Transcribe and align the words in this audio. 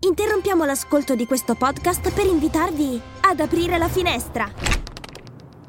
Interrompiamo 0.00 0.64
l'ascolto 0.64 1.16
di 1.16 1.26
questo 1.26 1.56
podcast 1.56 2.12
per 2.12 2.24
invitarvi 2.24 3.00
ad 3.22 3.40
aprire 3.40 3.78
la 3.78 3.88
finestra. 3.88 4.48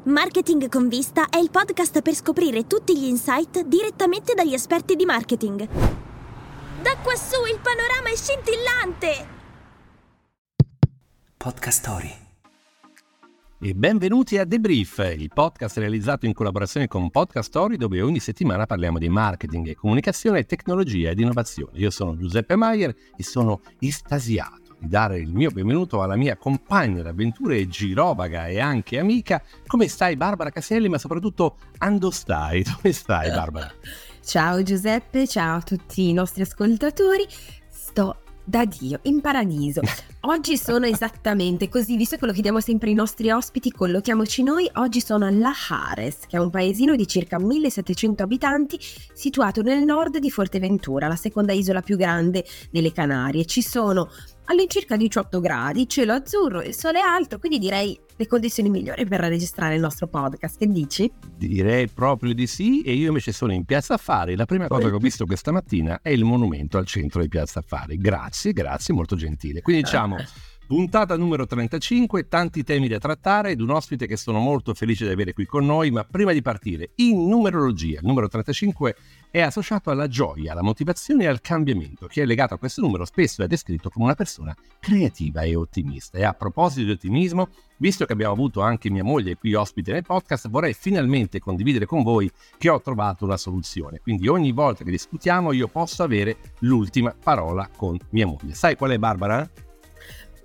Marketing 0.04 0.68
con 0.68 0.88
vista 0.88 1.28
è 1.28 1.38
il 1.38 1.50
podcast 1.50 2.00
per 2.00 2.14
scoprire 2.14 2.68
tutti 2.68 2.96
gli 2.96 3.06
insight 3.06 3.62
direttamente 3.64 4.34
dagli 4.34 4.54
esperti 4.54 4.94
di 4.94 5.04
marketing. 5.04 5.66
Da 6.80 6.96
quassù 7.02 7.44
il 7.44 7.58
panorama 7.60 8.08
è 8.08 8.16
scintillante! 8.16 9.26
Podcast 11.36 11.80
Story. 11.80 12.29
E 13.62 13.74
benvenuti 13.74 14.38
a 14.38 14.46
The 14.46 14.58
Brief, 14.58 15.14
il 15.18 15.28
podcast 15.28 15.76
realizzato 15.76 16.24
in 16.24 16.32
collaborazione 16.32 16.88
con 16.88 17.10
Podcast 17.10 17.50
Story 17.50 17.76
dove 17.76 18.00
ogni 18.00 18.18
settimana 18.18 18.64
parliamo 18.64 18.96
di 18.96 19.10
marketing, 19.10 19.74
comunicazione, 19.74 20.46
tecnologia 20.46 21.10
ed 21.10 21.20
innovazione. 21.20 21.72
Io 21.74 21.90
sono 21.90 22.16
Giuseppe 22.16 22.56
Maier 22.56 22.96
e 23.14 23.22
sono 23.22 23.60
estasiato 23.78 24.76
di 24.78 24.88
dare 24.88 25.18
il 25.18 25.34
mio 25.34 25.50
benvenuto 25.50 26.00
alla 26.00 26.16
mia 26.16 26.38
compagna 26.38 27.02
d'avventure 27.02 27.68
girovaga 27.68 28.46
e 28.46 28.60
anche 28.60 28.98
amica. 28.98 29.42
Come 29.66 29.88
stai 29.88 30.16
Barbara 30.16 30.48
Caselli, 30.48 30.88
ma 30.88 30.96
soprattutto 30.96 31.58
ando 31.80 32.10
stai? 32.10 32.62
Dove 32.64 32.94
stai 32.94 33.28
Barbara? 33.28 33.70
Ciao 34.24 34.62
Giuseppe, 34.62 35.28
ciao 35.28 35.58
a 35.58 35.62
tutti 35.62 36.08
i 36.08 36.14
nostri 36.14 36.40
ascoltatori. 36.40 37.26
Sto 37.68 38.22
da 38.50 38.64
Dio, 38.64 38.98
in 39.02 39.20
paradiso. 39.20 39.80
Oggi 40.22 40.56
sono 40.58 40.84
esattamente 40.84 41.68
così, 41.68 41.96
visto 41.96 42.16
che 42.16 42.26
lo 42.26 42.32
chiediamo 42.32 42.58
sempre 42.58 42.88
ai 42.88 42.96
nostri 42.96 43.30
ospiti, 43.30 43.70
collochiamoci 43.70 44.42
noi. 44.42 44.68
Oggi 44.74 45.00
sono 45.00 45.24
a 45.24 45.30
La 45.30 45.52
che 46.26 46.36
è 46.36 46.40
un 46.40 46.50
paesino 46.50 46.96
di 46.96 47.06
circa 47.06 47.38
1700 47.38 48.24
abitanti 48.24 48.76
situato 49.12 49.62
nel 49.62 49.84
nord 49.84 50.18
di 50.18 50.30
Forteventura, 50.32 51.06
la 51.06 51.14
seconda 51.14 51.52
isola 51.52 51.80
più 51.80 51.96
grande 51.96 52.44
delle 52.72 52.92
Canarie. 52.92 53.44
Ci 53.44 53.62
sono 53.62 54.10
all'incirca 54.50 54.96
18 54.96 55.38
gradi, 55.38 55.88
cielo 55.88 56.12
azzurro, 56.12 56.60
il 56.60 56.74
sole 56.74 56.98
alto, 56.98 57.38
quindi 57.38 57.58
direi 57.58 57.98
le 58.16 58.26
condizioni 58.26 58.68
migliori 58.68 59.06
per 59.06 59.20
registrare 59.20 59.76
il 59.76 59.80
nostro 59.80 60.08
podcast. 60.08 60.58
Che 60.58 60.66
dici? 60.66 61.10
Direi 61.36 61.88
proprio 61.88 62.34
di 62.34 62.48
sì 62.48 62.82
e 62.82 62.92
io 62.92 63.08
invece 63.08 63.32
sono 63.32 63.52
in 63.52 63.64
Piazza 63.64 63.94
Affari. 63.94 64.34
La 64.34 64.46
prima 64.46 64.66
cosa 64.66 64.88
che 64.88 64.94
ho 64.94 64.98
visto 64.98 65.24
questa 65.24 65.52
mattina 65.52 66.00
è 66.02 66.10
il 66.10 66.24
monumento 66.24 66.78
al 66.78 66.86
centro 66.86 67.22
di 67.22 67.28
Piazza 67.28 67.60
Affari. 67.60 67.96
Grazie, 67.96 68.52
grazie, 68.52 68.92
molto 68.92 69.14
gentile. 69.14 69.62
Quindi 69.62 69.82
diciamo... 69.82 70.16
Puntata 70.70 71.16
numero 71.16 71.46
35, 71.46 72.28
tanti 72.28 72.62
temi 72.62 72.86
da 72.86 72.98
trattare 72.98 73.50
ed 73.50 73.60
un 73.60 73.70
ospite 73.70 74.06
che 74.06 74.16
sono 74.16 74.38
molto 74.38 74.72
felice 74.72 75.04
di 75.04 75.10
avere 75.10 75.32
qui 75.32 75.44
con 75.44 75.66
noi, 75.66 75.90
ma 75.90 76.04
prima 76.04 76.30
di 76.32 76.42
partire, 76.42 76.90
in 76.98 77.26
numerologia, 77.26 77.98
il 77.98 78.06
numero 78.06 78.28
35 78.28 78.94
è 79.32 79.40
associato 79.40 79.90
alla 79.90 80.06
gioia, 80.06 80.52
alla 80.52 80.62
motivazione 80.62 81.24
e 81.24 81.26
al 81.26 81.40
cambiamento. 81.40 82.06
Chi 82.06 82.20
è 82.20 82.24
legato 82.24 82.54
a 82.54 82.58
questo 82.58 82.82
numero 82.82 83.04
spesso 83.04 83.42
è 83.42 83.48
descritto 83.48 83.90
come 83.90 84.04
una 84.04 84.14
persona 84.14 84.54
creativa 84.78 85.42
e 85.42 85.56
ottimista. 85.56 86.18
E 86.18 86.22
a 86.22 86.34
proposito 86.34 86.84
di 86.84 86.92
ottimismo, 86.92 87.48
visto 87.78 88.04
che 88.04 88.12
abbiamo 88.12 88.34
avuto 88.34 88.60
anche 88.60 88.90
mia 88.90 89.02
moglie 89.02 89.34
qui 89.34 89.54
ospite 89.54 89.90
nel 89.90 90.04
podcast, 90.04 90.48
vorrei 90.50 90.72
finalmente 90.72 91.40
condividere 91.40 91.84
con 91.84 92.04
voi 92.04 92.30
che 92.58 92.68
ho 92.68 92.80
trovato 92.80 93.24
una 93.24 93.36
soluzione. 93.36 93.98
Quindi 93.98 94.28
ogni 94.28 94.52
volta 94.52 94.84
che 94.84 94.92
discutiamo 94.92 95.50
io 95.50 95.66
posso 95.66 96.04
avere 96.04 96.36
l'ultima 96.60 97.12
parola 97.20 97.68
con 97.76 97.98
mia 98.10 98.28
moglie. 98.28 98.54
Sai 98.54 98.76
qual 98.76 98.92
è 98.92 98.98
Barbara? 98.98 99.50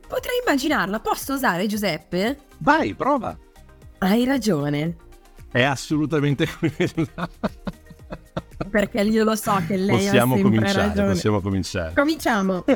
Potrei 0.07 0.39
immaginarla, 0.45 0.99
posso 0.99 1.33
usare 1.33 1.65
Giuseppe? 1.65 2.37
Vai, 2.59 2.93
prova. 2.93 3.37
Hai 3.99 4.23
ragione. 4.25 4.95
È 5.51 5.63
assolutamente 5.63 6.47
quella. 6.59 7.29
Perché 8.69 9.01
io 9.01 9.23
lo 9.23 9.35
so 9.35 9.61
che 9.67 9.77
lei 9.77 9.97
possiamo 9.97 10.33
ha 10.33 10.37
sempre 10.37 10.57
cominciare, 10.57 10.87
ragione. 10.87 11.11
Possiamo 11.11 11.41
cominciare. 11.41 11.93
Cominciamo. 11.93 12.63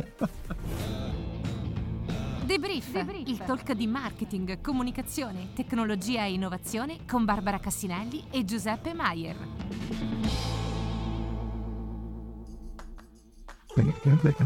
Debrief, 2.45 3.05
il 3.25 3.37
talk 3.45 3.73
di 3.73 3.85
marketing, 3.85 4.59
comunicazione, 4.59 5.49
tecnologia 5.53 6.23
e 6.23 6.33
innovazione 6.33 6.97
con 7.07 7.23
Barbara 7.23 7.59
Cassinelli 7.59 8.25
e 8.31 8.43
Giuseppe 8.43 8.93
Maier. 8.95 9.35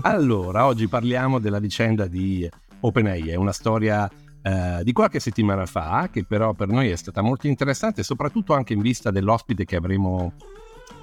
Allora, 0.02 0.66
oggi 0.66 0.88
parliamo 0.88 1.40
della 1.40 1.60
vicenda 1.60 2.08
di 2.08 2.48
OpenAI, 2.86 3.30
è 3.30 3.36
una 3.36 3.54
storia 3.54 4.10
eh, 4.42 4.82
di 4.84 4.92
qualche 4.92 5.20
settimana 5.20 5.66
fa, 5.66 6.10
che 6.12 6.26
però 6.26 6.54
per 6.54 6.68
noi 6.68 6.90
è 6.90 6.96
stata 6.98 7.22
molto 7.22 7.48
interessante, 7.48 8.04
soprattutto 8.04 8.54
anche 8.54 8.74
in 8.74 8.82
vista 8.82 9.10
dell'ospite 9.10 9.64
che 9.64 9.78
avremo, 9.78 10.34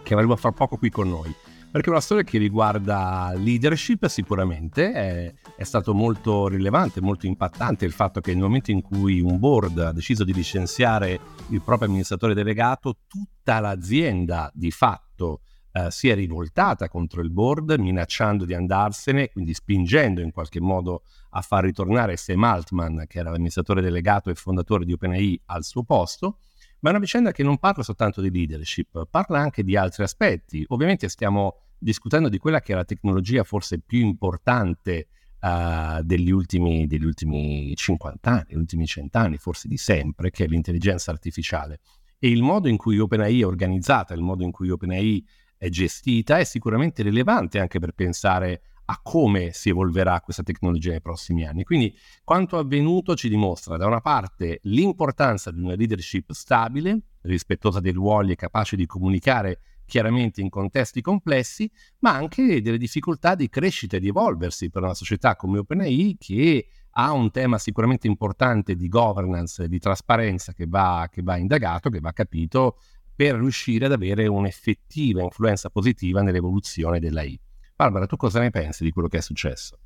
che 0.02 0.12
avremo 0.12 0.36
fra 0.36 0.52
poco 0.52 0.76
qui 0.76 0.90
con 0.90 1.08
noi. 1.08 1.34
Perché 1.70 1.86
è 1.86 1.90
una 1.92 2.00
storia 2.00 2.24
che 2.24 2.36
riguarda 2.36 3.32
leadership 3.36 4.06
sicuramente, 4.08 4.92
è, 4.92 5.34
è 5.56 5.62
stato 5.62 5.94
molto 5.94 6.48
rilevante, 6.48 7.00
molto 7.00 7.26
impattante 7.26 7.84
il 7.84 7.92
fatto 7.92 8.20
che 8.20 8.32
nel 8.32 8.42
momento 8.42 8.72
in 8.72 8.82
cui 8.82 9.20
un 9.20 9.38
board 9.38 9.78
ha 9.78 9.92
deciso 9.92 10.24
di 10.24 10.34
licenziare 10.34 11.20
il 11.50 11.62
proprio 11.62 11.86
amministratore 11.86 12.34
delegato, 12.34 12.98
tutta 13.06 13.60
l'azienda 13.60 14.50
di 14.52 14.72
fatto 14.72 15.42
eh, 15.72 15.90
si 15.90 16.08
è 16.08 16.14
rivoltata 16.14 16.88
contro 16.88 17.22
il 17.22 17.30
board, 17.30 17.76
minacciando 17.78 18.44
di 18.44 18.54
andarsene, 18.54 19.28
quindi 19.28 19.54
spingendo 19.54 20.20
in 20.20 20.32
qualche 20.32 20.60
modo 20.60 21.02
a 21.30 21.40
far 21.42 21.64
ritornare 21.64 22.16
Sam 22.16 22.42
Altman, 22.44 23.04
che 23.06 23.18
era 23.18 23.30
l'amministratore 23.30 23.80
delegato 23.80 24.30
e 24.30 24.34
fondatore 24.34 24.84
di 24.84 24.92
OpenAI, 24.92 25.42
al 25.46 25.64
suo 25.64 25.84
posto. 25.84 26.38
Ma 26.80 26.88
è 26.88 26.92
una 26.92 27.00
vicenda 27.00 27.30
che 27.30 27.42
non 27.42 27.58
parla 27.58 27.82
soltanto 27.82 28.20
di 28.20 28.30
leadership, 28.30 29.06
parla 29.10 29.38
anche 29.38 29.62
di 29.62 29.76
altri 29.76 30.02
aspetti. 30.02 30.64
Ovviamente 30.68 31.08
stiamo 31.08 31.56
discutendo 31.78 32.28
di 32.28 32.38
quella 32.38 32.60
che 32.60 32.72
è 32.72 32.76
la 32.76 32.84
tecnologia 32.84 33.44
forse 33.44 33.80
più 33.80 34.00
importante 34.00 35.08
uh, 35.40 36.02
degli, 36.02 36.30
ultimi, 36.30 36.86
degli 36.86 37.04
ultimi 37.04 37.74
50 37.74 38.30
anni, 38.30 38.44
degli 38.48 38.58
ultimi 38.58 38.86
100 38.86 39.18
anni, 39.18 39.36
forse 39.36 39.68
di 39.68 39.76
sempre, 39.76 40.30
che 40.30 40.44
è 40.44 40.46
l'intelligenza 40.46 41.10
artificiale. 41.10 41.80
E 42.18 42.28
il 42.28 42.42
modo 42.42 42.68
in 42.68 42.76
cui 42.76 42.98
OpenAI 42.98 43.40
è 43.40 43.46
organizzata, 43.46 44.14
il 44.14 44.20
modo 44.20 44.42
in 44.42 44.50
cui 44.50 44.70
OpenAI 44.70 45.24
è 45.60 45.68
gestita 45.68 46.38
è 46.38 46.44
sicuramente 46.44 47.02
rilevante 47.02 47.58
anche 47.58 47.78
per 47.78 47.92
pensare 47.92 48.62
a 48.86 48.98
come 49.02 49.52
si 49.52 49.68
evolverà 49.68 50.18
questa 50.22 50.42
tecnologia 50.42 50.88
nei 50.88 51.02
prossimi 51.02 51.46
anni. 51.46 51.64
Quindi 51.64 51.94
quanto 52.24 52.56
avvenuto 52.56 53.14
ci 53.14 53.28
dimostra 53.28 53.76
da 53.76 53.86
una 53.86 54.00
parte 54.00 54.60
l'importanza 54.62 55.50
di 55.50 55.60
una 55.60 55.74
leadership 55.74 56.32
stabile, 56.32 57.02
rispettosa 57.20 57.78
dei 57.78 57.92
ruoli 57.92 58.32
e 58.32 58.36
capace 58.36 58.74
di 58.74 58.86
comunicare 58.86 59.60
chiaramente 59.84 60.40
in 60.40 60.48
contesti 60.48 61.02
complessi, 61.02 61.70
ma 61.98 62.14
anche 62.14 62.62
delle 62.62 62.78
difficoltà 62.78 63.34
di 63.34 63.50
crescita 63.50 63.98
e 63.98 64.00
di 64.00 64.08
evolversi 64.08 64.70
per 64.70 64.82
una 64.82 64.94
società 64.94 65.36
come 65.36 65.58
OpenAI 65.58 66.16
che 66.18 66.68
ha 66.92 67.12
un 67.12 67.30
tema 67.30 67.58
sicuramente 67.58 68.06
importante 68.06 68.74
di 68.74 68.88
governance 68.88 69.68
di 69.68 69.78
trasparenza 69.78 70.54
che 70.54 70.66
va, 70.66 71.06
che 71.10 71.22
va 71.22 71.36
indagato, 71.36 71.90
che 71.90 72.00
va 72.00 72.12
capito 72.12 72.78
per 73.20 73.34
riuscire 73.34 73.84
ad 73.84 73.92
avere 73.92 74.26
un'effettiva 74.28 75.20
influenza 75.20 75.68
positiva 75.68 76.22
nell'evoluzione 76.22 77.00
dell'AI. 77.00 77.38
Barbara, 77.76 78.06
tu 78.06 78.16
cosa 78.16 78.40
ne 78.40 78.48
pensi 78.48 78.82
di 78.82 78.90
quello 78.92 79.08
che 79.08 79.18
è 79.18 79.20
successo? 79.20 79.78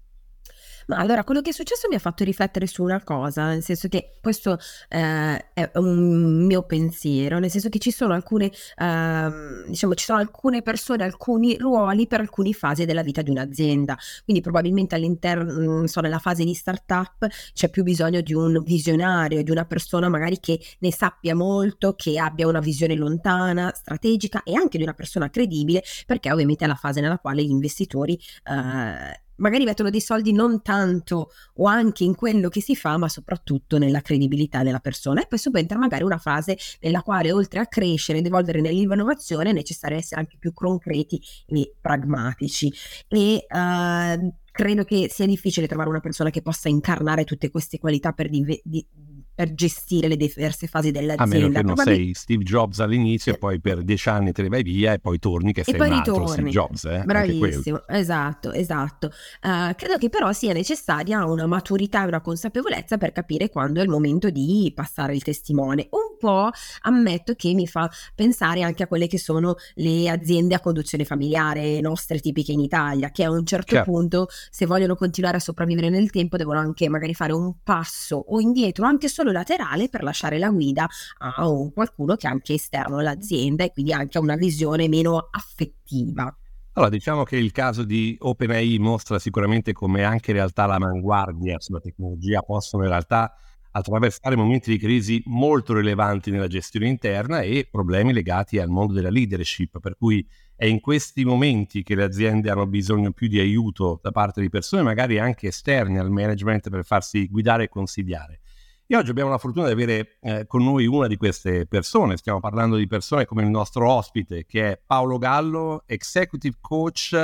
Ma 0.87 0.97
allora, 0.97 1.25
quello 1.25 1.41
che 1.41 1.51
è 1.51 1.53
successo 1.53 1.89
mi 1.89 1.95
ha 1.95 1.99
fatto 1.99 2.25
riflettere 2.25 2.67
su 2.67 2.83
una 2.83 3.03
cosa, 3.03 3.49
nel 3.49 3.63
senso 3.63 3.89
che 3.89 4.13
questo 4.21 4.59
eh, 4.89 5.53
è 5.53 5.71
un 5.75 6.45
mio 6.47 6.63
pensiero, 6.65 7.39
nel 7.39 7.51
senso 7.51 7.69
che 7.69 7.79
ci 7.79 7.91
sono 7.91 8.15
alcune, 8.15 8.51
eh, 8.77 9.31
diciamo, 9.69 9.95
ci 9.95 10.05
sono 10.05 10.19
alcune 10.19 10.63
persone, 10.63 11.05
alcuni 11.05 11.57
ruoli 11.57 12.07
per 12.07 12.21
alcune 12.21 12.53
fasi 12.53 12.85
della 12.85 13.03
vita 13.03 13.23
di 13.23 13.31
un'azienda. 13.31 13.97
Quindi 14.25 14.43
probabilmente 14.43 14.95
all'interno, 14.95 15.53
non 15.53 15.89
so, 15.89 16.01
nella 16.01 16.19
fase 16.19 16.45
di 16.45 16.55
startup 16.55 17.27
c'è 17.53 17.71
più 17.71 17.83
bisogno 17.83 18.21
di 18.21 18.35
un 18.35 18.63
visionario, 18.63 19.43
di 19.43 19.51
una 19.51 19.65
persona 19.65 20.09
magari 20.09 20.39
che 20.41 20.61
ne 20.81 20.93
sappia 20.93 21.35
molto, 21.35 21.95
che 21.95 22.19
abbia 22.19 22.47
una 22.47 22.61
visione 22.61 22.95
lontana, 22.95 23.73
strategica 23.75 24.43
e 24.43 24.55
anche 24.55 24.77
di 24.79 24.83
una 24.85 24.95
persona 24.95 25.31
credibile, 25.31 25.83
perché 26.07 26.31
ovviamente 26.33 26.65
è 26.65 26.69
la 26.69 26.75
fase 26.75 27.01
nella 27.01 27.19
quale 27.19 27.43
gli 27.45 27.51
investitori 27.51 28.19
eh, 28.45 29.23
magari 29.37 29.65
mettono 29.65 29.91
dei 29.91 30.01
soldi 30.01 30.33
non 30.33 30.63
tanto 30.63 31.31
o 31.55 31.67
anche 31.67 32.05
in 32.05 32.15
quello 32.15 32.49
che 32.49 32.61
si 32.61 32.77
fa, 32.77 32.97
ma 32.97 33.09
soprattutto 33.09 33.79
nella 33.79 34.01
credibilità 34.01 34.63
della 34.63 34.81
persona. 34.81 35.23
E 35.23 35.27
poi 35.27 35.39
subentra 35.39 35.79
magari 35.79 36.05
una 36.05 36.19
fase 36.19 36.57
nella 36.81 37.03
quale, 37.03 37.33
oltre 37.33 37.61
a 37.61 37.67
crescere 37.67 38.19
ed 38.19 38.27
evolvere 38.27 38.61
nell'innovazione, 38.61 39.51
è 39.51 39.53
necessario 39.53 39.97
essere 39.97 40.21
anche 40.21 40.37
più 40.39 40.53
concreti 40.53 41.21
e 41.47 41.75
pragmatici. 41.81 42.73
E 43.09 43.47
uh, 43.49 44.35
credo 44.51 44.85
che 44.85 45.09
sia 45.11 45.27
difficile 45.27 45.67
trovare 45.67 45.89
una 45.89 46.01
persona 46.01 46.31
che 46.31 46.43
possa 46.43 46.69
incarnare 46.69 47.25
tutte 47.25 47.51
queste 47.51 47.79
qualità 47.79 48.13
per, 48.13 48.29
div- 48.29 48.61
di- 48.63 48.87
per 49.35 49.55
gestire 49.55 50.09
le 50.09 50.17
diverse 50.17 50.67
fasi 50.67 50.91
dell'azienda. 50.91 51.23
A 51.25 51.27
meno 51.27 51.49
che 51.49 51.63
non 51.63 51.75
Probabil- 51.75 51.97
sei 51.97 52.15
Steve 52.15 52.45
Jobs 52.45 52.81
all'inizio 52.81 53.33
e 53.33 53.39
poi 53.39 53.61
per 53.61 53.83
dieci 53.83 54.09
anni 54.09 54.33
te 54.33 54.43
ne 54.43 54.49
vai 54.49 54.63
via 54.63 54.93
e 54.93 54.99
poi 54.99 55.19
torni 55.19 55.53
che 55.53 55.61
e 55.61 55.65
sei 55.65 55.75
un 55.75 55.93
altro 55.93 56.27
Steve 56.27 56.51
Jobs. 56.51 56.85
Eh? 56.85 57.03
Bravissimo, 57.05 57.87
esatto, 57.89 58.53
esatto. 58.53 59.11
Uh, 59.43 59.75
credo 59.75 59.97
che 59.99 60.09
però 60.09 60.33
sia 60.33 60.53
necessaria 60.53 61.25
una 61.25 61.47
maturità 61.47 62.05
e 62.05 62.07
una 62.07 62.21
consapevolezza 62.21 62.97
per 62.97 63.13
capire 63.13 63.49
quando 63.49 63.81
è 63.81 63.83
il 63.83 63.89
momento 63.89 64.31
di 64.31 64.71
passare 64.75 65.15
il 65.15 65.23
testimone. 65.23 65.89
Un 65.91 66.17
po' 66.19 66.51
ammetto 66.83 67.35
che 67.35 67.53
mi 67.55 67.67
fa 67.67 67.91
pensare 68.15 68.63
anche 68.63 68.83
a 68.83 68.87
quelle 68.87 69.07
che 69.07 69.19
sono 69.19 69.57
le 69.75 70.09
aziende 70.09 70.55
a 70.55 70.61
conduzione 70.61 71.05
familiare 71.05 71.81
nostre 71.81 72.21
tipiche 72.21 72.53
in 72.53 72.61
Italia, 72.61 73.11
che 73.11 73.25
a 73.25 73.31
un 73.31 73.45
certo 73.45 73.75
certo. 73.75 73.91
punto, 73.91 74.27
se 74.51 74.67
vogliono 74.67 74.95
continuare 74.95 75.37
a 75.37 75.41
sopravvivere 75.41 75.89
nel 75.89 76.11
tempo, 76.11 76.37
devono 76.37 76.59
anche 76.59 76.89
magari 76.89 77.15
fare 77.15 77.33
un 77.33 77.55
passo 77.63 78.17
o 78.17 78.41
indietro, 78.41 78.87
anche 78.87 79.09
solo 79.09 79.24
laterale, 79.33 79.89
per 79.89 80.03
lasciare 80.03 80.39
la 80.39 80.51
guida 80.51 80.89
a 81.19 81.49
qualcuno 81.73 82.17
che 82.17 82.27
è 82.27 82.31
anche 82.31 82.55
esterno 82.55 82.99
all'azienda 82.99 83.65
e 83.65 83.73
quindi 83.73 83.93
anche 83.93 84.19
ha 84.19 84.21
una 84.21 84.37
visione 84.37 84.89
meno 84.89 85.29
affettiva. 85.31 86.37
Allora, 86.77 86.91
diciamo 86.91 87.23
che 87.23 87.37
il 87.37 87.53
caso 87.53 87.85
di 87.85 88.17
OpenAI 88.19 88.79
mostra 88.79 89.21
sicuramente 89.21 89.73
come 89.73 90.03
anche 90.03 90.33
in 90.33 90.39
realtà 90.39 90.67
l'avanguardia 90.67 91.61
sulla 91.61 91.79
tecnologia 91.79 92.43
possono 92.43 92.83
in 92.83 92.89
realtà 92.89 93.33
attraversare 93.77 94.37
momenti 94.37 94.71
di 94.71 94.79
crisi 94.79 95.23
molto 95.27 95.75
rilevanti 95.75 96.31
nella 96.31 96.47
gestione 96.47 96.89
interna 96.89 97.41
e 97.41 97.69
problemi 97.71 98.13
legati 98.13 98.59
al 98.59 98.69
mondo 98.69 98.93
della 98.93 99.11
leadership, 99.11 99.81
per 99.81 99.97
cui 99.97 100.27
è 100.57 100.67
in 100.67 100.81
questi 100.81 101.25
momenti 101.25 101.83
che 101.83 101.97
le 101.97 102.05
aziende 102.05 102.51
hanno 102.51 102.67
bisogno 102.67 103.13
più 103.13 103.27
di 103.27 103.41
aiuto 103.41 103.99
da 104.01 104.13
parte 104.13 104.41
di 104.41 104.49
persone 104.49 104.83
magari 104.83 105.19
anche 105.19 105.49
esterne 105.49 105.99
al 105.99 106.11
management 106.11 106.71
per 106.71 106.85
farsi 106.85 107.29
guidare 107.29 107.65
e 107.65 107.69
consigliare. 107.69 108.41
E 108.87 108.97
oggi 108.97 109.09
abbiamo 109.09 109.31
la 109.31 109.39
fortuna 109.39 109.65
di 109.65 109.73
avere 109.73 110.19
eh, 110.21 110.47
con 110.47 110.63
noi 110.63 110.85
una 110.85 111.07
di 111.07 111.17
queste 111.17 111.65
persone, 111.65 112.19
stiamo 112.19 112.39
parlando 112.39 112.77
di 112.77 112.87
persone 112.87 113.25
come 113.25 113.43
il 113.43 113.49
nostro 113.49 113.91
ospite 113.91 114.45
che 114.45 114.73
è 114.73 114.81
Paolo 114.85 115.17
Gallo, 115.17 115.85
executive 115.87 116.59
coach, 116.61 117.17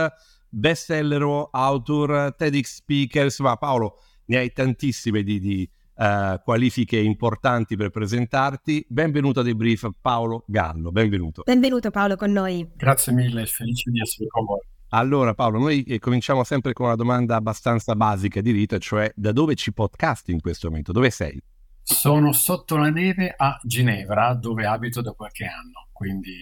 bestseller, 0.49 1.49
author, 1.51 2.35
TEDx 2.35 2.77
speaker, 2.77 3.25
insomma 3.25 3.57
Paolo 3.57 3.99
ne 4.25 4.39
hai 4.39 4.53
tantissime 4.53 5.23
di, 5.23 5.39
di 5.39 5.71
uh, 5.97 6.41
qualifiche 6.43 6.99
importanti 6.99 7.77
per 7.77 7.91
presentarti. 7.91 8.87
Benvenuto 8.89 9.41
a 9.41 9.43
Debrief 9.43 9.87
Paolo 10.01 10.45
Gallo, 10.47 10.91
benvenuto. 10.91 11.43
Benvenuto 11.45 11.91
Paolo 11.91 12.17
con 12.17 12.33
noi. 12.33 12.67
Grazie 12.75 13.13
mille, 13.13 13.45
felice 13.45 13.91
di 13.91 14.01
essere 14.01 14.29
con 14.29 14.47
voi. 14.47 14.61
Allora 14.93 15.35
Paolo, 15.35 15.61
noi 15.61 15.85
eh, 15.85 16.01
cominciamo 16.01 16.43
sempre 16.43 16.73
con 16.73 16.87
una 16.87 16.97
domanda 16.97 17.37
abbastanza 17.37 17.95
basica 17.95 18.41
di 18.41 18.51
rito, 18.51 18.77
cioè 18.81 19.11
da 19.15 19.31
dove 19.31 19.55
ci 19.55 19.73
podcast 19.73 20.29
in 20.31 20.41
questo 20.41 20.69
momento? 20.69 20.91
Dove 20.91 21.11
sei? 21.11 21.41
Sono 21.81 22.33
sotto 22.33 22.77
la 22.77 22.91
neve 22.91 23.33
a 23.37 23.57
Ginevra, 23.63 24.35
dove 24.35 24.67
abito 24.67 25.01
da 25.01 25.13
qualche 25.13 25.45
anno, 25.45 25.89
quindi 25.93 26.35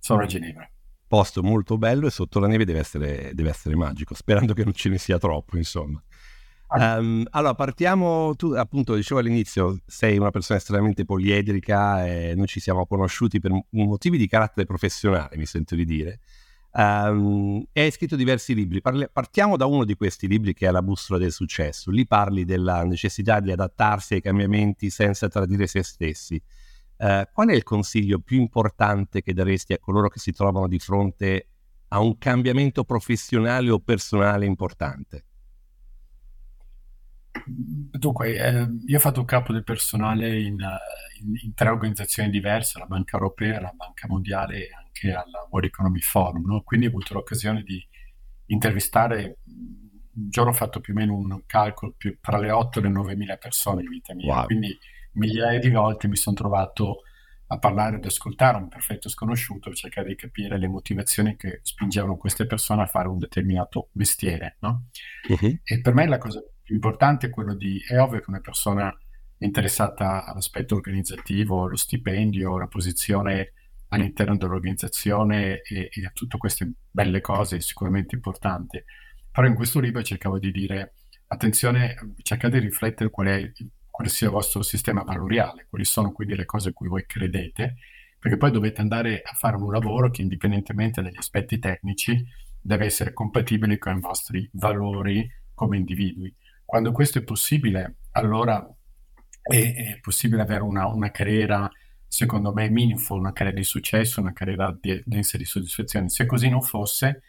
sono 0.00 0.22
a 0.22 0.26
Ginevra. 0.26 0.68
Posto 1.06 1.44
molto 1.44 1.78
bello 1.78 2.08
e 2.08 2.10
sotto 2.10 2.40
la 2.40 2.48
neve 2.48 2.64
deve 2.64 2.80
essere, 2.80 3.30
deve 3.34 3.50
essere 3.50 3.76
magico, 3.76 4.14
sperando 4.14 4.52
che 4.52 4.64
non 4.64 4.72
ce 4.72 4.88
ne 4.88 4.98
sia 4.98 5.18
troppo, 5.18 5.56
insomma. 5.56 6.02
Um, 6.72 7.24
allora, 7.30 7.54
partiamo, 7.54 8.34
tu 8.36 8.52
appunto 8.52 8.94
dicevo 8.94 9.20
all'inizio, 9.20 9.78
sei 9.86 10.18
una 10.18 10.30
persona 10.30 10.58
estremamente 10.58 11.04
poliedrica 11.04 12.06
e 12.06 12.34
noi 12.34 12.46
ci 12.46 12.58
siamo 12.58 12.86
conosciuti 12.86 13.40
per 13.40 13.52
motivi 13.70 14.18
di 14.18 14.28
carattere 14.28 14.66
professionale, 14.66 15.36
mi 15.36 15.46
sento 15.46 15.76
di 15.76 15.84
dire. 15.84 16.20
Um, 16.72 17.64
e 17.72 17.82
hai 17.82 17.90
scritto 17.90 18.16
diversi 18.16 18.54
libri. 18.54 18.80
Parli, 18.80 19.08
partiamo 19.12 19.56
da 19.56 19.66
uno 19.66 19.84
di 19.84 19.94
questi 19.94 20.28
libri 20.28 20.54
che 20.54 20.68
è 20.68 20.70
La 20.70 20.82
bussola 20.82 21.18
del 21.18 21.32
successo. 21.32 21.90
Lì 21.90 22.06
parli 22.06 22.44
della 22.44 22.84
necessità 22.84 23.40
di 23.40 23.50
adattarsi 23.50 24.14
ai 24.14 24.20
cambiamenti 24.20 24.90
senza 24.90 25.28
tradire 25.28 25.66
se 25.66 25.82
stessi. 25.82 26.40
Uh, 26.96 27.22
qual 27.32 27.48
è 27.48 27.54
il 27.54 27.62
consiglio 27.62 28.20
più 28.20 28.38
importante 28.38 29.22
che 29.22 29.32
daresti 29.32 29.72
a 29.72 29.78
coloro 29.78 30.08
che 30.08 30.18
si 30.18 30.32
trovano 30.32 30.68
di 30.68 30.78
fronte 30.78 31.48
a 31.88 32.00
un 32.00 32.18
cambiamento 32.18 32.84
professionale 32.84 33.70
o 33.70 33.80
personale 33.80 34.44
importante? 34.44 35.24
Dunque, 37.46 38.36
eh, 38.36 38.66
io 38.86 38.96
ho 38.96 39.00
fatto 39.00 39.24
capo 39.24 39.52
del 39.52 39.62
personale 39.62 40.40
in, 40.40 40.56
in, 41.20 41.34
in, 41.42 41.54
tre 41.54 41.68
organizzazioni 41.68 42.28
diverse, 42.28 42.78
la 42.78 42.86
Banca 42.86 43.16
Europea, 43.16 43.60
la 43.60 43.72
Banca 43.74 44.08
Mondiale 44.08 44.66
e 44.66 44.70
anche 44.72 45.12
al 45.12 45.30
World 45.48 45.68
Economic 45.68 46.04
Forum, 46.04 46.44
no? 46.46 46.62
quindi 46.62 46.86
ho 46.86 46.88
avuto 46.88 47.14
l'occasione 47.14 47.62
di 47.62 47.84
intervistare, 48.46 49.38
un 49.46 50.28
giorno 50.28 50.50
ho 50.50 50.54
fatto 50.54 50.80
più 50.80 50.92
o 50.92 50.96
meno 50.96 51.14
un 51.14 51.42
calcolo 51.46 51.94
più, 51.96 52.18
tra 52.20 52.38
le 52.38 52.50
8 52.50 52.78
e 52.78 52.82
le 52.82 52.88
9 52.88 53.16
mila 53.16 53.36
persone 53.36 53.82
in 53.82 53.88
vita 53.88 54.14
mia, 54.14 54.34
wow. 54.34 54.46
quindi 54.46 54.76
migliaia 55.12 55.58
di 55.58 55.70
volte 55.70 56.08
mi 56.08 56.16
sono 56.16 56.34
trovato 56.34 57.02
a 57.52 57.58
parlare 57.58 57.96
ed 57.96 58.04
ascoltare 58.04 58.56
un 58.56 58.68
perfetto 58.68 59.08
sconosciuto, 59.08 59.72
cercare 59.72 60.08
di 60.08 60.14
capire 60.14 60.56
le 60.56 60.68
motivazioni 60.68 61.36
che 61.36 61.60
spingevano 61.62 62.16
queste 62.16 62.46
persone 62.46 62.82
a 62.82 62.86
fare 62.86 63.08
un 63.08 63.18
determinato 63.18 63.88
mestiere. 63.92 64.56
No? 64.60 64.86
Uh-huh. 65.28 65.58
E 65.64 65.80
per 65.80 65.94
me 65.94 66.06
la 66.06 66.18
cosa 66.18 66.40
più 66.70 66.76
importante 66.76 67.26
è 67.26 67.30
quello 67.30 67.54
di, 67.54 67.82
è 67.84 67.98
ovvio 67.98 68.20
che 68.20 68.30
una 68.30 68.38
persona 68.38 68.96
interessata 69.38 70.24
all'aspetto 70.24 70.76
organizzativo, 70.76 71.66
lo 71.66 71.74
stipendio, 71.74 72.58
la 72.58 72.68
posizione 72.68 73.54
all'interno 73.88 74.36
dell'organizzazione 74.36 75.62
e, 75.62 75.88
e 75.92 76.06
a 76.06 76.10
tutte 76.12 76.38
queste 76.38 76.70
belle 76.88 77.20
cose 77.20 77.60
sicuramente 77.60 78.14
importante. 78.14 78.84
Però 79.32 79.48
in 79.48 79.56
questo 79.56 79.80
libro 79.80 80.00
cercavo 80.04 80.38
di 80.38 80.52
dire, 80.52 80.94
attenzione, 81.26 81.96
cercate 82.22 82.60
di 82.60 82.66
riflettere 82.66 83.10
qual 83.10 83.26
è, 83.26 83.50
quale 83.90 84.08
sia 84.08 84.28
il 84.28 84.32
vostro 84.32 84.62
sistema 84.62 85.02
valoriale, 85.02 85.66
quali 85.68 85.84
sono 85.84 86.12
quindi 86.12 86.36
le 86.36 86.44
cose 86.44 86.68
a 86.68 86.72
cui 86.72 86.86
voi 86.86 87.04
credete, 87.04 87.78
perché 88.16 88.36
poi 88.36 88.52
dovete 88.52 88.80
andare 88.80 89.22
a 89.24 89.34
fare 89.34 89.56
un 89.56 89.72
lavoro 89.72 90.08
che 90.10 90.22
indipendentemente 90.22 91.02
dagli 91.02 91.16
aspetti 91.16 91.58
tecnici 91.58 92.24
deve 92.60 92.84
essere 92.84 93.12
compatibile 93.12 93.76
con 93.78 93.96
i 93.96 94.00
vostri 94.00 94.48
valori 94.52 95.28
come 95.52 95.78
individui. 95.78 96.32
Quando 96.70 96.92
questo 96.92 97.18
è 97.18 97.24
possibile, 97.24 97.96
allora 98.12 98.64
è, 99.42 99.56
è 99.56 99.98
possibile 100.00 100.42
avere 100.42 100.62
una, 100.62 100.86
una, 100.86 101.10
carriera, 101.10 101.68
secondo 102.06 102.52
me, 102.52 102.70
meaningful, 102.70 103.18
una 103.18 103.32
carriera 103.32 103.58
di 103.58 103.64
successo, 103.64 104.20
una 104.20 104.32
carriera 104.32 104.72
densa 105.04 105.36
di 105.36 105.44
soddisfazione. 105.44 106.08
Se 106.10 106.26
così 106.26 106.48
non 106.48 106.62
fosse, 106.62 107.22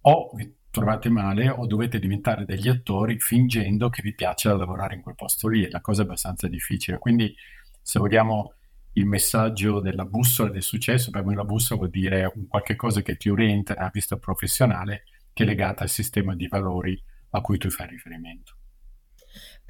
o 0.00 0.32
vi 0.34 0.52
trovate 0.68 1.10
male 1.10 1.48
o 1.48 1.64
dovete 1.68 2.00
diventare 2.00 2.44
degli 2.44 2.66
attori 2.66 3.20
fingendo 3.20 3.88
che 3.88 4.02
vi 4.02 4.14
piaccia 4.14 4.52
lavorare 4.56 4.96
in 4.96 5.02
quel 5.02 5.14
posto 5.14 5.46
lì. 5.46 5.62
È 5.62 5.70
la 5.70 5.80
cosa 5.80 6.02
abbastanza 6.02 6.48
difficile. 6.48 6.98
Quindi, 6.98 7.32
se 7.80 8.00
vogliamo 8.00 8.54
il 8.94 9.06
messaggio 9.06 9.78
della 9.78 10.06
bussola 10.06 10.50
del 10.50 10.64
successo, 10.64 11.12
per 11.12 11.24
me 11.24 11.36
la 11.36 11.44
bussola 11.44 11.78
vuol 11.78 11.90
dire 11.90 12.32
un 12.34 12.48
qualche 12.48 12.74
cosa 12.74 13.00
che 13.02 13.16
ti 13.16 13.28
orienta 13.28 13.74
nella 13.74 13.92
vista 13.92 14.16
professionale 14.16 15.04
che 15.32 15.44
è 15.44 15.46
legata 15.46 15.84
al 15.84 15.88
sistema 15.88 16.34
di 16.34 16.48
valori 16.48 17.00
a 17.30 17.40
cui 17.40 17.58
tu 17.58 17.70
fai 17.70 17.86
riferimento. 17.86 18.57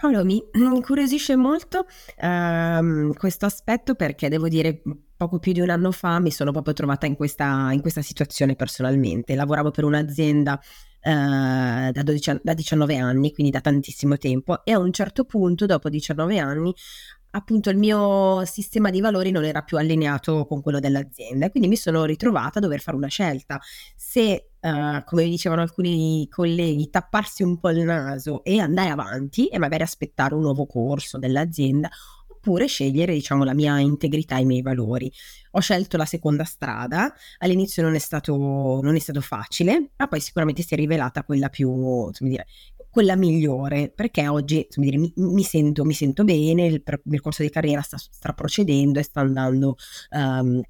Paolo, 0.00 0.24
mi 0.24 0.40
incuriosisce 0.54 1.34
molto 1.34 1.86
ehm, 2.18 3.14
questo 3.14 3.46
aspetto 3.46 3.96
perché 3.96 4.28
devo 4.28 4.46
dire 4.46 4.80
poco 5.16 5.40
più 5.40 5.50
di 5.50 5.60
un 5.60 5.70
anno 5.70 5.90
fa 5.90 6.20
mi 6.20 6.30
sono 6.30 6.52
proprio 6.52 6.72
trovata 6.72 7.06
in 7.06 7.16
questa, 7.16 7.72
in 7.72 7.80
questa 7.80 8.00
situazione 8.00 8.54
personalmente. 8.54 9.34
Lavoravo 9.34 9.72
per 9.72 9.82
un'azienda 9.82 10.60
eh, 11.00 11.90
da, 11.92 12.02
12, 12.04 12.40
da 12.44 12.54
19 12.54 12.96
anni, 12.96 13.32
quindi 13.32 13.50
da 13.50 13.60
tantissimo 13.60 14.16
tempo, 14.18 14.64
e 14.64 14.70
a 14.70 14.78
un 14.78 14.92
certo 14.92 15.24
punto, 15.24 15.66
dopo 15.66 15.88
19 15.88 16.38
anni, 16.38 16.72
appunto 17.30 17.70
il 17.70 17.76
mio 17.76 18.44
sistema 18.44 18.90
di 18.90 19.00
valori 19.00 19.30
non 19.30 19.44
era 19.44 19.62
più 19.62 19.76
allineato 19.76 20.46
con 20.46 20.62
quello 20.62 20.80
dell'azienda, 20.80 21.50
quindi 21.50 21.68
mi 21.68 21.76
sono 21.76 22.04
ritrovata 22.04 22.58
a 22.58 22.62
dover 22.62 22.80
fare 22.80 22.96
una 22.96 23.08
scelta. 23.08 23.60
Se, 23.96 24.50
uh, 24.60 25.04
come 25.04 25.24
dicevano 25.24 25.62
alcuni 25.62 26.26
colleghi, 26.30 26.90
tapparsi 26.90 27.42
un 27.42 27.58
po' 27.58 27.70
il 27.70 27.84
naso 27.84 28.42
e 28.44 28.60
andare 28.60 28.90
avanti 28.90 29.48
e 29.48 29.58
magari 29.58 29.82
aspettare 29.82 30.34
un 30.34 30.42
nuovo 30.42 30.66
corso 30.66 31.18
dell'azienda, 31.18 31.88
oppure 32.28 32.66
scegliere, 32.66 33.12
diciamo, 33.12 33.44
la 33.44 33.54
mia 33.54 33.78
integrità 33.78 34.36
e 34.38 34.42
i 34.42 34.44
miei 34.44 34.62
valori. 34.62 35.12
Ho 35.52 35.60
scelto 35.60 35.96
la 35.96 36.04
seconda 36.04 36.44
strada, 36.44 37.12
all'inizio 37.38 37.82
non 37.82 37.94
è 37.94 37.98
stato, 37.98 38.80
non 38.82 38.94
è 38.94 38.98
stato 38.98 39.20
facile, 39.20 39.90
ma 39.96 40.06
poi 40.06 40.20
sicuramente 40.20 40.62
si 40.62 40.74
è 40.74 40.76
rivelata 40.76 41.24
quella 41.24 41.48
più, 41.48 42.10
dire, 42.20 42.46
quella 42.90 43.16
migliore, 43.16 43.90
perché 43.94 44.26
oggi 44.28 44.66
dire, 44.76 44.96
mi, 44.96 45.12
mi, 45.16 45.42
sento, 45.42 45.84
mi, 45.84 45.92
sento, 45.92 46.24
bene, 46.24 46.66
il 46.66 46.82
percorso 46.82 47.42
di 47.42 47.50
carriera 47.50 47.82
sta, 47.82 47.98
sta 47.98 48.32
procedendo 48.32 48.98
e 48.98 49.02
sta 49.02 49.20
andando 49.20 49.76
um, 50.10 50.60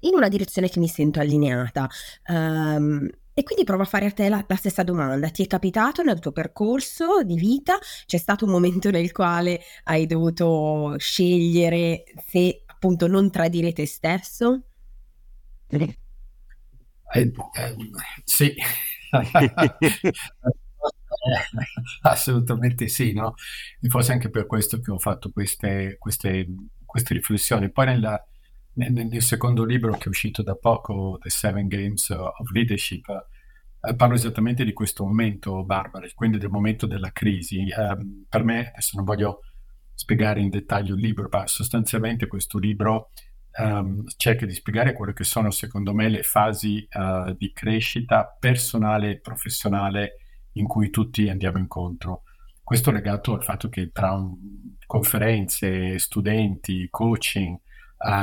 in 0.00 0.14
una 0.14 0.28
direzione 0.28 0.68
che 0.68 0.80
mi 0.80 0.88
sento 0.88 1.20
allineata. 1.20 1.88
Um, 2.28 3.08
e 3.36 3.42
quindi 3.42 3.64
provo 3.64 3.82
a 3.82 3.86
fare 3.86 4.06
a 4.06 4.12
te 4.12 4.28
la, 4.28 4.44
la, 4.46 4.54
stessa 4.54 4.84
domanda. 4.84 5.28
Ti 5.28 5.42
è 5.42 5.46
capitato 5.48 6.02
nel 6.04 6.20
tuo 6.20 6.30
percorso 6.30 7.24
di 7.24 7.34
vita? 7.34 7.78
C'è 8.06 8.16
stato 8.16 8.44
un 8.44 8.52
momento 8.52 8.90
nel 8.90 9.10
quale 9.10 9.60
hai 9.84 10.06
dovuto 10.06 10.94
scegliere 10.98 12.04
se 12.24 12.62
appunto 12.64 13.08
non 13.08 13.30
tradire 13.32 13.72
te 13.72 13.86
stesso? 13.86 14.62
Eh, 15.66 15.96
eh, 17.14 17.32
sì. 18.24 18.54
Eh, 21.24 21.64
assolutamente 22.02 22.88
sì, 22.88 23.12
no? 23.12 23.34
E 23.80 23.88
forse 23.88 24.12
anche 24.12 24.30
per 24.30 24.46
questo 24.46 24.80
che 24.80 24.90
ho 24.90 24.98
fatto 24.98 25.30
queste, 25.30 25.96
queste, 25.98 26.46
queste 26.84 27.14
riflessioni. 27.14 27.70
Poi 27.70 27.86
nella, 27.86 28.22
nel, 28.74 28.92
nel, 28.92 29.22
secondo 29.22 29.64
libro 29.64 29.92
che 29.92 30.04
è 30.04 30.08
uscito 30.08 30.42
da 30.42 30.54
poco, 30.54 31.18
The 31.20 31.30
Seven 31.30 31.66
Games 31.66 32.10
of 32.10 32.50
Leadership, 32.52 33.08
eh, 33.80 33.94
parlo 33.94 34.14
esattamente 34.14 34.64
di 34.64 34.72
questo 34.72 35.04
momento, 35.04 35.64
Barbara, 35.64 36.06
quindi 36.14 36.38
del 36.38 36.50
momento 36.50 36.86
della 36.86 37.10
crisi. 37.10 37.66
Eh, 37.68 37.96
per 38.28 38.44
me, 38.44 38.68
adesso 38.68 38.96
non 38.96 39.04
voglio 39.04 39.40
spiegare 39.94 40.40
in 40.40 40.50
dettaglio 40.50 40.94
il 40.94 41.00
libro, 41.00 41.28
ma 41.30 41.46
sostanzialmente 41.46 42.26
questo 42.26 42.58
libro 42.58 43.10
um, 43.58 44.04
cerca 44.16 44.44
di 44.44 44.52
spiegare 44.52 44.92
quelle 44.92 45.12
che 45.12 45.24
sono, 45.24 45.50
secondo 45.50 45.94
me, 45.94 46.08
le 46.08 46.22
fasi 46.22 46.86
uh, 46.90 47.34
di 47.36 47.52
crescita 47.52 48.36
personale 48.38 49.10
e 49.10 49.20
professionale 49.20 50.16
in 50.54 50.66
cui 50.66 50.90
tutti 50.90 51.28
andiamo 51.28 51.58
incontro. 51.58 52.22
Questo 52.62 52.90
legato 52.90 53.34
al 53.34 53.44
fatto 53.44 53.68
che 53.68 53.90
tra 53.92 54.18
conferenze, 54.86 55.98
studenti, 55.98 56.88
coaching, 56.90 57.58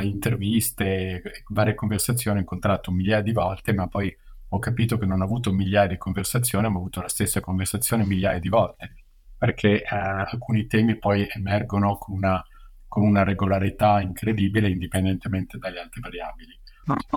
interviste, 0.01 1.21
varie 1.49 1.75
conversazioni 1.75 2.37
ho 2.37 2.41
incontrato 2.41 2.91
migliaia 2.91 3.21
di 3.21 3.31
volte, 3.31 3.73
ma 3.73 3.87
poi 3.87 4.15
ho 4.49 4.59
capito 4.59 4.97
che 4.97 5.05
non 5.05 5.21
ho 5.21 5.23
avuto 5.23 5.51
migliaia 5.51 5.87
di 5.87 5.97
conversazioni, 5.97 6.67
ma 6.67 6.75
ho 6.75 6.79
avuto 6.79 7.01
la 7.01 7.07
stessa 7.07 7.39
conversazione 7.39 8.05
migliaia 8.05 8.39
di 8.39 8.49
volte, 8.49 8.95
perché 9.37 9.83
uh, 9.83 9.95
alcuni 10.31 10.67
temi 10.67 10.97
poi 10.97 11.27
emergono 11.29 11.97
con 11.97 12.15
una 12.15 12.43
con 12.91 13.03
una 13.03 13.23
regolarità 13.23 14.01
incredibile 14.01 14.67
indipendentemente 14.67 15.57
dalle 15.57 15.79
altre 15.79 16.01
variabili. 16.01 16.59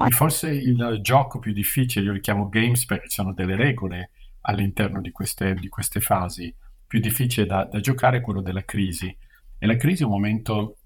E 0.06 0.10
forse 0.10 0.50
il 0.50 1.00
gioco 1.02 1.40
più 1.40 1.52
difficile, 1.52 2.04
io 2.04 2.12
li 2.12 2.20
chiamo 2.20 2.48
games 2.48 2.84
perché 2.84 3.08
ci 3.08 3.16
sono 3.16 3.34
delle 3.34 3.56
regole 3.56 4.10
all'interno 4.46 5.00
di 5.00 5.10
queste, 5.10 5.54
di 5.54 5.68
queste 5.68 6.00
fasi, 6.00 6.54
più 6.86 7.00
difficile 7.00 7.46
da, 7.46 7.64
da, 7.64 7.80
giocare 7.80 8.18
è 8.18 8.20
quello 8.20 8.40
della 8.40 8.64
crisi. 8.64 9.14
E 9.58 9.66
la 9.66 9.76
crisi 9.76 10.02
è 10.02 10.06
un 10.06 10.12
momento, 10.12 10.76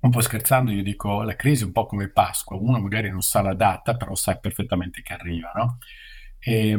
un 0.00 0.10
po' 0.10 0.20
scherzando, 0.20 0.70
io 0.70 0.82
dico, 0.82 1.22
la 1.22 1.36
crisi 1.36 1.62
è 1.62 1.66
un 1.66 1.72
po' 1.72 1.86
come 1.86 2.08
Pasqua, 2.08 2.56
uno 2.56 2.78
magari 2.78 3.10
non 3.10 3.22
sa 3.22 3.42
la 3.42 3.54
data, 3.54 3.96
però 3.96 4.14
sa 4.14 4.36
perfettamente 4.36 5.02
che 5.02 5.12
arriva, 5.12 5.52
no? 5.54 5.78
E, 6.38 6.76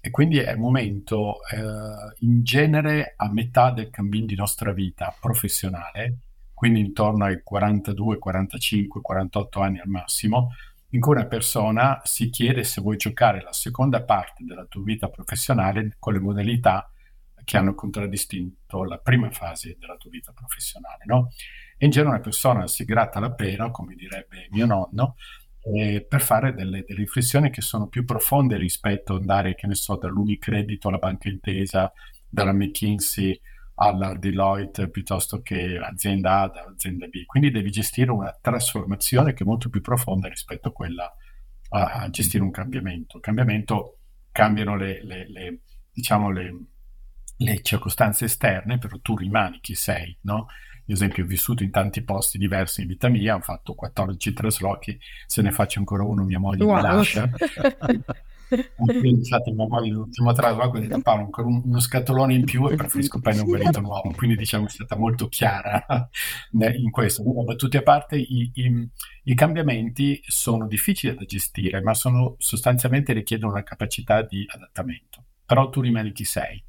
e, 0.00 0.10
quindi 0.10 0.38
è 0.38 0.52
un 0.52 0.60
momento 0.60 1.36
eh, 1.50 2.16
in 2.20 2.42
genere 2.42 3.12
a 3.16 3.30
metà 3.30 3.70
del 3.70 3.90
cammino 3.90 4.24
di 4.24 4.34
nostra 4.34 4.72
vita 4.72 5.14
professionale 5.20 6.20
quindi 6.62 6.78
intorno 6.78 7.24
ai 7.24 7.42
42, 7.42 8.18
45, 8.18 9.00
48 9.00 9.60
anni 9.60 9.80
al 9.80 9.88
massimo, 9.88 10.52
in 10.94 11.00
cui 11.00 11.14
una 11.14 11.26
persona 11.26 12.00
si 12.04 12.30
chiede 12.30 12.64
se 12.64 12.80
vuoi 12.80 12.96
giocare 12.96 13.42
la 13.42 13.52
seconda 13.52 14.02
parte 14.02 14.44
della 14.44 14.64
tua 14.64 14.82
vita 14.82 15.08
professionale 15.08 15.96
con 15.98 16.12
le 16.12 16.20
modalità 16.20 16.90
che 17.44 17.56
hanno 17.56 17.74
contraddistinto 17.74 18.84
la 18.84 18.98
prima 18.98 19.30
fase 19.30 19.76
della 19.78 19.96
tua 19.96 20.10
vita 20.10 20.32
professionale. 20.32 21.04
No? 21.06 21.30
E 21.76 21.86
in 21.86 21.90
genere 21.90 22.14
una 22.14 22.20
persona 22.22 22.66
si 22.66 22.84
gratta 22.84 23.20
la 23.20 23.32
pera, 23.32 23.70
come 23.70 23.94
direbbe 23.94 24.48
mio 24.50 24.66
nonno, 24.66 25.16
eh, 25.62 26.04
per 26.06 26.20
fare 26.20 26.52
delle, 26.54 26.84
delle, 26.86 27.00
riflessioni 27.00 27.50
che 27.50 27.62
sono 27.62 27.88
più 27.88 28.04
profonde 28.04 28.56
rispetto 28.56 29.14
ad 29.14 29.20
andare, 29.20 29.54
che 29.54 29.66
ne 29.66 29.74
so, 29.74 29.96
dall'Unicredito 29.96 30.88
alla 30.88 30.98
Banca 30.98 31.28
Intesa, 31.28 31.92
dalla 32.28 32.52
McKinsey 32.52 33.40
alla 33.74 34.14
Deloitte 34.14 34.90
piuttosto 34.90 35.42
che 35.42 35.78
azienda 35.78 36.42
A 36.42 36.48
dall'azienda 36.48 37.06
B. 37.06 37.24
Quindi 37.24 37.50
devi 37.50 37.70
gestire 37.70 38.10
una 38.10 38.36
trasformazione 38.40 39.32
che 39.32 39.42
è 39.44 39.46
molto 39.46 39.68
più 39.68 39.80
profonda 39.80 40.28
rispetto 40.28 40.68
a 40.68 40.72
quella 40.72 41.12
a, 41.70 42.08
gestire 42.10 42.42
un 42.42 42.50
cambiamento. 42.50 43.16
Il 43.16 43.22
cambiamento 43.22 43.98
cambiano 44.30 44.76
le, 44.76 45.04
le, 45.04 45.30
le, 45.30 45.58
diciamo 45.90 46.30
le, 46.30 46.56
le 47.36 47.62
circostanze 47.62 48.26
esterne, 48.26 48.78
però 48.78 48.98
tu 49.00 49.16
rimani 49.16 49.60
chi 49.60 49.74
sei, 49.74 50.16
no? 50.22 50.46
Ad 50.84 50.90
esempio, 50.98 51.24
ho 51.24 51.26
vissuto 51.26 51.62
in 51.62 51.70
tanti 51.70 52.02
posti 52.02 52.38
diversi 52.38 52.82
in 52.82 52.88
vita 52.88 53.08
mia, 53.08 53.36
ho 53.36 53.40
fatto 53.40 53.74
14 53.74 54.32
traslochi, 54.32 54.98
se 55.26 55.40
ne 55.40 55.52
faccio 55.52 55.78
ancora 55.78 56.02
uno 56.02 56.24
mia 56.24 56.40
moglie 56.40 56.64
wow. 56.64 56.76
mi 56.76 56.82
lascia. 56.82 57.30
quindi 58.76 59.08
infatti 59.08 59.50
mia 59.52 59.66
moglie 59.66 59.90
l'ultimo 59.90 60.32
trasloco 60.32 60.76
ha 60.76 60.80
detto 60.80 61.00
Paolo 61.00 61.24
ancora 61.24 61.48
uno 61.48 61.80
scatolone 61.80 62.34
in 62.34 62.44
più 62.44 62.68
e 62.68 62.76
preferisco 62.76 63.20
prendere 63.20 63.46
un 63.46 63.52
marito 63.52 63.80
nuovo. 63.80 64.12
Quindi 64.14 64.36
diciamo 64.36 64.66
è 64.66 64.68
stata 64.68 64.96
molto 64.96 65.28
chiara 65.28 65.84
in 66.52 66.90
questo. 66.90 67.22
Ma 67.24 67.54
tutti 67.54 67.76
a 67.76 67.82
parte 67.82 68.16
i, 68.16 68.50
i, 68.54 68.88
i, 69.24 69.34
cambiamenti 69.34 70.20
sono 70.26 70.66
difficili 70.66 71.14
da 71.14 71.24
gestire 71.24 71.80
ma 71.80 71.94
sono 71.94 72.34
sostanzialmente 72.38 73.12
richiedono 73.12 73.52
una 73.52 73.62
capacità 73.62 74.22
di 74.22 74.44
adattamento. 74.46 75.24
Però 75.46 75.68
tu 75.68 75.80
rimani 75.80 76.12
chi 76.12 76.24
sei. 76.24 76.62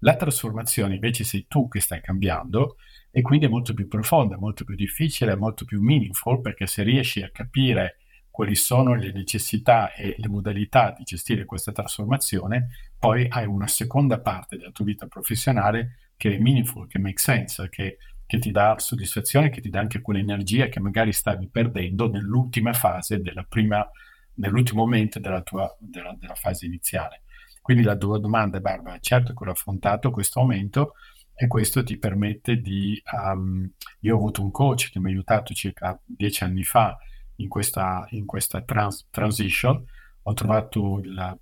La 0.00 0.16
trasformazione 0.16 0.94
invece 0.94 1.24
sei 1.24 1.46
tu 1.46 1.68
che 1.68 1.80
stai 1.80 2.00
cambiando 2.00 2.76
e 3.10 3.22
quindi 3.22 3.46
è 3.46 3.48
molto 3.48 3.74
più 3.74 3.86
profonda, 3.86 4.38
molto 4.38 4.64
più 4.64 4.74
difficile, 4.74 5.36
molto 5.36 5.64
più 5.64 5.80
meaningful 5.82 6.40
perché 6.40 6.66
se 6.66 6.82
riesci 6.82 7.22
a 7.22 7.30
capire 7.30 7.99
quali 8.40 8.54
sono 8.54 8.94
le 8.94 9.12
necessità 9.12 9.92
e 9.92 10.14
le 10.16 10.28
modalità 10.28 10.94
di 10.96 11.02
gestire 11.04 11.44
questa 11.44 11.72
trasformazione, 11.72 12.68
poi 12.98 13.26
hai 13.28 13.44
una 13.44 13.66
seconda 13.66 14.18
parte 14.18 14.56
della 14.56 14.70
tua 14.70 14.86
vita 14.86 15.06
professionale 15.06 16.12
che 16.16 16.34
è 16.34 16.38
meaningful, 16.38 16.86
che 16.86 16.98
make 16.98 17.18
sense, 17.18 17.68
che, 17.68 17.98
che 18.24 18.38
ti 18.38 18.50
dà 18.50 18.76
soddisfazione, 18.78 19.50
che 19.50 19.60
ti 19.60 19.68
dà 19.68 19.80
anche 19.80 20.00
quell'energia 20.00 20.68
che 20.68 20.80
magari 20.80 21.12
stavi 21.12 21.48
perdendo 21.48 22.08
nell'ultima 22.08 22.72
fase, 22.72 23.20
della 23.20 23.44
prima, 23.46 23.86
nell'ultimo 24.36 24.84
momento 24.84 25.18
della 25.18 25.42
tua 25.42 25.76
della, 25.78 26.16
della 26.18 26.34
fase 26.34 26.64
iniziale. 26.64 27.24
Quindi 27.60 27.82
la 27.82 27.94
tua 27.94 28.18
domanda, 28.18 28.58
Barbara, 28.58 28.98
certo 29.00 29.34
che 29.34 29.46
ho 29.46 29.52
affrontato 29.52 30.10
questo 30.10 30.40
momento 30.40 30.94
e 31.34 31.46
questo 31.46 31.84
ti 31.84 31.98
permette 31.98 32.56
di... 32.56 32.98
Um, 33.12 33.70
io 34.00 34.14
ho 34.14 34.16
avuto 34.16 34.40
un 34.40 34.50
coach 34.50 34.90
che 34.90 34.98
mi 34.98 35.10
ha 35.10 35.12
aiutato 35.12 35.52
circa 35.52 36.00
dieci 36.06 36.42
anni 36.42 36.64
fa 36.64 36.96
in 37.42 37.48
questa, 37.48 38.06
in 38.10 38.26
questa 38.26 38.62
trans, 38.62 39.06
transition, 39.10 39.84
ho 40.22 40.32
trovato 40.34 41.00
il, 41.02 41.38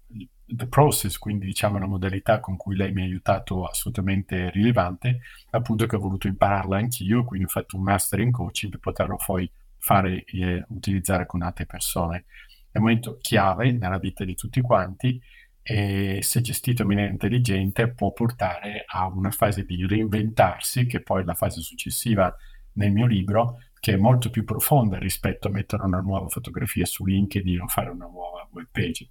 il 0.47 0.69
process, 0.69 1.19
quindi 1.19 1.47
diciamo 1.47 1.79
la 1.79 1.87
modalità 1.87 2.41
con 2.41 2.57
cui 2.57 2.77
lei 2.77 2.93
mi 2.93 3.03
ha 3.03 3.05
aiutato 3.05 3.65
assolutamente 3.65 4.51
rilevante, 4.51 5.21
appunto 5.51 5.87
che 5.87 5.97
ho 5.97 6.01
voluto 6.01 6.27
impararla 6.27 6.77
anch'io, 6.77 7.25
quindi 7.25 7.47
ho 7.47 7.51
fatto 7.51 7.77
un 7.77 7.83
master 7.83 8.21
in 8.21 8.31
coaching 8.31 8.73
per 8.73 8.81
poterlo 8.81 9.17
poi 9.25 9.51
fare 9.77 10.25
e 10.25 10.65
utilizzare 10.69 11.27
con 11.27 11.43
altre 11.43 11.67
persone. 11.67 12.25
È 12.71 12.79
un 12.79 12.85
momento 12.85 13.19
chiave 13.21 13.73
nella 13.73 13.99
vita 13.99 14.25
di 14.25 14.35
tutti 14.35 14.61
quanti 14.61 15.21
e 15.63 16.21
se 16.23 16.41
gestito 16.41 16.83
in 16.83 16.89
maniera 16.89 17.11
intelligente 17.11 17.93
può 17.93 18.13
portare 18.13 18.85
a 18.87 19.07
una 19.07 19.31
fase 19.31 19.65
di 19.65 19.87
reinventarsi, 19.87 20.87
che 20.87 21.03
poi 21.03 21.23
è 21.23 21.25
la 21.25 21.35
fase 21.35 21.61
successiva 21.61 22.35
nel 22.75 22.93
mio 22.93 23.07
libro, 23.07 23.59
che 23.81 23.93
è 23.93 23.97
molto 23.97 24.31
più 24.31 24.45
profonda 24.45 24.99
rispetto 24.99 25.49
a 25.49 25.51
mettere 25.51 25.85
una 25.85 26.01
nuova 26.01 26.29
fotografia 26.29 26.85
su 26.85 27.05
LinkedIn 27.05 27.61
o 27.61 27.67
fare 27.67 27.91
una 27.91 28.07
nuova 28.07 28.49
web 28.53 28.69
page. 28.71 29.09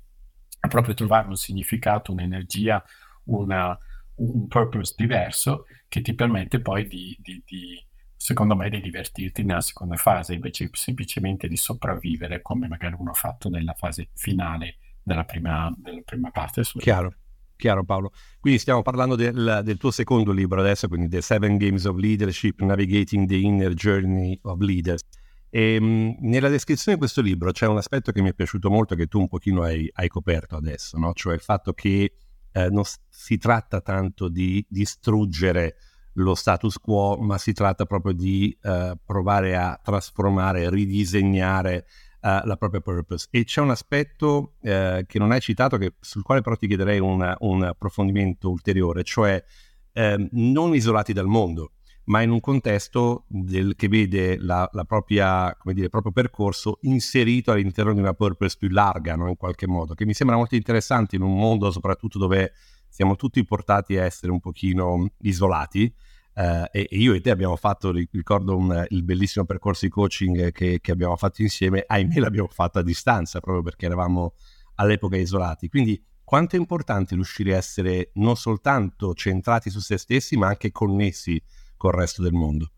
È 0.60 0.68
proprio 0.68 0.94
trovare 0.94 1.28
un 1.28 1.36
significato, 1.36 2.12
un'energia, 2.12 2.84
una, 3.26 3.78
un 4.16 4.48
purpose 4.48 4.94
diverso 4.96 5.66
che 5.88 6.02
ti 6.02 6.14
permette 6.14 6.62
poi 6.62 6.88
di, 6.88 7.16
di, 7.20 7.42
di, 7.46 7.86
secondo 8.16 8.56
me, 8.56 8.70
di 8.70 8.82
divertirti 8.82 9.44
nella 9.44 9.62
seconda 9.62 9.96
fase 9.96 10.34
invece 10.34 10.70
semplicemente 10.74 11.48
di 11.48 11.58
sopravvivere 11.58 12.42
come 12.42 12.68
magari 12.68 12.96
uno 12.98 13.12
ha 13.12 13.16
fatto 13.16 13.50
nella 13.50 13.74
fase 13.74 14.10
finale 14.16 14.78
della 15.02 15.24
prima, 15.24 15.74
della 15.78 16.02
prima 16.04 16.32
parte. 16.32 16.64
Chiaro. 16.80 17.14
Chiaro 17.58 17.84
Paolo. 17.84 18.14
Quindi 18.40 18.60
stiamo 18.60 18.82
parlando 18.82 19.16
del, 19.16 19.62
del, 19.64 19.78
tuo 19.78 19.92
secondo 19.92 20.32
libro 20.32 20.62
adesso, 20.62 20.88
quindi 20.88 21.10
The 21.10 21.22
Seven 21.22 21.58
Games 21.58 21.84
of 21.84 21.98
Leadership, 21.98 22.62
Navigating 22.62 23.28
the 23.28 23.36
Inner 23.36 23.74
Journey 23.74 24.40
of 24.44 24.60
Leaders. 24.62 25.02
E, 25.50 25.74
ehm, 25.74 25.84
mh, 25.84 26.16
nella 26.22 26.50
descrizione 26.50 26.98
di 26.98 27.04
questo 27.04 27.22
libro 27.22 27.52
c'è 27.52 27.68
un 27.68 27.78
aspetto 27.78 28.12
che 28.12 28.22
mi 28.22 28.30
è 28.30 28.34
piaciuto 28.34 28.70
molto 28.70 28.96
che 28.96 29.08
tu 29.08 29.20
un 29.20 29.28
pochino 29.28 29.64
hai, 29.64 29.90
hai 29.94 30.08
coperto 30.08 30.56
adesso, 30.56 30.98
no? 30.98 31.14
cioè 31.14 31.34
il 31.34 31.42
fatto 31.42 31.74
che 31.74 32.14
eh, 32.52 32.70
non 32.70 32.84
si 33.10 33.38
tratta 33.38 33.82
tanto 33.82 34.30
di 34.30 34.66
distruggere 34.70 35.76
lo 36.14 36.36
status 36.36 36.78
quo, 36.78 37.18
ma 37.18 37.38
si 37.38 37.54
tratta 37.54 37.86
proprio 37.86 38.14
di 38.14 38.56
eh, 38.62 38.98
provare 39.04 39.56
a 39.56 39.80
trasformare, 39.82 40.70
ridisegnare 40.70 41.86
uh, 42.22 42.46
la 42.46 42.56
propria 42.58 42.82
purpose. 42.82 43.28
E 43.32 43.44
c'è 43.44 43.62
un 43.62 43.70
aspetto 43.70 44.56
uh, 44.60 45.06
che 45.06 45.20
non 45.20 45.32
hai 45.32 45.40
citato, 45.40 45.78
che, 45.78 45.96
sul 46.00 46.24
quale 46.24 46.42
però 46.42 46.56
ti 46.56 46.68
chiederei 46.68 47.00
una, 47.00 47.36
un 47.40 47.64
approfondimento 47.64 48.50
ulteriore, 48.50 49.04
cioè 49.04 49.44
uh, 49.94 50.28
non 50.32 50.74
isolati 50.74 51.14
dal 51.14 51.28
mondo, 51.28 51.74
ma 52.06 52.22
in 52.22 52.30
un 52.30 52.40
contesto 52.40 53.26
del, 53.28 53.76
che 53.76 53.88
vede 53.88 54.38
la, 54.38 54.70
la 54.72 54.84
propria, 54.86 55.56
dire, 55.64 55.86
il 55.86 55.90
proprio 55.90 56.12
percorso 56.12 56.80
inserito 56.82 57.52
all'interno 57.52 57.94
di 57.94 58.00
una 58.00 58.14
purpose 58.14 58.56
più 58.58 58.70
larga, 58.70 59.16
no? 59.16 59.28
in 59.28 59.36
qualche 59.36 59.68
modo, 59.68 59.94
che 59.94 60.06
mi 60.06 60.14
sembra 60.14 60.36
molto 60.36 60.56
interessante 60.56 61.16
in 61.16 61.22
un 61.22 61.36
mondo 61.36 61.72
soprattutto 61.72 62.18
dove 62.18 62.54
siamo 62.90 63.16
tutti 63.16 63.44
portati 63.44 63.98
a 63.98 64.06
essere 64.06 64.32
un 64.32 64.40
pochino 64.40 65.12
isolati 65.20 65.94
Uh, 66.38 66.68
e, 66.72 66.88
e, 66.92 66.98
io 66.98 67.16
e 67.16 67.22
te 67.22 67.32
abbiamo 67.32 67.56
fatto, 67.56 67.92
ricordo 67.92 68.56
un, 68.56 68.86
il 68.90 69.04
bellissimo 69.04 69.44
percorso 69.44 69.86
di 69.86 69.92
coaching 69.92 70.52
che, 70.52 70.80
che, 70.80 70.92
abbiamo 70.92 71.16
fatto 71.16 71.42
insieme, 71.42 71.84
ahimè 71.88 72.20
l'abbiamo 72.20 72.48
fatto 72.48 72.78
a 72.78 72.84
distanza 72.84 73.40
proprio 73.40 73.64
perché 73.64 73.88
eravamo 73.88 74.36
all'epoca 74.76 75.18
isolati. 75.18 75.68
Quindi 75.68 76.00
quanto 76.24 76.56
è 76.56 76.60
importante 76.60 77.16
riuscire 77.16 77.56
a 77.56 77.58
essere 77.58 78.12
non 78.16 78.36
soltanto 78.36 79.16
centrati 79.16 79.72
su 79.72 79.80
se 79.80 79.98
stessi, 79.98 80.38
ma 80.38 80.46
anche 80.46 80.72
connessi 80.72 81.42
col 81.76 81.94
resto 81.94 82.22
del 82.22 82.34
mondo? 82.34 82.72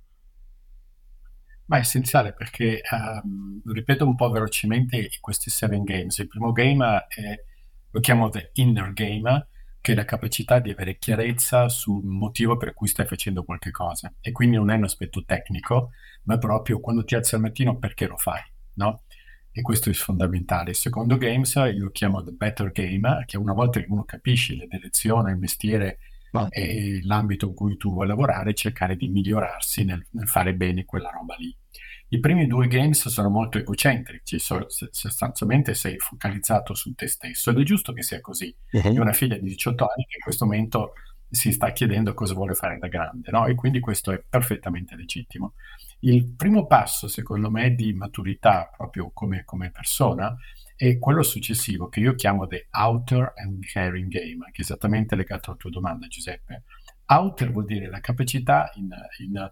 Ma 1.65 1.75
è 1.75 1.79
essenziale 1.81 2.31
perché, 2.31 2.79
um, 2.91 3.61
ripeto 3.65 4.05
un 4.05 4.15
po' 4.15 4.29
velocemente 4.29 5.09
questi 5.19 5.49
seven 5.49 5.83
games. 5.83 6.17
Il 6.19 6.27
primo 6.27 6.53
game 6.53 7.07
è, 7.09 7.43
lo 7.91 7.99
chiamo 7.99 8.29
the 8.29 8.51
inner 8.53 8.93
game, 8.93 9.47
che 9.81 9.93
è 9.93 9.95
la 9.95 10.05
capacità 10.05 10.59
di 10.59 10.71
avere 10.71 10.97
chiarezza 10.97 11.69
sul 11.69 12.03
motivo 12.05 12.57
per 12.57 12.73
cui 12.73 12.87
stai 12.87 13.05
facendo 13.05 13.43
qualche 13.43 13.71
cosa. 13.71 14.13
E 14.21 14.31
quindi 14.31 14.57
non 14.57 14.69
è 14.69 14.75
un 14.75 14.83
aspetto 14.83 15.23
tecnico, 15.25 15.91
ma 16.23 16.37
proprio 16.37 16.79
quando 16.79 17.03
ti 17.03 17.15
alzi 17.15 17.35
al 17.35 17.41
mattino 17.41 17.77
perché 17.77 18.07
lo 18.07 18.17
fai, 18.17 18.41
no? 18.73 19.03
E 19.51 19.61
questo 19.61 19.89
è 19.89 19.93
fondamentale. 19.93 20.71
Il 20.71 20.75
secondo 20.75 21.17
games 21.17 21.53
io 21.55 21.83
lo 21.83 21.91
chiamo 21.91 22.23
the 22.23 22.31
better 22.31 22.71
game, 22.71 23.23
che 23.25 23.37
una 23.37 23.53
volta 23.53 23.79
che 23.79 23.87
uno 23.89 24.03
capisce 24.03 24.55
la 24.55 24.65
direzione, 24.67 25.31
il 25.31 25.37
mestiere 25.37 25.99
ah. 26.31 26.47
e 26.49 27.01
l'ambito 27.03 27.47
in 27.47 27.53
cui 27.53 27.77
tu 27.77 27.91
vuoi 27.91 28.07
lavorare, 28.07 28.53
cercare 28.53 28.95
di 28.95 29.07
migliorarsi 29.07 29.83
nel, 29.85 30.05
nel 30.11 30.27
fare 30.27 30.53
bene 30.53 30.85
quella 30.85 31.09
roba 31.09 31.35
lì. 31.37 31.55
I 32.11 32.19
primi 32.19 32.47
due 32.47 32.67
games 32.67 33.07
sono 33.07 33.29
molto 33.29 33.59
egocentrici, 33.59 34.39
sostanzialmente 34.39 35.75
sei 35.75 35.97
focalizzato 35.99 36.73
su 36.73 36.93
te 36.93 37.07
stesso 37.07 37.51
ed 37.51 37.59
è 37.59 37.63
giusto 37.63 37.93
che 37.93 38.01
sia 38.01 38.19
così. 38.19 38.53
Uh-huh. 38.71 38.91
Io 38.91 38.99
ho 38.99 39.03
una 39.03 39.13
figlia 39.13 39.37
di 39.37 39.47
18 39.47 39.83
anni 39.83 40.05
che 40.07 40.15
in 40.15 40.23
questo 40.23 40.45
momento 40.45 40.93
si 41.29 41.51
sta 41.51 41.71
chiedendo 41.71 42.15
cosa 42.15 42.33
vuole 42.33 42.55
fare 42.55 42.79
da 42.79 42.87
grande, 42.87 43.29
no? 43.29 43.45
E 43.45 43.53
quindi 43.53 43.79
questo 43.79 44.11
è 44.11 44.23
perfettamente 44.27 44.95
legittimo. 44.95 45.53
Il 45.99 46.33
primo 46.35 46.65
passo, 46.65 47.07
secondo 47.07 47.51
me, 47.51 47.75
di 47.75 47.93
maturità 47.93 48.71
proprio 48.75 49.11
come, 49.13 49.43
come 49.45 49.69
persona 49.69 50.35
è 50.75 50.97
quello 50.97 51.21
successivo 51.21 51.89
che 51.89 51.99
io 51.99 52.15
chiamo 52.15 52.47
the 52.47 52.67
outer 52.71 53.33
and 53.35 53.63
caring 53.65 54.07
game, 54.07 54.45
che 54.51 54.61
è 54.61 54.61
esattamente 54.61 55.15
legato 55.15 55.51
alla 55.51 55.59
tua 55.59 55.69
domanda, 55.69 56.07
Giuseppe. 56.07 56.63
Outer 57.05 57.51
vuol 57.51 57.65
dire 57.65 57.87
la 57.87 57.99
capacità 57.99 58.71
in, 58.75 58.89
in 59.19 59.51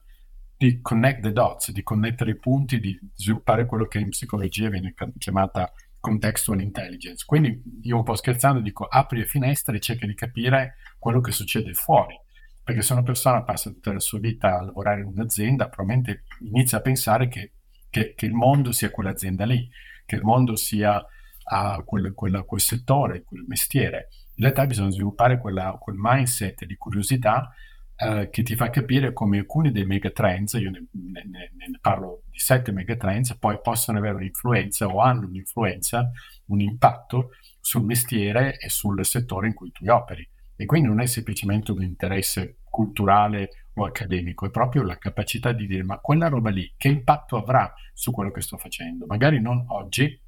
di 0.57 0.81
connect 0.81 1.21
the 1.21 1.31
dots, 1.31 1.71
di 1.71 1.83
connettere 1.83 2.31
i 2.31 2.37
punti, 2.37 2.79
di 2.79 2.99
sviluppare 3.13 3.65
quello 3.65 3.85
che 3.85 3.99
in 3.99 4.09
psicologia 4.09 4.69
viene 4.69 4.93
chiamata 5.17 5.71
contextual 5.99 6.61
intelligence. 6.61 7.23
Quindi 7.25 7.61
io 7.83 7.97
un 7.97 8.03
po' 8.03 8.15
scherzando 8.15 8.59
dico 8.59 8.85
apri 8.85 9.19
le 9.19 9.25
finestre 9.25 9.77
e 9.77 9.79
cerca 9.79 10.07
di 10.07 10.15
capire 10.15 10.77
quello 10.97 11.21
che 11.21 11.31
succede 11.31 11.73
fuori. 11.73 12.19
Perché 12.63 12.81
se 12.81 12.93
una 12.93 13.03
persona 13.03 13.43
passa 13.43 13.69
tutta 13.69 13.93
la 13.93 13.99
sua 13.99 14.19
vita 14.19 14.57
a 14.57 14.63
lavorare 14.63 15.01
in 15.01 15.07
un'azienda, 15.07 15.69
probabilmente 15.69 16.23
inizia 16.41 16.79
a 16.79 16.81
pensare 16.81 17.27
che, 17.27 17.53
che, 17.89 18.13
che 18.13 18.25
il 18.25 18.33
mondo 18.33 18.71
sia 18.71 18.89
quell'azienda 18.89 19.45
lì, 19.45 19.69
che 20.05 20.15
il 20.15 20.23
mondo 20.23 20.55
sia 20.55 20.97
uh, 20.97 21.83
quel, 21.85 22.13
quel, 22.13 22.43
quel, 22.45 22.61
settore, 22.61 23.23
quel 23.23 23.45
mestiere. 23.47 24.09
In 24.35 24.43
realtà 24.43 24.65
bisogna 24.65 24.91
sviluppare 24.91 25.39
quella, 25.39 25.77
quel 25.79 25.95
mindset 25.97 26.65
di 26.65 26.75
curiosità 26.75 27.53
eh, 27.99 28.29
che 28.29 28.43
ti 28.43 28.55
fa 28.55 28.69
capire 28.69 29.11
come 29.11 29.39
alcuni 29.39 29.71
dei 29.71 29.85
megatrends, 29.85 30.53
io 30.53 30.69
ne, 30.69 30.85
ne, 30.91 31.23
ne, 31.25 31.79
parlo 31.81 32.21
di 32.29 32.37
sette 32.37 32.71
megatrends, 32.71 33.35
poi 33.37 33.59
possono 33.59 33.97
avere 33.97 34.13
un'influenza 34.13 34.85
o 34.85 34.99
hanno 34.99 35.25
un'influenza, 35.25 36.11
un 36.45 36.61
impatto 36.61 37.31
sul 37.59 37.83
mestiere 37.83 38.57
e 38.59 38.69
sul 38.69 39.03
settore 39.03 39.47
in 39.47 39.55
cui 39.55 39.71
tu 39.71 39.83
operi. 39.87 40.27
E 40.55 40.65
quindi 40.65 40.87
non 40.87 40.99
è 40.99 41.07
semplicemente 41.07 41.71
un 41.71 41.81
interesse 41.81 42.57
culturale 42.69 43.49
o 43.73 43.85
accademico, 43.85 44.45
è 44.45 44.51
proprio 44.51 44.83
la 44.83 44.99
capacità 44.99 45.51
di 45.51 45.65
dire 45.65 45.83
ma 45.83 45.97
quella 45.97 46.27
roba 46.27 46.51
lì 46.51 46.71
che 46.77 46.89
impatto 46.89 47.35
avrà 47.35 47.73
su 47.93 48.11
quello 48.11 48.29
che 48.29 48.41
sto 48.41 48.57
facendo? 48.57 49.07
Magari 49.07 49.41
non 49.41 49.65
oggi, 49.69 50.19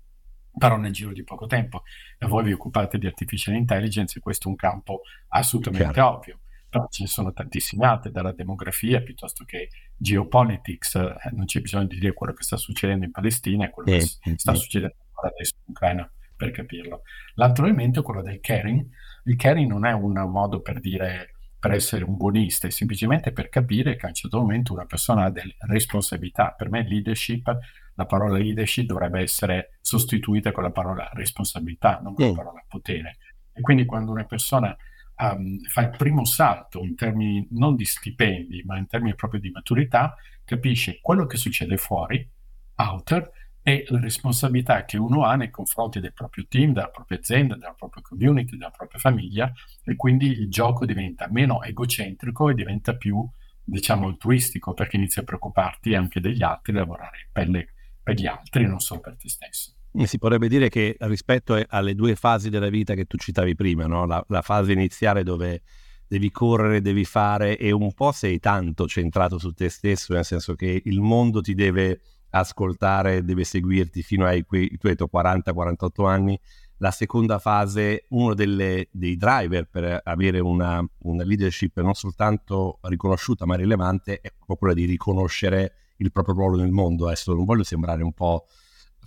però 0.58 0.78
nel 0.78 0.92
giro 0.92 1.14
di 1.14 1.24
poco 1.24 1.46
tempo. 1.46 1.84
E 2.18 2.26
voi 2.26 2.46
vi 2.46 2.52
occupate 2.52 2.98
di 2.98 3.06
artificial 3.06 3.54
intelligence 3.54 4.18
e 4.18 4.22
questo 4.22 4.48
è 4.48 4.52
un 4.52 4.56
campo 4.56 5.02
assolutamente 5.28 5.94
Chiaro. 5.94 6.16
ovvio 6.16 6.40
però 6.70 6.88
ce 6.90 7.04
ne 7.04 7.10
sono 7.10 7.34
tantissime 7.34 7.86
altre, 7.86 8.12
dalla 8.12 8.32
demografia 8.32 9.02
piuttosto 9.02 9.44
che 9.44 9.70
geopolitics, 9.98 10.96
eh, 10.96 11.30
non 11.32 11.46
c'è 11.46 11.62
bisogno 11.62 11.88
di 11.88 12.00
dire 12.00 12.14
quello 12.14 12.34
che 12.34 12.44
sta 12.44 12.58
succedendo 12.58 13.06
in 13.06 13.12
Palestina 13.12 13.66
e 13.66 13.70
quello 13.72 13.90
eh, 13.90 14.00
che 14.00 14.34
sta 14.38 14.54
succedendo 14.54 14.96
adesso 15.24 15.56
in 15.66 15.72
Ucraina 15.74 16.12
per 16.36 16.52
capirlo. 16.52 17.02
L'altro 17.34 17.66
elemento 17.66 18.00
è 18.00 18.04
quello 18.04 18.22
del 18.22 18.40
caring. 18.40 18.88
Il 19.26 19.36
caring 19.36 19.70
non 19.70 19.86
è 19.86 19.92
un 19.92 20.14
modo 20.30 20.62
per 20.62 20.80
dire 20.80 21.34
per 21.60 21.72
essere 21.72 22.06
un 22.06 22.16
buonista, 22.16 22.68
è 22.68 22.72
semplicemente 22.72 23.34
per 23.34 23.50
capire 23.50 23.98
che 23.98 24.06
a 24.06 24.10
un 24.10 24.14
certo 24.16 24.40
momento 24.40 24.72
una 24.72 24.86
persona 24.86 25.26
ha 25.26 25.30
delle 25.30 25.56
responsabilità. 25.60 26.54
Per 26.58 26.70
me 26.70 26.88
leadership, 26.88 27.54
la 27.96 28.06
parola 28.06 28.38
leadership 28.38 28.86
dovrebbe 28.86 29.20
essere 29.20 29.78
sostituita 29.82 30.54
con 30.54 30.64
la 30.64 30.72
parola 30.72 31.10
responsabilità, 31.14 32.00
non 32.02 32.14
con 32.14 32.28
la 32.28 32.34
parola 32.34 32.64
potere. 32.66 33.18
E 33.52 33.60
quindi 33.60 33.84
quando 33.84 34.12
una 34.12 34.24
persona 34.24 34.74
um, 35.20 35.60
fa 35.62 35.82
il 35.82 35.90
primo 35.98 36.26
salto 36.26 36.84
in 36.84 36.96
termini 36.96 37.48
non 37.52 37.76
di 37.76 37.86
stipendi, 37.86 38.64
ma 38.66 38.78
in 38.78 38.88
termini 38.88 39.16
proprio 39.16 39.40
di 39.40 39.50
maturità, 39.50 40.16
capisce 40.44 41.00
quello 41.02 41.26
che 41.26 41.38
succede 41.38 41.78
fuori, 41.78 42.28
outer, 42.76 43.32
e 43.62 43.86
la 43.90 44.00
responsabilità 44.00 44.86
che 44.86 44.98
uno 44.98 45.26
ha 45.26 45.36
nei 45.36 45.52
confronti 45.52 46.00
del 46.00 46.14
proprio 46.14 46.46
team, 46.48 46.74
della 46.74 46.90
propria 46.90 47.20
azienda, 47.20 47.56
della 47.56 47.76
propria 47.78 48.02
community, 48.02 48.58
della 48.58 48.72
propria 48.72 49.00
famiglia, 49.00 49.52
e 49.84 49.96
quindi 49.96 50.28
il 50.28 50.50
gioco 50.50 50.86
diventa 50.86 51.28
meno 51.30 51.62
egocentrico 51.62 52.50
e 52.50 52.54
diventa 52.54 52.96
più, 52.96 53.28
diciamo, 53.64 54.08
altruistico, 54.08 54.74
perché 54.74 54.96
inizia 54.96 55.22
a 55.22 55.26
preoccuparti 55.26 55.94
anche 55.94 56.20
degli 56.20 56.42
altri, 56.42 56.74
lavorare 56.74 57.30
per, 57.32 57.50
le, 57.50 57.74
per 58.02 58.16
gli 58.16 58.26
altri, 58.26 58.66
non 58.66 58.80
solo 58.80 59.02
per 59.02 59.18
te 59.18 59.30
stesso. 59.30 59.74
Si 59.92 60.18
potrebbe 60.20 60.48
dire 60.48 60.70
che 60.70 60.96
rispetto 61.00 61.60
alle 61.68 61.96
due 61.96 62.16
fasi 62.16 62.50
della 62.50 62.70
vita 62.70 62.94
che 62.94 63.06
tu 63.06 63.18
citavi 63.18 63.56
prima, 63.56 63.88
no? 63.88 64.06
la, 64.06 64.24
la, 64.28 64.42
fase 64.42 64.72
iniziale 64.72 65.24
dove 65.24 65.64
devi 66.08 66.30
correre, 66.30 66.82
devi 66.82 67.06
fare 67.06 67.58
e 67.58 67.72
un 67.72 67.94
po' 67.94 68.12
sei 68.12 68.40
tanto 68.40 68.88
centrato 68.88 69.40
su 69.40 69.52
te 69.52 69.70
stesso, 69.70 70.14
nel 70.14 70.26
senso 70.26 70.54
che 70.54 70.82
il 70.86 71.02
mondo 71.02 71.42
ti 71.42 71.56
deve 71.56 72.02
ascoltare, 72.32 73.24
deve 73.24 73.44
seguirti 73.44 74.04
fino 74.04 74.26
ai 74.26 74.46
tuoi 74.46 74.70
40-48 74.80 76.08
anni. 76.08 76.40
La 76.78 76.92
seconda 76.92 77.40
fase, 77.40 78.06
uno 78.10 78.34
delle, 78.34 78.88
dei 78.92 79.18
driver 79.18 79.68
per 79.68 80.02
avere 80.04 80.40
una, 80.40 80.84
una 81.00 81.24
leadership 81.24 81.82
non 81.82 81.94
soltanto 81.94 82.80
riconosciuta 82.84 83.46
ma 83.46 83.56
rilevante, 83.56 84.22
è 84.22 84.32
proprio 84.32 84.56
quella 84.56 84.74
di 84.74 84.86
riconoscere 84.86 85.74
il 85.98 86.12
proprio 86.12 86.36
ruolo 86.36 86.58
nel 86.58 86.72
mondo. 86.72 87.08
Adesso 87.08 87.34
non 87.34 87.44
voglio 87.44 87.64
sembrare 87.64 88.02
un 88.02 88.14
po' 88.14 88.46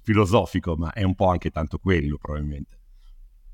filosofico, 0.02 0.76
ma 0.76 0.92
è 0.92 1.02
un 1.02 1.14
po' 1.14 1.28
anche 1.28 1.50
tanto 1.50 1.78
quello 1.78 2.18
probabilmente. 2.18 2.78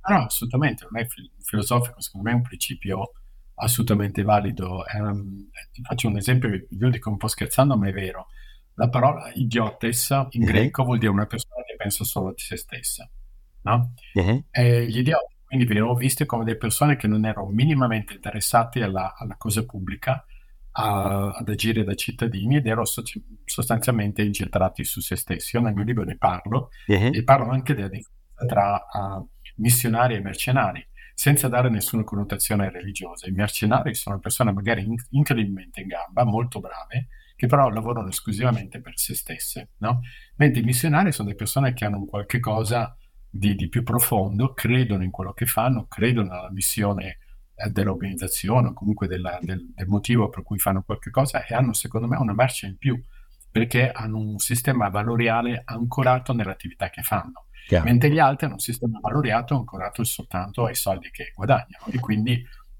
No, 0.08 0.24
assolutamente, 0.24 0.86
non 0.90 1.00
è 1.00 1.06
filosofico, 1.42 2.00
secondo 2.00 2.28
me 2.28 2.32
è 2.32 2.36
un 2.36 2.42
principio 2.42 3.12
assolutamente 3.54 4.22
valido. 4.22 4.84
Um, 4.94 5.48
ti 5.72 5.82
faccio 5.82 6.08
un 6.08 6.16
esempio, 6.16 6.48
io 6.48 6.90
dico 6.90 7.10
un 7.10 7.16
po' 7.16 7.28
scherzando, 7.28 7.76
ma 7.76 7.88
è 7.88 7.92
vero. 7.92 8.28
La 8.74 8.88
parola 8.88 9.30
idiotes 9.34 10.10
in 10.30 10.42
uh-huh. 10.42 10.48
greco 10.48 10.84
vuol 10.84 10.98
dire 10.98 11.10
una 11.10 11.26
persona 11.26 11.62
che 11.64 11.74
pensa 11.76 12.04
solo 12.04 12.28
a 12.28 12.32
se 12.36 12.56
stessa, 12.56 13.08
no? 13.62 13.92
Uh-huh. 14.14 14.44
gli 14.52 14.98
idioti 14.98 15.36
quindi 15.48 15.64
venivano 15.64 15.94
visti 15.94 16.26
come 16.26 16.44
delle 16.44 16.58
persone 16.58 16.96
che 16.96 17.06
non 17.06 17.24
erano 17.24 17.48
minimamente 17.48 18.12
interessate 18.12 18.82
alla, 18.82 19.14
alla 19.16 19.34
cosa 19.38 19.64
pubblica, 19.64 20.22
a, 20.72 21.30
ad 21.30 21.48
agire 21.48 21.84
da 21.84 21.94
cittadini 21.94 22.56
ed 22.56 22.66
ero 22.66 22.84
so- 22.84 23.02
sostanzialmente 23.44 24.22
incentrati 24.22 24.84
su 24.84 25.00
se 25.00 25.16
stessi. 25.16 25.56
Io 25.56 25.62
nel 25.62 25.74
mio 25.74 25.84
libro 25.84 26.04
ne 26.04 26.16
parlo 26.16 26.70
uh-huh. 26.86 27.10
e 27.12 27.24
parlo 27.24 27.50
anche 27.50 27.74
della 27.74 27.88
differenza 27.88 28.16
tra 28.46 28.86
uh, 28.92 29.28
missionari 29.56 30.14
e 30.14 30.20
mercenari, 30.20 30.86
senza 31.14 31.48
dare 31.48 31.68
nessuna 31.68 32.04
connotazione 32.04 32.70
religiosa. 32.70 33.26
I 33.26 33.32
mercenari 33.32 33.94
sono 33.94 34.20
persone 34.20 34.52
magari 34.52 34.84
in- 34.84 34.94
incredibilmente 35.10 35.80
in 35.80 35.88
gamba, 35.88 36.24
molto 36.24 36.60
brave, 36.60 37.08
che 37.34 37.46
però 37.46 37.68
lavorano 37.68 38.08
esclusivamente 38.08 38.80
per 38.80 38.92
se 38.96 39.14
stesse, 39.14 39.70
no? 39.78 40.00
mentre 40.36 40.60
i 40.60 40.64
missionari 40.64 41.12
sono 41.12 41.28
delle 41.28 41.38
persone 41.38 41.72
che 41.72 41.84
hanno 41.84 41.98
un 41.98 42.06
qualche 42.06 42.40
cosa 42.40 42.96
di, 43.28 43.54
di 43.54 43.68
più 43.68 43.82
profondo, 43.82 44.52
credono 44.54 45.04
in 45.04 45.10
quello 45.10 45.32
che 45.32 45.46
fanno, 45.46 45.86
credono 45.86 46.30
nella 46.32 46.50
missione 46.50 47.18
dell'organizzazione 47.70 48.68
o 48.68 48.72
comunque 48.72 49.08
della, 49.08 49.38
del, 49.42 49.72
del, 49.74 49.86
motivo 49.88 50.28
per 50.28 50.42
cui 50.42 50.58
fanno 50.58 50.82
qualche 50.82 51.10
cosa 51.10 51.44
e 51.44 51.54
hanno 51.54 51.72
secondo 51.72 52.06
me 52.06 52.16
una 52.16 52.32
marcia 52.32 52.66
in 52.66 52.76
più 52.76 53.00
perché 53.50 53.90
hanno 53.90 54.18
un 54.18 54.38
sistema 54.38 54.88
valoriale 54.88 55.62
ancorato 55.64 56.32
nell'attività 56.32 56.90
che 56.90 57.02
fanno. 57.02 57.46
Chiaro. 57.66 57.84
Mentre 57.84 58.10
gli 58.10 58.18
altri 58.18 58.46
hanno 58.46 58.54
un 58.54 58.60
sistema 58.60 58.98
valoriato 59.00 59.54
ancorato 59.54 60.04
soltanto 60.04 60.66
ai 60.66 60.74
soldi 60.74 61.10
che 61.10 61.32
guadagnano 61.34 61.86
e 61.90 61.98
quindi 61.98 62.32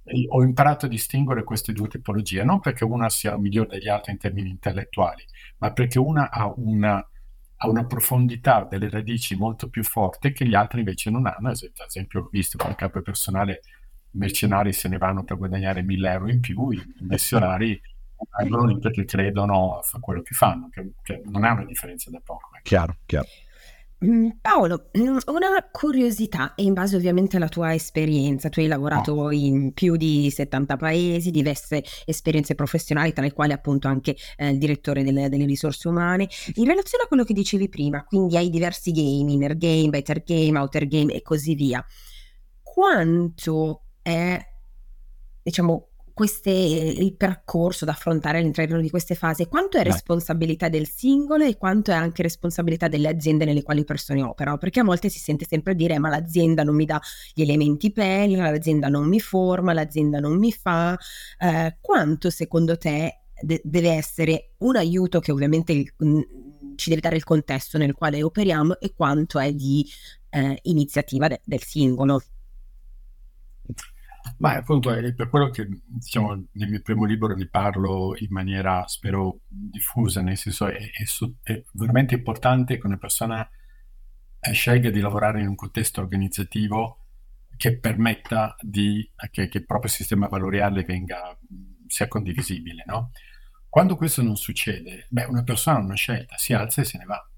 eh, 0.05 0.27
ho 0.29 0.43
imparato 0.43 0.87
a 0.87 0.89
distinguere 0.89 1.45
queste 1.45 1.73
due 1.73 1.89
tipologie, 1.89 2.45
non 2.45 2.61
perché 2.61 2.85
una 2.85 3.11
sia 3.11 3.37
migliore 3.37 3.71
degli 3.71 3.89
altri 3.89 4.13
in 4.13 4.19
termini 4.19 4.51
intellettuali, 4.51 5.25
ma 5.59 5.73
perché 5.73 5.99
una 5.99 6.31
ha 6.31 6.51
una, 6.57 6.97
ha 6.97 7.69
una 7.69 7.85
profondità 7.87 8.67
delle 8.69 8.89
radici 8.89 9.37
molto 9.37 9.69
più 9.69 9.83
forte 9.83 10.33
che 10.33 10.47
gli 10.47 10.55
altri 10.55 10.79
invece 10.79 11.11
non 11.11 11.27
hanno. 11.27 11.49
Ad 11.49 11.71
esempio, 11.87 12.21
l'ho 12.21 12.29
visto 12.31 12.57
con 12.57 12.71
il 12.71 12.77
capo 12.77 13.03
personale 13.03 13.61
mercenari 14.13 14.73
se 14.73 14.89
ne 14.89 14.99
vanno 14.99 15.25
per 15.25 15.37
guadagnare 15.37 15.83
1000 15.83 16.11
euro 16.11 16.31
in 16.31 16.41
più, 16.41 16.71
i 16.71 16.83
missionari 17.01 17.81
arrivano 18.31 18.65
lì 18.65 18.79
perché 18.81 19.05
credono 19.05 19.79
a 19.79 19.99
quello 20.01 20.23
che 20.23 20.35
fanno, 20.35 20.69
che, 20.71 20.93
che, 21.03 21.23
non 21.27 21.45
è 21.45 21.51
una 21.51 21.65
differenza 21.65 22.11
da 22.11 22.21
poco. 22.23 22.51
Ecco. 22.55 22.63
Chiaro, 22.63 22.97
chiaro. 23.07 23.29
Mm, 24.05 24.29
Paolo, 24.41 24.91
mm, 24.97 25.17
una 25.27 25.69
curiosità, 25.73 26.55
e 26.55 26.63
in 26.63 26.73
base 26.73 26.95
ovviamente 26.95 27.37
alla 27.37 27.49
tua 27.49 27.75
esperienza, 27.75 28.49
tu 28.49 28.61
hai 28.61 28.69
lavorato 28.69 29.13
oh. 29.13 29.33
in 29.33 29.73
più 29.73 29.97
di 29.97 30.31
70 30.31 30.77
paesi, 30.77 31.33
diverse 31.33 31.83
esperienze 32.05 32.55
professionali, 32.55 33.13
tra 33.13 33.25
le 33.25 33.33
quali 33.33 33.53
appunto 33.53 33.89
anche 33.89 34.17
eh, 34.37 34.51
il 34.51 34.59
direttore 34.59 35.03
delle, 35.03 35.29
delle, 35.29 35.47
risorse 35.47 35.89
umane. 35.89 36.29
In 36.55 36.67
relazione 36.67 37.05
a 37.05 37.07
quello 37.09 37.25
che 37.25 37.33
dicevi 37.33 37.69
prima, 37.69 38.05
quindi 38.05 38.37
hai 38.37 38.51
diversi 38.51 38.93
game, 38.93 39.33
inner 39.33 39.57
game, 39.57 39.89
better 39.89 40.23
game, 40.23 40.57
outer 40.57 40.87
game 40.87 41.13
e 41.13 41.21
così 41.21 41.57
via, 41.57 41.85
quanto 42.63 43.83
è, 44.09 44.47
diciamo, 45.43 45.89
queste, 46.19 46.51
il 46.51 47.15
percorso 47.15 47.85
da 47.85 47.93
affrontare 47.93 48.39
all'interno 48.39 48.81
di 48.81 48.91
queste 48.91 49.15
fasi, 49.15 49.47
quanto 49.47 49.79
è 49.79 49.85
responsabilità 49.85 50.69
del 50.69 50.89
singolo 50.89 51.45
e 51.45 51.57
quanto 51.57 51.93
è 51.93 51.95
anche 51.95 52.23
responsabilità 52.23 52.89
delle 52.89 53.07
aziende 53.07 53.45
nelle 53.45 53.63
quali 53.63 53.81
le 53.81 53.85
persone 53.85 54.23
operano, 54.23 54.59
perché 54.59 54.81
a 54.81 54.85
volte 54.85 55.11
si 55.11 55.21
sente 55.21 55.47
sempre 55.49 55.77
dire 55.77 56.01
ma 56.01 56.09
l'azienda 56.09 56.65
non 56.65 56.75
mi 56.75 56.87
dà 56.87 57.01
gli 57.33 57.43
elementi 57.43 57.93
per, 57.93 58.29
l'azienda 58.31 58.89
non 58.89 59.07
mi 59.07 59.21
forma, 59.21 59.73
l'azienda 59.73 60.19
non 60.19 60.37
mi 60.39 60.51
fa, 60.51 60.99
eh, 61.39 61.77
quanto 61.81 62.31
secondo 62.31 62.77
te 62.77 63.21
de- 63.41 63.61
deve 63.63 63.91
essere 63.91 64.55
un 64.59 64.75
aiuto 64.75 65.21
che 65.21 65.31
ovviamente 65.31 65.71
il, 65.71 65.89
mh, 65.97 66.21
ci 66.75 66.89
deve 66.89 67.01
dare 67.01 67.15
il 67.15 67.25
contesto 67.25 67.79
nel 67.79 67.95
quale 67.95 68.25
operiamo 68.25 68.81
e 68.81 68.93
quanto 68.93 69.39
è 69.39 69.53
di 69.53 69.87
eh, 70.31 70.59
iniziativa 70.63 71.29
de- 71.29 71.41
del 71.45 71.63
singolo? 71.63 72.21
Ma 74.39 74.55
appunto 74.55 74.93
è 74.93 75.15
per 75.15 75.29
quello 75.29 75.51
che 75.51 75.67
diciamo, 75.85 76.35
nel 76.53 76.69
mio 76.69 76.81
primo 76.83 77.05
libro 77.05 77.35
ne 77.35 77.49
parlo 77.49 78.15
in 78.17 78.29
maniera, 78.31 78.85
spero, 78.87 79.41
diffusa, 79.47 80.23
nel 80.23 80.37
senso 80.37 80.67
è, 80.67 80.77
è, 80.77 81.05
è 81.43 81.65
veramente 81.73 82.15
importante 82.15 82.79
che 82.79 82.87
una 82.87 82.97
persona 82.99 83.49
eh, 84.41 84.53
scelga 84.53 84.91
di 84.91 85.01
lavorare 85.01 85.41
in 85.41 85.49
un 85.49 85.55
contesto 85.55 86.01
organizzativo 86.01 87.05
che 87.57 87.79
permetta 87.79 88.55
di, 88.61 89.09
che, 89.31 89.49
che 89.49 89.59
il 89.59 89.67
proprio 89.67 89.91
sistema 89.91 90.29
valoriale 90.29 90.85
venga, 90.85 91.37
sia 91.87 92.07
condivisibile. 92.07 92.85
No? 92.87 93.11
Quando 93.69 93.97
questo 93.97 94.23
non 94.23 94.37
succede, 94.37 95.07
beh, 95.11 95.25
una 95.25 95.43
persona 95.43 95.79
ha 95.79 95.83
una 95.83 95.95
scelta, 95.95 96.37
si 96.37 96.53
alza 96.53 96.83
e 96.83 96.85
se 96.85 96.99
ne 96.99 97.05
va. 97.05 97.29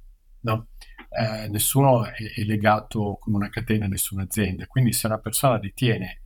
No? 0.41 0.69
Eh, 1.09 1.49
nessuno 1.49 2.05
è, 2.05 2.13
è 2.35 2.43
legato 2.43 3.17
come 3.19 3.37
una 3.37 3.49
catena 3.49 3.87
a 3.87 3.89
nessuna 3.89 4.25
azienda, 4.25 4.67
quindi 4.67 4.93
se 4.93 5.07
una 5.07 5.19
persona 5.19 5.59
ritiene 5.59 6.20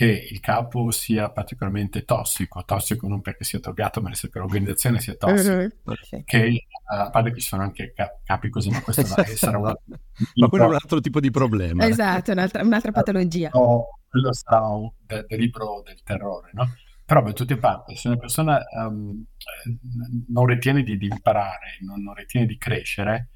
che 0.00 0.28
il 0.30 0.40
capo 0.40 0.90
sia 0.92 1.28
particolarmente 1.28 2.06
tossico, 2.06 2.64
tossico 2.64 3.06
non 3.06 3.20
perché 3.20 3.44
sia 3.44 3.58
drogato, 3.58 4.00
ma 4.00 4.08
perché 4.08 4.38
l'organizzazione 4.38 4.98
sia 4.98 5.14
tossica, 5.14 5.56
mm-hmm. 5.56 6.22
che 6.24 6.46
eh, 6.46 6.64
a 6.86 7.10
parte 7.10 7.32
che 7.32 7.40
ci 7.40 7.46
sono 7.46 7.64
anche 7.64 7.92
capi 8.24 8.48
così, 8.48 8.70
ma 8.70 8.80
questo 8.80 9.04
sarà 9.04 9.58
un 9.58 9.66
altro, 9.66 9.98
ma 10.36 10.48
quello 10.48 10.64
è 10.64 10.68
un 10.68 10.72
altro 10.72 11.00
tipo 11.02 11.20
di 11.20 11.30
problema. 11.30 11.86
Esatto, 11.86 12.32
un'altra, 12.32 12.62
un'altra 12.62 12.92
patologia. 12.92 13.50
No, 13.52 13.98
quello 14.08 14.32
sarà 14.32 14.66
un 14.68 14.90
del 15.04 15.26
de 15.28 15.36
libro 15.36 15.82
del 15.84 16.02
terrore, 16.02 16.48
no? 16.54 16.74
Però 17.04 17.22
da 17.22 17.32
tutte 17.34 17.58
parti, 17.58 17.94
se 17.94 18.08
una 18.08 18.16
persona 18.16 18.58
um, 18.82 19.22
non 20.28 20.46
ritiene 20.46 20.82
di, 20.82 20.96
di 20.96 21.08
imparare, 21.08 21.76
non, 21.82 22.02
non, 22.02 22.14
ritiene 22.14 22.46
di 22.46 22.56
crescere, 22.56 23.28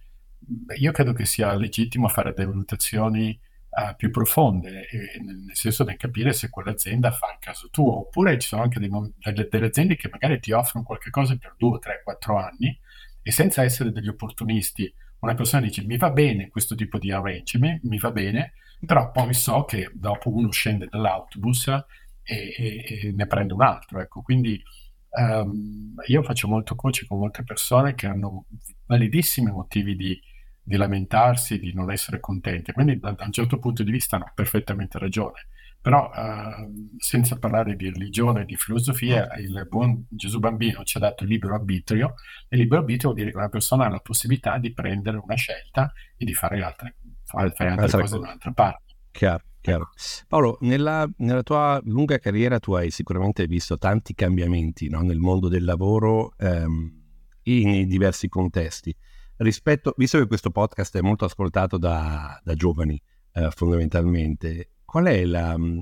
io 0.78 0.92
credo 0.92 1.12
che 1.12 1.26
sia 1.26 1.54
legittimo 1.56 2.08
fare 2.08 2.32
delle 2.32 2.48
valutazioni 2.48 3.38
uh, 3.74 3.94
più 3.96 4.10
profonde, 4.10 4.88
e, 4.88 5.20
nel 5.20 5.54
senso 5.54 5.84
di 5.84 5.96
capire 5.96 6.32
se 6.32 6.48
quell'azienda 6.50 7.10
fa 7.10 7.32
il 7.32 7.38
caso 7.38 7.68
tuo, 7.70 8.00
oppure 8.00 8.38
ci 8.38 8.48
sono 8.48 8.62
anche 8.62 8.78
dei, 8.78 8.88
delle, 8.88 9.48
delle, 9.50 9.66
aziende 9.66 9.96
che 9.96 10.08
magari 10.10 10.38
ti 10.40 10.52
offrono 10.52 10.84
qualche 10.84 11.10
cosa 11.10 11.36
per 11.36 11.54
2, 11.56 11.78
3, 11.78 12.00
4 12.04 12.36
anni 12.38 12.78
e 13.22 13.30
senza 13.32 13.62
essere 13.62 13.90
degli 13.90 14.08
opportunisti, 14.08 14.92
una 15.20 15.34
persona 15.34 15.62
dice 15.62 15.82
mi 15.84 15.96
va 15.96 16.10
bene 16.10 16.50
questo 16.50 16.74
tipo 16.74 16.98
di 16.98 17.10
arrangement, 17.10 17.82
mi 17.84 17.98
va 17.98 18.10
bene, 18.10 18.52
però 18.84 19.10
poi 19.10 19.32
so 19.32 19.64
che 19.64 19.90
dopo 19.94 20.30
uno 20.30 20.50
scende 20.50 20.86
dall'autobus 20.90 21.68
e, 21.68 21.84
e, 22.22 22.84
e 22.86 23.12
ne 23.12 23.26
prende 23.26 23.54
un 23.54 23.62
altro, 23.62 24.00
ecco, 24.00 24.20
quindi 24.20 24.62
um, 25.10 25.94
io 26.06 26.22
faccio 26.22 26.48
molto 26.48 26.74
coaching 26.74 27.08
con 27.08 27.18
molte 27.18 27.42
persone 27.44 27.94
che 27.94 28.06
hanno 28.06 28.44
validissimi 28.86 29.50
motivi 29.50 29.96
di 29.96 30.20
di 30.64 30.76
lamentarsi, 30.76 31.58
di 31.58 31.74
non 31.74 31.92
essere 31.92 32.18
contenti. 32.18 32.72
Quindi 32.72 32.98
da, 32.98 33.12
da 33.12 33.24
un 33.24 33.32
certo 33.32 33.58
punto 33.58 33.82
di 33.82 33.90
vista 33.90 34.16
hanno 34.16 34.32
perfettamente 34.34 34.98
ragione. 34.98 35.46
Però 35.80 36.10
eh, 36.16 36.70
senza 36.96 37.38
parlare 37.38 37.76
di 37.76 37.90
religione 37.90 38.40
e 38.40 38.44
di 38.46 38.56
filosofia, 38.56 39.28
il 39.34 39.66
buon 39.68 40.06
Gesù 40.08 40.38
bambino 40.38 40.82
ci 40.82 40.96
ha 40.96 41.00
dato 41.00 41.24
il 41.24 41.28
libero 41.28 41.54
arbitrio 41.54 42.14
e 42.48 42.56
il 42.56 42.62
libero 42.62 42.80
arbitrio 42.80 43.10
vuol 43.10 43.20
dire 43.20 43.30
che 43.30 43.36
una 43.36 43.50
persona 43.50 43.84
ha 43.84 43.90
la 43.90 43.98
possibilità 43.98 44.56
di 44.56 44.72
prendere 44.72 45.20
una 45.22 45.34
scelta 45.34 45.92
e 46.16 46.24
di 46.24 46.32
fare 46.32 46.62
altre, 46.62 46.96
fare, 47.24 47.50
fare 47.50 47.70
altre 47.70 48.00
cose 48.00 48.14
da 48.14 48.22
un'altra 48.22 48.52
parte. 48.52 48.94
Chiaro, 49.10 49.44
chiaro. 49.60 49.90
Paolo, 50.26 50.56
nella, 50.62 51.06
nella, 51.18 51.42
tua 51.42 51.78
lunga 51.84 52.16
carriera 52.16 52.58
tu 52.58 52.72
hai 52.72 52.90
sicuramente 52.90 53.46
visto 53.46 53.76
tanti 53.76 54.14
cambiamenti 54.14 54.88
no? 54.88 55.02
nel 55.02 55.18
mondo 55.18 55.48
del 55.48 55.64
lavoro 55.64 56.32
ehm, 56.38 57.02
in 57.42 57.86
diversi 57.86 58.30
contesti 58.30 58.96
rispetto, 59.38 59.94
visto 59.96 60.18
che 60.18 60.26
questo 60.26 60.50
podcast 60.50 60.96
è 60.96 61.00
molto 61.00 61.24
ascoltato 61.24 61.78
da, 61.78 62.40
da 62.42 62.54
giovani 62.54 63.00
eh, 63.32 63.50
fondamentalmente, 63.50 64.70
qual 64.84 65.06
è 65.06 65.24
la, 65.24 65.56
mm, 65.58 65.80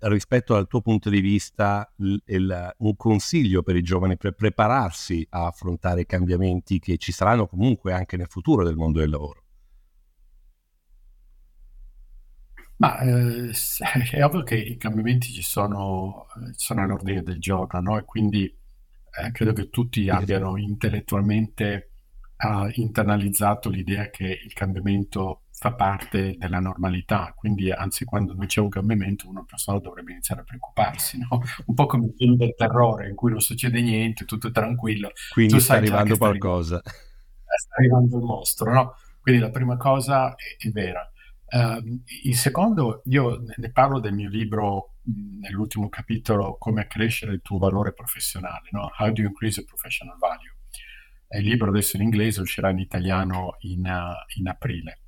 rispetto 0.00 0.54
al 0.54 0.66
tuo 0.66 0.82
punto 0.82 1.08
di 1.08 1.20
vista 1.20 1.90
il, 1.96 2.74
un 2.78 2.96
consiglio 2.96 3.62
per 3.62 3.76
i 3.76 3.82
giovani 3.82 4.16
per 4.16 4.32
prepararsi 4.32 5.26
a 5.30 5.46
affrontare 5.46 6.02
i 6.02 6.06
cambiamenti 6.06 6.78
che 6.78 6.98
ci 6.98 7.12
saranno 7.12 7.46
comunque 7.46 7.92
anche 7.92 8.16
nel 8.16 8.28
futuro 8.28 8.64
del 8.64 8.76
mondo 8.76 8.98
del 9.00 9.10
lavoro? 9.10 9.44
Ma 12.76 12.98
eh, 13.00 13.50
è 14.12 14.24
ovvio 14.24 14.42
che 14.42 14.56
i 14.56 14.76
cambiamenti 14.76 15.28
ci 15.28 15.42
sono, 15.42 16.26
eh, 16.36 16.52
sono 16.54 16.82
all'ordine 16.82 17.22
del 17.22 17.38
giorno, 17.38 17.80
no? 17.80 17.98
E 17.98 18.04
quindi 18.04 18.44
eh, 18.44 19.32
credo 19.32 19.52
che 19.52 19.68
tutti 19.68 20.08
abbiano 20.08 20.56
intellettualmente 20.56 21.89
ha 22.42 22.68
internalizzato 22.72 23.68
l'idea 23.68 24.08
che 24.08 24.40
il 24.42 24.52
cambiamento 24.54 25.42
fa 25.50 25.74
parte 25.74 26.36
della 26.38 26.58
normalità, 26.58 27.34
quindi 27.36 27.70
anzi 27.70 28.06
quando 28.06 28.32
non 28.32 28.46
c'è 28.46 28.60
un 28.60 28.70
cambiamento 28.70 29.28
una 29.28 29.44
persona 29.46 29.78
dovrebbe 29.78 30.12
iniziare 30.12 30.40
a 30.40 30.44
preoccuparsi, 30.44 31.18
no? 31.18 31.42
un 31.66 31.74
po' 31.74 31.84
come 31.84 32.06
il 32.06 32.14
film 32.16 32.36
del 32.36 32.54
terrore 32.56 33.08
in 33.08 33.14
cui 33.14 33.30
non 33.30 33.40
succede 33.40 33.82
niente, 33.82 34.24
tutto 34.24 34.48
è 34.48 34.52
tranquillo. 34.52 35.10
Quindi 35.32 35.60
sta 35.60 35.74
arrivando 35.74 36.16
qualcosa. 36.16 36.80
Sta 36.82 36.90
arrivando, 36.90 37.54
sta 37.58 37.74
arrivando 37.76 38.16
il 38.16 38.24
mostro, 38.24 38.72
no? 38.72 38.94
Quindi 39.20 39.42
la 39.42 39.50
prima 39.50 39.76
cosa 39.76 40.34
è, 40.34 40.66
è 40.66 40.70
vera. 40.70 41.06
Uh, 41.52 42.00
il 42.22 42.36
secondo, 42.36 43.02
io 43.06 43.42
ne 43.54 43.70
parlo 43.70 44.00
del 44.00 44.14
mio 44.14 44.30
libro 44.30 44.94
nell'ultimo 45.40 45.90
capitolo, 45.90 46.56
come 46.58 46.86
crescere 46.86 47.32
il 47.32 47.42
tuo 47.42 47.58
valore 47.58 47.92
professionale, 47.92 48.68
no? 48.70 48.90
How 48.96 49.10
do 49.10 49.20
you 49.20 49.28
increase 49.28 49.60
your 49.60 49.68
professional 49.68 50.16
value? 50.18 50.54
Il 51.38 51.44
libro 51.44 51.68
adesso 51.68 51.96
in 51.96 52.02
inglese 52.02 52.40
uscirà 52.40 52.70
in 52.70 52.78
italiano 52.78 53.56
in, 53.60 53.84
uh, 53.84 54.38
in 54.38 54.48
aprile. 54.48 55.00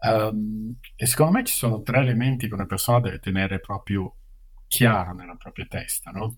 Um, 0.00 0.78
e 0.94 1.06
secondo 1.06 1.32
me 1.32 1.44
ci 1.44 1.54
sono 1.54 1.82
tre 1.82 1.98
elementi 1.98 2.46
che 2.46 2.54
una 2.54 2.66
persona 2.66 3.00
deve 3.00 3.18
tenere 3.18 3.58
proprio 3.58 4.14
chiaro 4.68 5.12
nella 5.14 5.34
propria 5.34 5.66
testa. 5.68 6.10
No? 6.12 6.36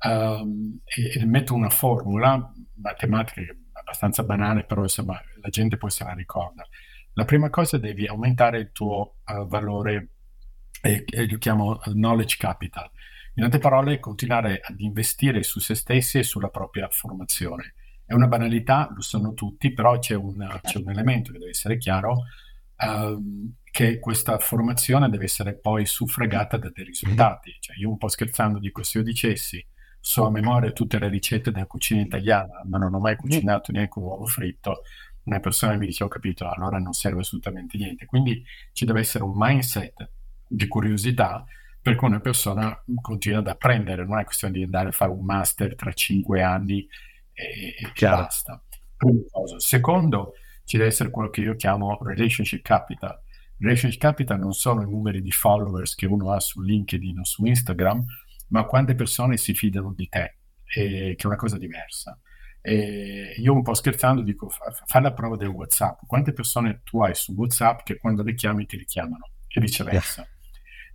Um, 0.00 0.80
e, 0.84 1.20
e, 1.20 1.24
metto 1.24 1.54
una 1.54 1.70
formula 1.70 2.52
matematica 2.74 3.54
abbastanza 3.72 4.24
banale, 4.24 4.64
però 4.64 4.82
insomma 4.82 5.20
la 5.40 5.48
gente 5.48 5.76
poi 5.76 5.90
se 5.90 6.04
la 6.04 6.14
ricorda. 6.14 6.66
La 7.12 7.24
prima 7.24 7.48
cosa 7.50 7.78
devi 7.78 8.06
aumentare 8.06 8.58
il 8.58 8.72
tuo 8.72 9.18
uh, 9.24 9.46
valore, 9.46 10.10
e, 10.82 11.04
e 11.06 11.28
lo 11.28 11.38
chiamo 11.38 11.78
knowledge 11.78 12.36
capital. 12.36 12.90
In 13.34 13.44
altre 13.44 13.60
parole, 13.60 14.00
continuare 14.00 14.60
ad 14.62 14.80
investire 14.80 15.42
su 15.42 15.60
se 15.60 15.74
stessi 15.74 16.18
e 16.18 16.22
sulla 16.22 16.48
propria 16.48 16.88
formazione. 16.90 17.74
È 18.06 18.14
una 18.14 18.28
banalità, 18.28 18.88
lo 18.94 19.02
sanno 19.02 19.34
tutti, 19.34 19.72
però 19.72 19.98
c'è 19.98 20.14
un, 20.14 20.36
c'è 20.62 20.78
un 20.78 20.90
elemento 20.90 21.32
che 21.32 21.38
deve 21.38 21.50
essere 21.50 21.76
chiaro, 21.76 22.22
uh, 22.78 23.52
che 23.70 23.98
questa 23.98 24.38
formazione 24.38 25.10
deve 25.10 25.24
essere 25.24 25.58
poi 25.58 25.84
suffragata 25.84 26.56
da 26.56 26.70
dei 26.72 26.84
risultati. 26.84 27.56
Cioè, 27.58 27.76
io 27.78 27.90
un 27.90 27.98
po' 27.98 28.08
scherzando 28.08 28.58
dico, 28.58 28.82
se 28.82 28.98
io 28.98 29.04
dicessi 29.04 29.64
so 29.98 30.24
a 30.24 30.30
memoria 30.30 30.70
tutte 30.70 31.00
le 31.00 31.08
ricette 31.08 31.50
della 31.50 31.66
cucina 31.66 32.00
italiana, 32.00 32.62
ma 32.64 32.78
non 32.78 32.94
ho 32.94 33.00
mai 33.00 33.16
cucinato 33.16 33.72
neanche 33.72 33.98
un 33.98 34.04
uovo 34.04 34.24
fritto, 34.24 34.82
una 35.24 35.40
persona 35.40 35.74
mi 35.74 35.86
dice 35.86 36.04
ho 36.04 36.08
capito, 36.08 36.48
allora 36.48 36.78
non 36.78 36.92
serve 36.92 37.20
assolutamente 37.20 37.76
niente. 37.76 38.06
Quindi 38.06 38.44
ci 38.72 38.84
deve 38.84 39.00
essere 39.00 39.24
un 39.24 39.32
mindset 39.34 40.10
di 40.46 40.68
curiosità 40.68 41.44
per 41.82 41.96
cui 41.96 42.08
una 42.08 42.20
persona 42.20 42.80
continua 43.00 43.38
ad 43.38 43.48
apprendere, 43.48 44.04
non 44.04 44.18
è 44.18 44.24
questione 44.24 44.54
di 44.54 44.62
andare 44.62 44.88
a 44.88 44.92
fare 44.92 45.10
un 45.10 45.24
master 45.24 45.74
tra 45.76 45.92
cinque 45.92 46.42
anni 46.42 46.86
e, 47.36 47.74
e 47.78 47.92
basta. 48.00 48.62
Secondo, 49.58 50.32
ci 50.64 50.78
deve 50.78 50.88
essere 50.88 51.10
quello 51.10 51.28
che 51.28 51.42
io 51.42 51.54
chiamo 51.54 51.98
relationship 52.02 52.62
capital. 52.62 53.20
Relationship 53.58 54.00
capital 54.00 54.38
non 54.38 54.52
sono 54.52 54.82
i 54.82 54.90
numeri 54.90 55.20
di 55.20 55.30
followers 55.30 55.94
che 55.94 56.06
uno 56.06 56.32
ha 56.32 56.40
su 56.40 56.62
LinkedIn 56.62 57.18
o 57.18 57.24
su 57.24 57.44
Instagram, 57.44 58.04
ma 58.48 58.64
quante 58.64 58.94
persone 58.94 59.36
si 59.36 59.54
fidano 59.54 59.92
di 59.94 60.08
te, 60.08 60.36
e, 60.64 61.14
che 61.16 61.22
è 61.22 61.26
una 61.26 61.36
cosa 61.36 61.58
diversa. 61.58 62.18
E 62.62 63.34
io 63.36 63.52
un 63.52 63.62
po' 63.62 63.74
scherzando 63.74 64.22
dico, 64.22 64.48
fai 64.86 65.02
la 65.02 65.12
prova 65.12 65.36
del 65.36 65.48
WhatsApp. 65.48 66.00
Quante 66.06 66.32
persone 66.32 66.80
tu 66.82 67.00
hai 67.00 67.14
su 67.14 67.32
WhatsApp 67.32 67.82
che 67.84 67.98
quando 67.98 68.22
le 68.22 68.34
chiami 68.34 68.66
ti 68.66 68.76
richiamano 68.76 69.28
e 69.46 69.60
viceversa. 69.60 70.26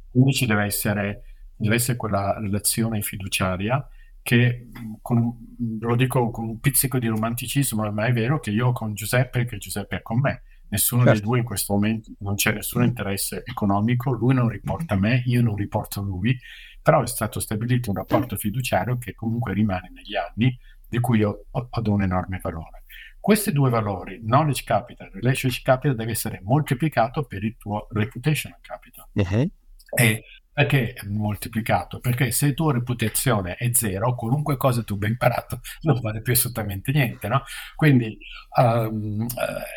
Quindi 0.10 0.34
ci 0.34 0.45
deve 0.45 0.65
essere, 0.65 1.23
deve 1.56 1.75
essere 1.75 1.97
quella 1.97 2.38
relazione 2.38 3.01
fiduciaria 3.01 3.88
che 4.21 4.67
con, 5.01 5.55
lo 5.79 5.95
dico 5.95 6.29
con 6.31 6.49
un 6.49 6.60
pizzico 6.60 6.99
di 6.99 7.07
romanticismo, 7.07 7.89
ma 7.91 8.05
è 8.05 8.13
vero 8.13 8.39
che 8.39 8.51
io 8.51 8.71
con 8.71 8.93
Giuseppe 8.93 9.45
che 9.45 9.57
Giuseppe 9.57 9.97
è 9.97 10.01
con 10.01 10.19
me. 10.19 10.43
Nessuno 10.69 11.03
certo. 11.03 11.19
dei 11.19 11.27
due 11.27 11.39
in 11.39 11.43
questo 11.43 11.73
momento 11.73 12.12
non 12.19 12.36
c'è 12.36 12.53
nessun 12.53 12.84
interesse 12.84 13.43
economico, 13.45 14.13
lui 14.13 14.34
non 14.34 14.47
riporta 14.47 14.95
me, 14.95 15.21
io 15.25 15.41
non 15.41 15.55
riporto 15.55 16.01
lui, 16.01 16.38
però 16.81 17.01
è 17.03 17.07
stato 17.07 17.41
stabilito 17.41 17.89
un 17.89 17.97
rapporto 17.97 18.38
fiduciario 18.38 18.97
che 18.97 19.13
comunque 19.13 19.53
rimane 19.53 19.91
negli 19.93 20.15
anni, 20.15 20.57
di 20.88 20.99
cui 20.99 21.19
io 21.19 21.45
ho, 21.51 21.67
ho 21.69 21.91
un 21.91 22.03
enorme 22.03 22.39
valore. 22.41 22.84
Questi 23.19 23.51
due 23.51 23.69
valori, 23.69 24.19
knowledge 24.21 24.63
capital, 24.63 25.10
relationship 25.12 25.63
capital, 25.63 25.95
deve 25.95 26.12
essere 26.12 26.39
moltiplicato 26.41 27.23
per 27.23 27.43
il 27.43 27.55
tuo 27.57 27.88
reputation 27.91 28.55
capital. 28.62 29.07
Uh-huh. 29.12 29.49
E 29.93 30.23
perché 30.53 30.93
è 30.93 31.05
moltiplicato? 31.07 31.99
Perché 31.99 32.31
se 32.31 32.53
tua 32.53 32.73
reputazione 32.73 33.55
è 33.55 33.69
zero, 33.73 34.15
qualunque 34.15 34.57
cosa 34.57 34.83
tu 34.83 34.95
abbia 34.95 35.07
imparato 35.07 35.61
non 35.81 35.99
vale 36.01 36.21
più 36.21 36.33
assolutamente 36.33 36.91
niente, 36.91 37.27
no? 37.27 37.43
Quindi 37.75 38.17
um, 38.57 39.25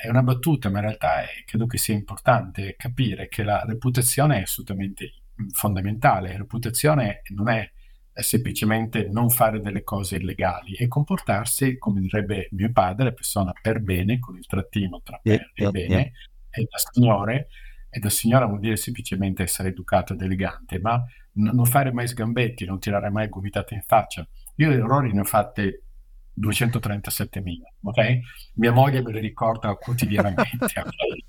è 0.02 0.08
una 0.08 0.22
battuta, 0.22 0.70
ma 0.70 0.78
in 0.78 0.84
realtà 0.86 1.22
è, 1.22 1.28
credo 1.46 1.66
che 1.66 1.78
sia 1.78 1.94
importante 1.94 2.74
capire 2.76 3.28
che 3.28 3.44
la 3.44 3.62
reputazione 3.64 4.38
è 4.38 4.42
assolutamente 4.42 5.22
fondamentale. 5.52 6.32
La 6.32 6.38
reputazione 6.38 7.22
non 7.34 7.48
è 7.48 7.70
semplicemente 8.12 9.08
non 9.08 9.28
fare 9.28 9.60
delle 9.60 9.82
cose 9.82 10.16
illegali 10.16 10.74
e 10.74 10.88
comportarsi, 10.88 11.78
come 11.78 12.00
direbbe 12.00 12.48
mio 12.52 12.70
padre, 12.72 13.12
persona 13.12 13.52
per 13.60 13.80
bene, 13.80 14.18
con 14.18 14.36
il 14.36 14.46
trattino 14.46 15.00
tra 15.02 15.18
per 15.22 15.32
yeah, 15.32 15.50
e 15.54 15.62
yeah, 15.62 15.70
bene, 15.70 16.12
e 16.50 16.66
da 16.68 16.78
signore, 16.78 17.48
e 17.94 18.00
da 18.00 18.10
signora 18.10 18.46
vuol 18.46 18.58
dire 18.58 18.76
semplicemente 18.76 19.44
essere 19.44 19.68
educato 19.68 20.14
ed 20.14 20.20
elegante, 20.20 20.80
ma 20.80 21.00
non 21.34 21.64
fare 21.64 21.92
mai 21.92 22.08
sgambetti, 22.08 22.64
non 22.64 22.80
tirare 22.80 23.08
mai 23.08 23.28
gomitate 23.28 23.74
in 23.74 23.82
faccia. 23.86 24.26
Io 24.56 24.72
errori 24.72 25.12
ne 25.12 25.20
ho 25.20 25.24
fatte 25.24 25.84
237.000, 26.36 27.42
ok? 27.82 28.18
Mia 28.54 28.72
moglie 28.72 29.00
me 29.00 29.12
le 29.12 29.20
ricorda 29.20 29.72
quotidianamente, 29.74 30.56
ok? 30.64 31.24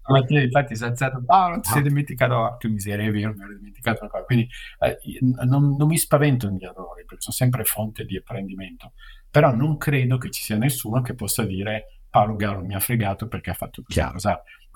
Stamattina 0.00 0.40
infatti 0.40 0.76
si 0.76 0.82
è 0.82 0.86
alzato, 0.86 1.22
ah, 1.26 1.48
non 1.48 1.60
ti 1.60 1.68
sei 1.68 1.82
dimenticato, 1.82 2.34
oh, 2.34 2.56
che 2.56 2.68
miseria, 2.68 3.04
io 3.04 3.26
non 3.26 3.36
mi 3.36 3.44
ero 3.44 3.54
dimenticato 3.54 3.98
una 4.00 4.10
cosa. 4.10 4.24
Quindi 4.24 4.48
eh, 4.78 4.98
non, 5.44 5.76
non, 5.76 5.88
mi 5.88 5.98
spavento 5.98 6.48
negli 6.48 6.64
errori, 6.64 7.04
perché 7.04 7.20
sono 7.20 7.36
sempre 7.36 7.64
fonte 7.64 8.06
di 8.06 8.16
apprendimento, 8.16 8.92
però 9.30 9.54
non 9.54 9.76
credo 9.76 10.16
che 10.16 10.30
ci 10.30 10.42
sia 10.42 10.56
nessuno 10.56 11.02
che 11.02 11.14
possa 11.14 11.44
dire 11.44 12.00
Paolo 12.08 12.36
Gallo 12.36 12.64
mi 12.64 12.74
ha 12.74 12.80
fregato 12.80 13.28
perché 13.28 13.50
ha 13.50 13.54
fatto 13.54 13.82
così. 13.82 13.98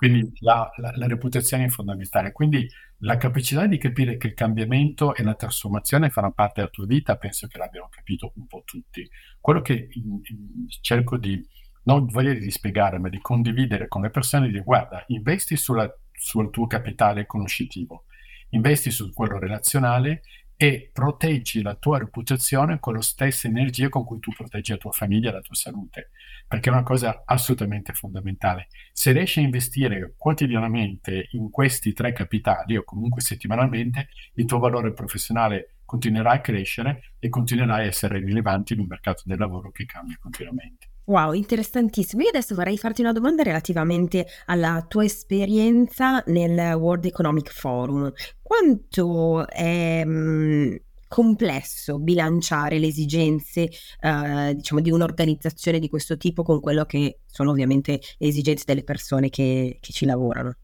Quindi 0.01 0.31
la, 0.39 0.67
la, 0.77 0.93
la, 0.95 1.05
reputazione 1.05 1.65
è 1.65 1.69
fondamentale. 1.69 2.31
Quindi 2.31 2.67
la 3.01 3.17
capacità 3.17 3.67
di 3.67 3.77
capire 3.77 4.17
che 4.17 4.25
il 4.25 4.33
cambiamento 4.33 5.13
e 5.13 5.21
la 5.21 5.35
trasformazione 5.35 6.09
faranno 6.09 6.33
parte 6.33 6.61
della 6.61 6.71
tua 6.71 6.87
vita, 6.87 7.17
penso 7.17 7.45
che 7.45 7.59
l'abbiano 7.59 7.87
capito 7.87 8.31
un 8.37 8.47
po' 8.47 8.63
tutti. 8.65 9.07
Quello 9.39 9.61
che 9.61 9.89
in, 9.91 10.19
in, 10.23 10.65
cerco 10.81 11.17
di 11.17 11.39
non 11.83 12.07
voglio 12.07 12.33
di 12.33 12.49
spiegare, 12.49 12.97
ma 12.97 13.09
di 13.09 13.19
condividere 13.19 13.87
con 13.87 14.01
le 14.01 14.09
persone, 14.09 14.49
di 14.49 14.59
guarda, 14.61 15.03
investi 15.09 15.55
sulla, 15.55 15.87
sul 16.11 16.49
tuo 16.49 16.65
capitale 16.65 17.27
conoscitivo, 17.27 18.05
investi 18.49 18.89
su 18.89 19.13
quello 19.13 19.37
relazionale 19.37 20.23
e 20.61 20.91
proteggi 20.93 21.63
la 21.63 21.73
tua 21.73 21.97
reputazione 21.97 22.79
con 22.79 22.93
la 22.93 23.01
stessa 23.01 23.47
energia 23.47 23.89
con 23.89 24.05
cui 24.05 24.19
tu 24.19 24.31
proteggi 24.31 24.73
la 24.73 24.77
tua 24.77 24.91
famiglia 24.91 25.31
e 25.31 25.33
la 25.33 25.41
tua 25.41 25.55
salute, 25.55 26.11
perché 26.47 26.69
è 26.69 26.71
una 26.71 26.83
cosa 26.83 27.23
assolutamente 27.25 27.93
fondamentale. 27.93 28.67
Se 28.93 29.11
riesci 29.11 29.39
a 29.39 29.41
investire 29.41 30.13
quotidianamente 30.15 31.29
in 31.31 31.49
questi 31.49 31.93
tre 31.93 32.13
capitali 32.13 32.77
o 32.77 32.83
comunque 32.83 33.21
settimanalmente, 33.21 34.09
il 34.35 34.45
tuo 34.45 34.59
valore 34.59 34.93
professionale 34.93 35.77
continuerà 35.91 36.31
a 36.31 36.39
crescere 36.39 37.15
e 37.19 37.27
continuerai 37.27 37.83
a 37.83 37.87
essere 37.87 38.19
rilevante 38.19 38.73
in 38.73 38.79
un 38.79 38.85
mercato 38.87 39.23
del 39.25 39.37
lavoro 39.37 39.71
che 39.71 39.83
cambia 39.83 40.17
continuamente. 40.21 40.87
Wow, 41.03 41.33
interessantissimo. 41.33 42.21
Io 42.21 42.29
adesso 42.29 42.55
vorrei 42.55 42.77
farti 42.77 43.01
una 43.01 43.11
domanda 43.11 43.43
relativamente 43.43 44.25
alla 44.45 44.85
tua 44.87 45.03
esperienza 45.03 46.23
nel 46.27 46.75
World 46.75 47.03
Economic 47.03 47.51
Forum. 47.51 48.09
Quanto 48.41 49.45
è 49.49 50.05
mh, 50.05 50.11
mm, 50.11 50.75
complesso 51.09 51.99
bilanciare 51.99 52.79
le 52.79 52.87
esigenze, 52.87 53.67
eh, 53.99 54.53
diciamo, 54.55 54.79
di 54.79 54.91
un'organizzazione 54.91 55.79
di 55.79 55.89
questo 55.89 56.15
tipo 56.15 56.41
con 56.43 56.61
quello 56.61 56.85
che 56.85 57.19
sono 57.25 57.51
ovviamente 57.51 57.99
le 58.17 58.27
esigenze 58.27 58.63
delle 58.65 58.85
persone 58.85 59.27
che, 59.27 59.77
che 59.81 59.91
ci 59.91 60.05
lavorano? 60.05 60.55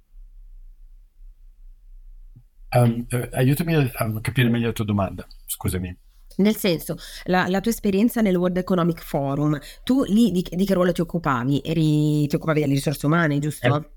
Um, 2.69 3.05
aiutami 3.31 3.75
a, 3.75 4.19
capire 4.21 4.49
meglio 4.49 4.67
la 4.67 4.73
tua 4.73 4.85
domanda, 4.85 5.25
scusami. 5.45 5.95
Nel 6.37 6.55
senso, 6.55 6.97
la, 7.25 7.47
la, 7.47 7.61
tua 7.61 7.71
esperienza 7.71 8.21
nel 8.21 8.35
World 8.35 8.57
Economic 8.57 9.01
Forum, 9.01 9.57
tu 9.83 10.03
lì 10.03 10.31
di, 10.31 10.45
di 10.47 10.65
che 10.65 10.73
ruolo 10.73 10.91
ti 10.91 11.01
occupavi? 11.01 11.61
Eri, 11.63 12.27
ti 12.27 12.35
occupavi 12.35 12.59
delle 12.59 12.73
risorse 12.73 13.05
umane, 13.05 13.39
giusto? 13.39 13.75
Eh, 13.75 13.89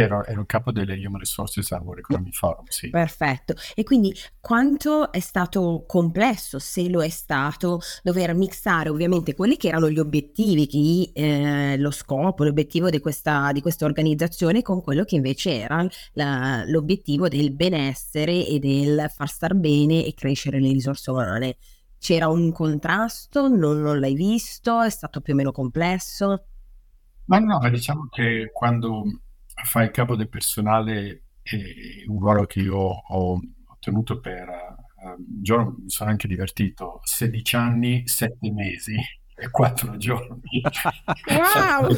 ero, 0.00 0.24
ero 0.24 0.44
capo 0.46 0.72
delle 0.72 0.94
Human 0.94 1.20
Resources 1.20 1.70
al 1.72 1.82
World 1.82 2.00
Economic 2.00 2.34
Forum, 2.34 2.64
sì. 2.68 2.90
Perfetto. 2.90 3.54
E 3.74 3.82
quindi 3.84 4.14
quanto 4.40 5.12
è 5.12 5.20
stato 5.20 5.84
complesso, 5.86 6.58
se 6.58 6.88
lo 6.88 7.02
è 7.02 7.08
stato, 7.08 7.80
dover 8.02 8.34
mixare 8.34 8.88
ovviamente 8.88 9.34
quelli 9.34 9.56
che 9.56 9.68
erano 9.68 9.90
gli 9.90 9.98
obiettivi, 9.98 10.66
chi, 10.66 11.10
eh, 11.12 11.76
lo 11.78 11.90
scopo, 11.90 12.44
l'obiettivo 12.44 12.90
di 12.90 13.00
questa, 13.00 13.52
di 13.52 13.60
questa, 13.60 13.84
organizzazione 13.86 14.62
con 14.62 14.82
quello 14.82 15.04
che 15.04 15.16
invece 15.16 15.60
era 15.60 15.86
la, 16.12 16.64
l'obiettivo 16.66 17.28
del 17.28 17.52
benessere 17.52 18.46
e 18.46 18.58
del 18.58 19.10
far 19.14 19.28
star 19.28 19.54
bene 19.54 20.04
e 20.04 20.14
crescere 20.14 20.60
le 20.60 20.72
risorse 20.72 21.10
umane. 21.10 21.56
C'era 21.98 22.28
un 22.28 22.52
contrasto? 22.52 23.48
Non, 23.48 23.80
non 23.80 24.00
l'hai 24.00 24.14
visto? 24.14 24.82
È 24.82 24.90
stato 24.90 25.20
più 25.20 25.32
o 25.32 25.36
meno 25.36 25.52
complesso? 25.52 26.46
Ma 27.26 27.38
no, 27.38 27.58
diciamo 27.70 28.08
che 28.10 28.50
quando 28.52 29.02
fare 29.64 29.86
il 29.86 29.90
capo 29.90 30.16
del 30.16 30.28
personale 30.28 31.22
è 31.42 31.56
un 32.08 32.18
ruolo 32.18 32.44
che 32.44 32.60
io 32.60 32.76
ho 32.76 33.40
ottenuto 33.68 34.20
per 34.20 34.48
uh, 34.48 35.08
un 35.08 35.42
giorno 35.42 35.76
mi 35.78 35.90
sono 35.90 36.10
anche 36.10 36.28
divertito 36.28 37.00
16 37.02 37.56
anni 37.56 38.08
7 38.08 38.50
mesi 38.52 38.96
e 39.36 39.50
4 39.50 39.96
giorni. 39.96 40.62
Wow! 41.28 41.88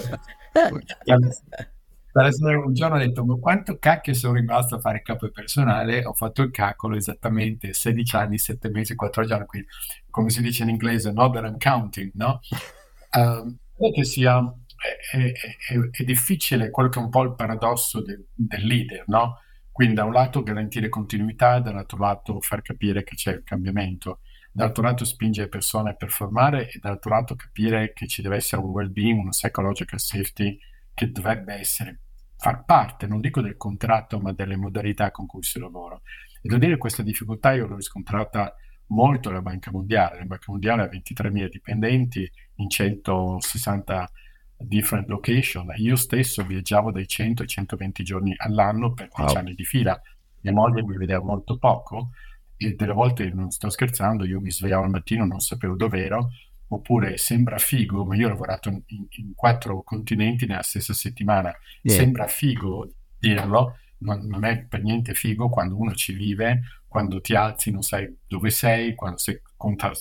Un 2.64 2.74
giorno 2.74 2.96
ho 2.96 2.98
detto 2.98 3.24
ma 3.24 3.36
quanto 3.36 3.78
cacchio 3.78 4.12
sono 4.12 4.34
rimasto 4.34 4.74
a 4.74 4.80
fare 4.80 4.96
il 4.96 5.02
capo 5.02 5.26
del 5.26 5.32
personale? 5.32 6.04
Ho 6.04 6.14
fatto 6.14 6.42
il 6.42 6.50
calcolo 6.50 6.96
esattamente 6.96 7.72
16 7.72 8.16
anni 8.16 8.38
7 8.38 8.70
mesi 8.70 8.94
4 8.96 9.24
giorni 9.24 9.46
quindi 9.46 9.68
come 10.10 10.30
si 10.30 10.42
dice 10.42 10.64
in 10.64 10.70
inglese 10.70 11.12
no 11.12 11.30
that 11.30 11.44
I'm 11.44 11.58
counting 11.58 12.10
no? 12.14 12.40
Um, 13.10 13.56
che 13.94 14.04
sia 14.04 14.38
è, 14.78 15.32
è, 15.32 15.78
è, 15.90 16.04
difficile 16.04 16.70
quello 16.70 16.88
che 16.88 17.00
è 17.00 17.02
un 17.02 17.10
po' 17.10 17.22
il 17.22 17.34
paradosso 17.34 18.00
de, 18.00 18.26
del 18.32 18.64
leader, 18.64 19.04
no? 19.08 19.40
Quindi 19.72 19.94
da 19.94 20.04
un 20.04 20.12
lato 20.12 20.42
garantire 20.42 20.88
continuità, 20.88 21.60
dall'altro 21.60 21.98
lato 21.98 22.40
far 22.40 22.62
capire 22.62 23.04
che 23.04 23.14
c'è 23.14 23.32
il 23.32 23.42
cambiamento, 23.44 24.20
dall'altro 24.52 24.82
lato 24.82 25.04
spingere 25.04 25.44
le 25.44 25.50
persone 25.50 25.90
a 25.90 25.94
performare 25.94 26.68
e 26.68 26.78
dall'altro 26.80 27.10
lato 27.10 27.36
capire 27.36 27.92
che 27.92 28.06
ci 28.06 28.22
deve 28.22 28.36
essere 28.36 28.62
un 28.62 28.70
well-being, 28.70 29.20
una 29.20 29.30
psychological 29.30 30.00
safety 30.00 30.58
che 30.94 31.10
dovrebbe 31.10 31.54
essere, 31.54 32.00
far 32.36 32.64
parte, 32.64 33.06
non 33.06 33.20
dico 33.20 33.40
del 33.40 33.56
contratto, 33.56 34.18
ma 34.18 34.32
delle 34.32 34.56
modalità 34.56 35.10
con 35.10 35.26
cui 35.26 35.42
si 35.42 35.60
lavora. 35.60 35.94
E 35.94 36.40
devo 36.42 36.58
dire 36.58 36.72
che 36.72 36.78
questa 36.78 37.02
difficoltà 37.02 37.52
io 37.52 37.66
l'ho 37.66 37.76
riscontrata 37.76 38.54
molto 38.88 39.28
alla 39.28 39.42
Banca 39.42 39.70
Mondiale. 39.70 40.18
La 40.18 40.24
Banca 40.24 40.46
Mondiale 40.48 40.82
ha 40.82 40.86
23.000 40.86 41.48
dipendenti 41.48 42.28
in 42.56 42.68
160 42.68 44.10
different 44.58 45.08
location. 45.08 45.72
Io 45.76 45.96
stesso 45.96 46.44
viaggiavo 46.44 46.90
dai 46.90 47.06
100 47.06 47.42
ai 47.42 47.48
120 47.48 48.02
giorni 48.02 48.34
all'anno 48.36 48.92
per 48.92 49.08
10 49.14 49.32
wow. 49.32 49.36
anni 49.36 49.54
di 49.54 49.64
fila. 49.64 50.00
Mia 50.40 50.52
moglie 50.52 50.82
mi 50.82 50.96
vedeva 50.96 51.22
molto 51.22 51.58
poco 51.58 52.10
e 52.56 52.74
delle 52.74 52.92
volte, 52.92 53.30
non 53.30 53.50
sto 53.50 53.70
scherzando, 53.70 54.24
io 54.24 54.40
mi 54.40 54.50
svegliavo 54.50 54.84
al 54.84 54.90
mattino, 54.90 55.24
non 55.24 55.40
sapevo 55.40 55.76
dove 55.76 56.04
ero, 56.04 56.30
oppure 56.68 57.16
sembra 57.16 57.56
figo, 57.58 58.04
ma 58.04 58.16
io 58.16 58.26
ho 58.26 58.30
lavorato 58.30 58.68
in, 58.68 58.82
in 58.86 59.34
quattro 59.34 59.82
continenti 59.82 60.46
nella 60.46 60.62
stessa 60.62 60.92
settimana, 60.92 61.54
yeah. 61.82 61.96
sembra 61.96 62.26
figo 62.26 62.92
dirlo, 63.18 63.76
non, 63.98 64.26
non, 64.26 64.44
è 64.44 64.64
per 64.64 64.82
niente 64.82 65.14
figo 65.14 65.48
quando 65.48 65.76
uno 65.76 65.92
ci 65.94 66.12
vive, 66.12 66.62
quando 66.86 67.20
ti 67.20 67.34
alzi 67.34 67.70
non 67.70 67.82
sai 67.82 68.12
dove 68.26 68.50
sei, 68.50 68.94
quando 68.94 69.18
sei 69.18 69.40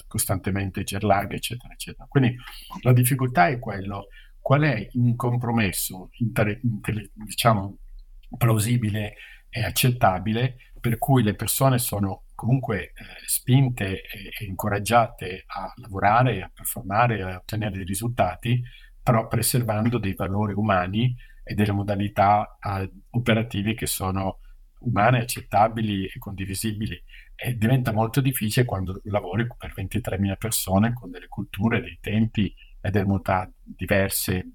costantemente 0.08 0.84
jet 0.84 1.04
lag, 1.04 1.32
eccetera, 1.32 1.74
eccetera. 1.74 2.06
Quindi 2.08 2.36
la 2.82 2.94
difficoltà 2.94 3.48
è 3.48 3.60
quello, 3.60 4.08
qual 4.48 4.62
è 4.62 4.88
un 4.94 5.18
compromesso 5.18 6.08
inter- 6.20 6.62
inter- 6.64 7.12
diciamo 7.16 7.80
plausibile 8.38 9.16
e 9.50 9.62
accettabile 9.62 10.72
per 10.80 10.98
cui 10.98 11.22
le 11.22 11.36
persone 11.36 11.80
sono 11.80 12.24
comunque 12.34 12.84
eh, 12.84 12.94
spinte 13.26 14.04
e, 14.04 14.32
e, 14.40 14.46
incoraggiate 14.46 15.44
a 15.48 15.74
lavorare, 15.76 16.44
a 16.44 16.50
performare, 16.54 17.24
a 17.24 17.36
ottenere 17.36 17.76
dei 17.76 17.84
risultati, 17.84 18.64
però 19.04 19.28
preservando 19.28 19.98
dei 19.98 20.14
valori 20.14 20.54
umani 20.54 21.14
e 21.44 21.54
delle 21.54 21.74
modalità 21.74 22.58
eh, 22.62 22.90
operative 23.10 23.74
che 23.74 23.86
sono 23.86 24.40
umane, 24.80 25.20
accettabili 25.20 26.06
e 26.06 26.20
condivisibili. 26.20 26.98
E 27.36 27.58
diventa 27.58 27.92
molto 27.92 28.22
difficile 28.22 28.66
quando 28.66 29.02
lavori 29.04 29.46
per 29.58 29.74
23.000 29.76 30.38
persone 30.38 30.94
con 30.94 31.12
delle 31.12 31.28
culture, 31.28 31.82
dei 31.82 31.98
tempi 32.00 32.56
e 32.82 32.90
delle 32.90 33.06
modalità 33.06 33.52
diverse 33.62 34.46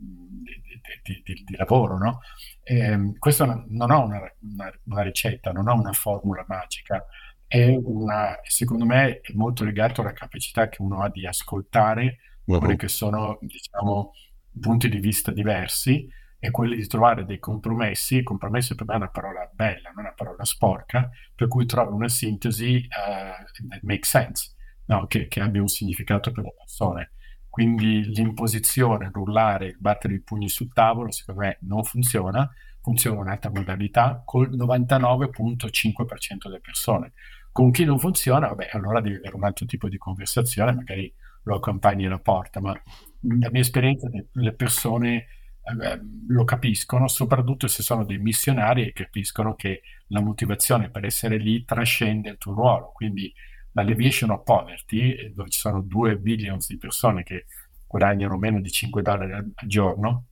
di, 1.03 1.23
di, 1.25 1.45
di 1.45 1.57
lavoro. 1.57 1.99
No? 1.99 2.21
E, 2.63 3.15
questo 3.19 3.45
non 3.45 3.91
ha 3.91 3.99
una, 3.99 4.21
una, 4.41 4.73
una, 4.85 5.03
ricetta, 5.03 5.53
non 5.53 5.69
ha 5.69 5.73
una 5.73 5.93
formula 5.93 6.45
magica, 6.47 7.05
è 7.47 7.77
una, 7.83 8.39
secondo 8.43 8.85
me 8.85 9.21
è 9.21 9.33
molto 9.35 9.65
legato 9.65 10.01
alla 10.01 10.13
capacità 10.13 10.69
che 10.69 10.83
uno 10.83 11.03
ha 11.03 11.11
di 11.11 11.27
ascoltare 11.27 12.19
uh-huh. 12.45 12.59
quelli 12.59 12.77
che 12.77 12.89
sono 12.89 13.39
diciamo, 13.41 14.13
punti 14.59 14.89
di 14.89 14.99
vista 14.99 15.31
diversi 15.31 16.09
e 16.45 16.51
quelli 16.51 16.77
di 16.77 16.87
trovare 16.87 17.25
dei 17.25 17.39
compromessi. 17.39 18.23
Compromesso 18.23 18.75
per 18.75 18.87
me 18.87 18.95
è 18.95 18.97
una 18.97 19.11
parola 19.11 19.49
bella, 19.53 19.91
non 19.91 20.05
una 20.05 20.15
parola 20.15 20.45
sporca, 20.45 21.11
per 21.35 21.47
cui 21.49 21.67
trovi 21.67 21.93
una 21.93 22.09
sintesi 22.09 22.87
uh, 22.89 23.69
that 23.69 23.83
makes 23.83 24.09
sense, 24.09 24.55
no? 24.87 25.07
che, 25.07 25.29
che 25.29 25.41
abbia 25.41 25.61
un 25.61 25.69
significato 25.69 26.33
per 26.33 26.45
le 26.45 26.55
persone. 26.57 27.13
Quindi 27.53 28.05
l'imposizione, 28.15 29.11
l'urlare, 29.13 29.77
battere 29.79 30.15
i 30.15 30.23
pugni 30.23 30.49
sul 30.49 30.73
tavolo, 30.73 31.11
secondo 31.11 31.43
me 31.43 31.59
non 31.61 31.85
funziona, 31.85 32.51
funziona 32.81 33.21
un'altra 33.21 33.51
modalità 33.51 34.23
col 34.25 34.49
99.5% 34.57 36.45
delle 36.45 36.61
persone. 36.61 37.13
Con 37.53 37.71
chi 37.71 37.85
non 37.85 37.99
funziona, 37.99 38.49
vabbè, 38.49 38.71
allora 38.73 39.03
devi 39.03 39.17
avere 39.17 39.37
un 39.37 39.45
altro 39.45 39.67
tipo 39.67 39.91
di 39.91 39.99
conversazione, 39.99 40.73
magari 40.73 41.13
lo 41.43 41.57
accompagni 41.57 42.07
alla 42.07 42.21
porta, 42.21 42.59
ma 42.63 42.73
la 42.73 43.51
mia 43.51 43.61
esperienza, 43.61 44.09
le 44.33 44.55
persone 44.55 45.15
eh, 45.15 46.01
lo 46.29 46.45
capiscono, 46.45 47.07
soprattutto 47.07 47.67
se 47.67 47.83
sono 47.83 48.07
dei 48.07 48.17
missionari 48.17 48.87
e 48.87 48.95
capiscono 48.95 49.55
che 49.57 49.83
la 50.07 50.23
motivazione 50.23 50.89
per 50.89 51.05
essere 51.05 51.37
lì 51.37 51.67
trascende 51.67 52.31
il 52.31 52.39
tuo 52.39 52.55
ruolo. 52.55 52.93
Quindi 52.95 53.31
l'alleviation 53.73 54.31
of 54.31 54.43
poverty, 54.45 55.33
dove 55.35 55.51
ci 55.51 55.59
sono 55.59 55.81
2 55.81 56.17
billion 56.19 56.59
di 56.67 56.77
persone 56.79 57.23
che 57.23 57.47
guadagnano 57.87 58.37
meno 58.39 58.61
di 58.61 58.71
5 58.71 59.03
dollari 59.03 59.33
al 59.33 59.53
giorno, 59.67 60.27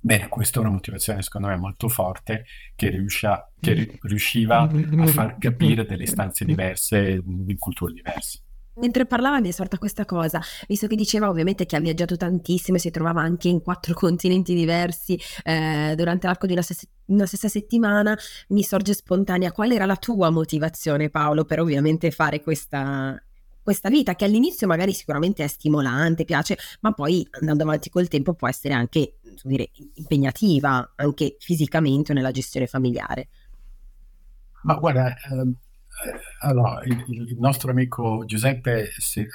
bene, 0.00 0.28
questa 0.28 0.58
è 0.58 0.62
una 0.62 0.72
motivazione 0.72 1.22
secondo 1.22 1.48
me 1.48 1.56
molto 1.56 1.88
forte 1.88 2.44
che, 2.74 2.90
riuscia, 2.90 3.50
che 3.60 3.98
riusciva 4.02 4.60
a 4.60 5.06
far 5.06 5.38
capire 5.38 5.86
delle 5.86 6.02
istanze 6.02 6.44
diverse, 6.44 7.20
di 7.24 7.56
culture 7.56 7.92
diverse. 7.92 8.43
Mentre 8.76 9.06
parlava 9.06 9.40
mi 9.40 9.48
è 9.48 9.52
sorta 9.52 9.78
questa 9.78 10.04
cosa, 10.04 10.40
visto 10.66 10.88
che 10.88 10.96
diceva 10.96 11.28
ovviamente 11.28 11.64
che 11.64 11.76
ha 11.76 11.80
viaggiato 11.80 12.16
tantissimo 12.16 12.76
e 12.76 12.80
si 12.80 12.90
trovava 12.90 13.20
anche 13.20 13.48
in 13.48 13.62
quattro 13.62 13.94
continenti 13.94 14.52
diversi 14.52 15.18
eh, 15.44 15.94
durante 15.96 16.26
l'arco 16.26 16.46
di 16.46 16.52
una, 16.52 16.62
stessa, 16.62 16.86
una, 17.06 17.26
stessa 17.26 17.48
settimana, 17.48 18.18
mi 18.48 18.64
sorge 18.64 18.94
spontanea 18.94 19.52
qual 19.52 19.70
era 19.70 19.86
la 19.86 19.96
tua 19.96 20.30
motivazione 20.30 21.08
Paolo 21.08 21.44
per 21.44 21.60
ovviamente 21.60 22.10
fare 22.10 22.42
questa, 22.42 23.16
questa 23.62 23.88
vita 23.88 24.16
che 24.16 24.24
all'inizio 24.24 24.66
magari 24.66 24.92
sicuramente 24.92 25.44
è 25.44 25.46
stimolante, 25.46 26.24
piace, 26.24 26.58
ma 26.80 26.92
poi 26.92 27.26
andando 27.40 27.62
avanti 27.62 27.90
col 27.90 28.08
tempo 28.08 28.34
può 28.34 28.48
essere 28.48 28.74
anche 28.74 29.18
dire, 29.44 29.70
impegnativa, 29.94 30.94
anche 30.96 31.36
fisicamente 31.38 32.10
o 32.10 32.14
nella 32.14 32.32
gestione 32.32 32.66
familiare. 32.66 33.28
Ma 34.64 34.74
guarda, 34.74 35.14
ehm, 35.30 35.48
eh, 35.48 35.63
allora, 36.40 36.82
il, 36.84 37.04
il, 37.08 37.36
nostro 37.38 37.70
amico 37.70 38.24
Giuseppe 38.26 38.90
si, 38.98 39.20
eh, 39.20 39.28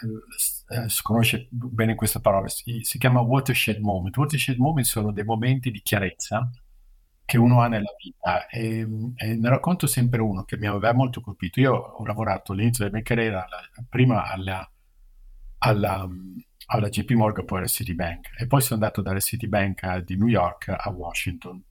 eh, 0.76 0.88
conosce 1.02 1.48
bene 1.50 1.96
questa 1.96 2.20
parola, 2.20 2.48
si, 2.48 2.82
si, 2.84 2.98
chiama 2.98 3.22
watershed 3.22 3.80
moment. 3.80 4.16
Watershed 4.16 4.58
moment 4.58 4.86
sono 4.86 5.12
dei 5.12 5.24
momenti 5.24 5.72
di 5.72 5.82
chiarezza 5.82 6.50
che 7.26 7.38
uno 7.38 7.62
ha 7.62 7.68
nella 7.68 7.94
vita 8.02 8.48
e, 8.48 8.88
e 9.16 9.36
ne 9.36 9.50
racconto 9.50 9.88
sempre 9.88 10.22
uno 10.22 10.44
che 10.44 10.58
mi 10.58 10.68
aveva 10.68 10.94
molto 10.94 11.22
colpito. 11.22 11.60
Io 11.60 11.74
ho 11.74 12.06
lavorato 12.06 12.52
all'inizio 12.52 12.84
della 12.84 12.96
mia 12.98 13.06
carriera 13.06 13.48
prima 13.88 14.24
alla, 14.26 14.70
alla, 15.60 16.08
alla 16.68 16.90
JP 16.90 17.12
Morgan, 17.12 17.46
poi 17.46 17.60
alla 17.60 17.68
Citibank 17.68 18.30
e 18.38 18.48
poi 18.48 18.62
sono 18.62 18.82
andato 18.82 19.02
dalla 19.02 19.20
Citibank 19.20 19.98
di 20.00 20.18
New 20.18 20.28
York 20.28 20.70
a 20.70 20.90
Washington 20.90 21.64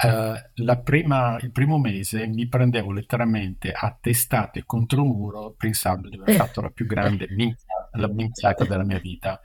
Uh, 0.00 0.80
prima, 0.84 1.38
il 1.40 1.50
primo 1.50 1.76
mese 1.76 2.24
mi 2.28 2.46
prendevo 2.46 2.92
letteralmente 2.92 3.72
a 3.72 3.98
testate 4.00 4.62
contro 4.64 5.02
un 5.02 5.08
muro 5.08 5.54
pensando 5.56 6.08
di 6.08 6.16
aver 6.16 6.36
fatto 6.36 6.60
la 6.60 6.70
più 6.70 6.86
grande 6.86 7.26
minchiata, 7.30 7.88
la 7.94 8.06
minchiata 8.06 8.64
della 8.64 8.84
mia 8.84 9.00
vita. 9.00 9.40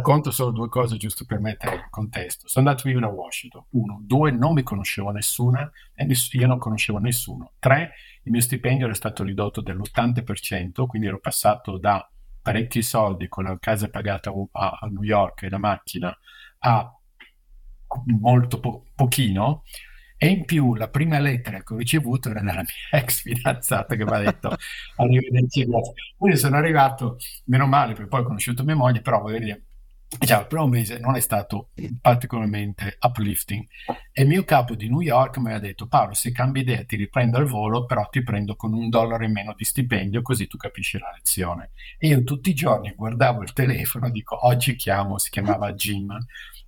Conto 0.00 0.30
solo 0.30 0.52
due 0.52 0.68
cose 0.68 0.98
giusto 0.98 1.24
per 1.24 1.40
mettere 1.40 1.74
in 1.74 1.86
contesto. 1.90 2.46
Sono 2.46 2.68
andato 2.68 2.88
io 2.88 3.04
a 3.04 3.08
Washington. 3.08 3.64
Uno, 3.70 3.98
due, 4.00 4.30
non 4.30 4.52
mi 4.52 4.62
conoscevo 4.62 5.10
nessuna 5.10 5.68
e 5.92 6.04
ness- 6.04 6.32
io 6.34 6.46
non 6.46 6.58
conoscevo 6.58 6.98
nessuno. 6.98 7.54
Tre, 7.58 7.94
il 8.22 8.30
mio 8.30 8.40
stipendio 8.40 8.84
era 8.84 8.94
stato 8.94 9.24
ridotto 9.24 9.60
dell'80%, 9.62 10.86
quindi 10.86 11.08
ero 11.08 11.18
passato 11.18 11.76
da 11.76 12.08
parecchi 12.40 12.82
soldi 12.82 13.26
con 13.26 13.44
la 13.44 13.58
casa 13.58 13.88
pagata 13.88 14.32
a, 14.52 14.78
a 14.80 14.86
New 14.86 15.02
York 15.02 15.42
e 15.42 15.48
la 15.48 15.58
macchina 15.58 16.16
a 16.60 16.92
molto 18.20 18.60
po- 18.60 18.84
pochino 18.94 19.64
e 20.18 20.28
in 20.28 20.44
più 20.44 20.74
la 20.74 20.88
prima 20.88 21.18
lettera 21.20 21.62
che 21.62 21.74
ho 21.74 21.76
ricevuto 21.76 22.28
era 22.30 22.40
dalla 22.40 22.62
mia 22.62 22.90
ex 23.00 23.22
fidanzata 23.22 23.94
che 23.96 24.04
mi 24.04 24.12
ha 24.12 24.18
detto 24.18 24.56
arrivederci. 24.96 25.66
Quindi 26.16 26.36
sono 26.38 26.56
arrivato, 26.56 27.16
meno 27.44 27.66
male, 27.66 27.94
perché 27.94 28.08
poi 28.08 28.20
ho 28.20 28.24
conosciuto 28.24 28.64
mia 28.64 28.74
moglie, 28.76 29.00
però 29.00 29.20
voglio 29.20 29.38
dire, 29.38 29.67
Diciamo, 30.16 30.40
il 30.40 30.46
primo 30.46 30.66
mese 30.66 30.98
non 30.98 31.16
è 31.16 31.20
stato 31.20 31.68
particolarmente 32.00 32.96
uplifting. 32.98 33.66
E 34.10 34.22
il 34.22 34.28
mio 34.28 34.42
capo 34.42 34.74
di 34.74 34.88
New 34.88 35.02
York 35.02 35.36
mi 35.36 35.52
ha 35.52 35.58
detto 35.58 35.86
Paolo 35.86 36.14
se 36.14 36.32
cambi 36.32 36.60
idea 36.60 36.82
ti 36.84 36.96
riprendo 36.96 37.36
al 37.36 37.44
volo 37.44 37.84
però 37.84 38.08
ti 38.08 38.22
prendo 38.22 38.56
con 38.56 38.72
un 38.72 38.88
dollaro 38.88 39.24
in 39.24 39.32
meno 39.32 39.52
di 39.54 39.64
stipendio 39.64 40.22
così 40.22 40.46
tu 40.46 40.56
capisci 40.56 40.98
la 40.98 41.12
lezione. 41.14 41.72
E 41.98 42.08
io 42.08 42.24
tutti 42.24 42.48
i 42.50 42.54
giorni 42.54 42.94
guardavo 42.96 43.42
il 43.42 43.52
telefono 43.52 44.08
dico 44.08 44.46
oggi 44.46 44.76
chiamo, 44.76 45.18
si 45.18 45.28
chiamava 45.28 45.74
Jim. 45.74 46.16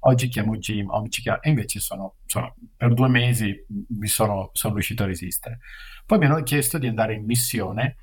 Oggi 0.00 0.28
chiamo 0.28 0.56
Jim, 0.58 0.90
oggi 0.90 1.22
chiamo... 1.22 1.40
e 1.40 1.48
invece 1.48 1.80
sono, 1.80 2.16
sono, 2.26 2.56
per 2.76 2.92
due 2.92 3.08
mesi 3.08 3.54
mi 3.88 4.06
sono, 4.06 4.50
sono 4.52 4.74
riuscito 4.74 5.02
a 5.02 5.06
resistere. 5.06 5.60
Poi 6.04 6.18
mi 6.18 6.26
hanno 6.26 6.42
chiesto 6.42 6.76
di 6.76 6.86
andare 6.86 7.14
in 7.14 7.24
missione 7.24 7.96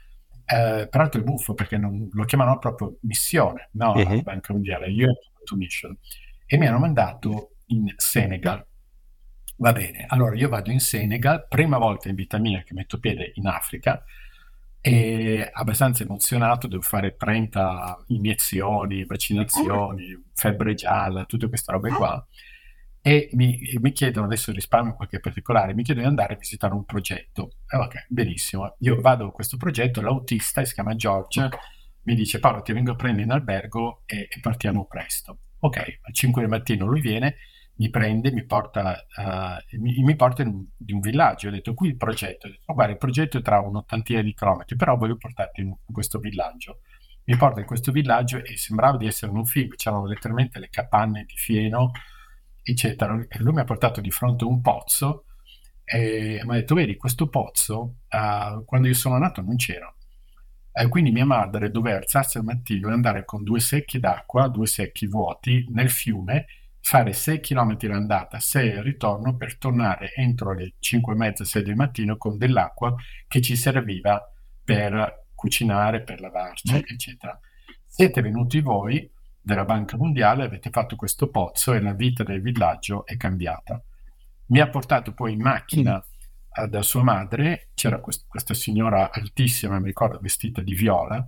eh, 0.48 0.88
peraltro 0.88 1.20
è 1.20 1.24
buffo 1.24 1.54
perché 1.54 1.78
non, 1.78 2.10
lo 2.12 2.24
chiamano 2.24 2.58
proprio 2.58 2.98
missione, 3.02 3.70
no? 3.74 3.92
Uh-huh. 3.92 4.16
La 4.16 4.22
Banca 4.22 4.54
Mondiale, 4.54 4.88
Youth 4.88 5.52
Mission. 5.56 5.96
E 6.46 6.58
mi 6.58 6.68
hanno 6.68 6.80
mandato 6.80 7.56
in 7.68 7.94
Senegal. 7.98 8.66
Va 9.58 9.74
bene, 9.74 10.06
allora 10.08 10.36
io 10.36 10.48
vado 10.50 10.72
in 10.72 10.80
Senegal, 10.80 11.48
prima 11.50 11.78
volta 11.78 12.08
in 12.08 12.16
vita 12.16 12.38
mia 12.38 12.62
che 12.64 12.74
metto 12.74 13.00
piede 13.00 13.32
in 13.36 13.48
Africa, 13.48 14.04
e 14.80 15.50
abbastanza 15.52 16.04
emozionato, 16.04 16.68
devo 16.68 16.82
fare 16.82 17.18
30 17.18 18.06
iniezioni, 18.08 19.04
vaccinazioni, 19.04 20.24
febbre 20.34 20.76
gialla, 20.76 21.26
tutte 21.26 21.50
queste 21.50 21.72
robe 21.72 21.90
qua 21.90 22.26
e 23.08 23.30
mi, 23.36 23.58
mi, 23.80 23.94
chiedono, 23.94 24.26
adesso 24.26 24.52
risparmio 24.52 24.94
qualche 24.94 25.22
particolare, 25.22 25.74
mi 25.74 25.82
chiedono 25.82 26.08
di 26.08 26.12
andare 26.12 26.34
a 26.34 26.38
visitare 26.38 26.74
un 26.74 26.84
progetto. 26.84 27.52
Eh, 27.66 27.78
ok, 27.78 28.08
benissimo. 28.10 28.76
Io 28.80 29.00
vado 29.00 29.28
a 29.28 29.32
questo 29.32 29.56
progetto, 29.56 30.02
l'autista 30.02 30.66
si 30.66 30.74
chiama 30.74 30.94
George, 30.94 31.48
mi 32.02 32.16
dice 32.16 32.40
Paolo 32.40 32.62
ti 32.62 32.74
vengo 32.74 32.92
a 32.92 32.96
prendere 32.96 33.24
in 33.24 33.32
albergo 33.32 34.02
e, 34.06 34.28
e 34.30 34.40
partiamo 34.42 34.86
presto. 34.88 35.38
Ok, 35.60 35.78
alle 35.78 36.14
5 36.14 36.42
del 36.42 36.50
mattino 36.50 36.86
lui 36.86 37.00
viene, 37.00 37.38
mi 37.76 37.90
prende, 37.90 38.30
mi 38.34 38.46
porta, 38.46 39.06
uh, 39.16 39.78
mi, 39.80 40.04
mi 40.04 40.16
porta 40.18 40.42
in, 40.42 40.66
in, 40.86 40.96
un 40.96 41.00
villaggio. 41.00 41.48
Ho 41.48 41.52
detto 41.52 41.74
qui 41.74 41.88
il 41.88 41.96
progetto. 41.96 42.50
Detto, 42.50 42.74
guarda, 42.74 42.92
il 42.92 43.00
progetto 43.00 43.38
è 43.38 43.42
tra 43.42 43.62
un'ottantina 43.62 44.22
di 44.22 44.34
chilometri, 44.34 44.76
però 44.76 44.98
voglio 44.98 45.16
portarti 45.16 45.62
in, 45.62 45.68
in 45.68 45.94
questo 45.94 46.20
villaggio. 46.20 46.82
Mi 47.24 47.38
porta 47.38 47.62
in 47.62 47.66
questo 47.68 47.94
villaggio 47.94 48.44
e 48.44 48.58
sembrava 48.58 48.98
di 48.98 49.08
essere 49.08 49.32
in 49.32 49.38
un 49.38 49.46
film, 49.46 49.70
c'erano 49.78 50.08
letteralmente 50.08 50.60
le 50.60 50.68
capanne 50.70 51.24
di 51.24 51.36
fieno 51.38 51.92
eccetera. 52.72 53.26
E 53.28 53.40
lui 53.40 53.54
mi 53.54 53.60
ha 53.62 53.66
portato 53.66 54.02
di 54.02 54.12
fronte 54.12 54.44
a 54.44 54.48
un 54.48 54.62
pozzo 54.62 55.26
e 55.84 56.42
mi 56.44 56.52
ha 56.52 56.60
detto, 56.60 56.76
vedi, 56.76 56.98
questo 56.98 57.30
pozzo 57.30 58.00
uh, 58.10 58.64
quando 58.66 58.88
io 58.88 58.94
sono 58.94 59.18
nato 59.18 59.42
non 59.42 59.56
c'era. 59.56 59.92
E 60.72 60.88
quindi 60.90 61.12
mia 61.12 61.26
madre 61.26 61.72
doveva 61.72 61.98
alzarsi 61.98 62.38
al 62.38 62.44
mattino 62.44 62.90
e 62.90 62.94
andare 62.94 63.26
con 63.26 63.44
due 63.44 63.60
secchi 63.60 64.00
d'acqua, 64.00 64.48
due 64.48 64.68
secchi 64.68 65.08
vuoti, 65.08 65.66
nel 65.70 65.90
fiume, 65.90 66.46
fare 66.82 67.14
6 67.14 67.40
km 67.40 67.78
l'andata, 67.88 68.40
6 68.40 68.78
al 68.78 68.84
ritorno 68.84 69.36
per 69.36 69.58
tornare 69.58 70.14
entro 70.14 70.54
le 70.54 70.74
5 70.80 71.14
e 71.14 71.16
mezza, 71.18 71.44
6 71.46 71.64
del 71.64 71.76
mattino 71.76 72.18
con 72.18 72.38
dell'acqua 72.38 72.96
che 73.28 73.42
ci 73.42 73.56
serviva 73.56 74.22
per 74.64 75.26
cucinare, 75.34 76.04
per 76.04 76.20
lavarci, 76.20 76.74
mm. 76.74 76.82
eccetera. 76.86 77.40
Siete 77.86 78.22
venuti 78.22 78.60
voi, 78.60 79.10
della 79.48 79.64
Banca 79.64 79.96
Mondiale 79.96 80.44
avete 80.44 80.70
fatto 80.70 80.98
questo 80.98 81.30
pozzo 81.30 81.74
e 81.74 81.80
la 81.80 81.94
vita 81.94 82.24
del 82.24 82.42
villaggio 82.42 83.06
è 83.06 83.16
cambiata. 83.16 83.82
Mi 84.48 84.60
ha 84.60 84.68
portato 84.68 85.14
poi 85.14 85.34
in 85.34 85.42
macchina 85.42 85.96
uh, 85.96 86.68
da 86.68 86.82
sua 86.82 87.02
madre 87.02 87.70
c'era 87.74 88.02
quest- 88.02 88.28
questa 88.28 88.54
signora 88.54 89.10
altissima, 89.10 89.80
mi 89.80 89.86
ricordo, 89.86 90.20
vestita 90.20 90.62
di 90.62 90.74
viola, 90.74 91.26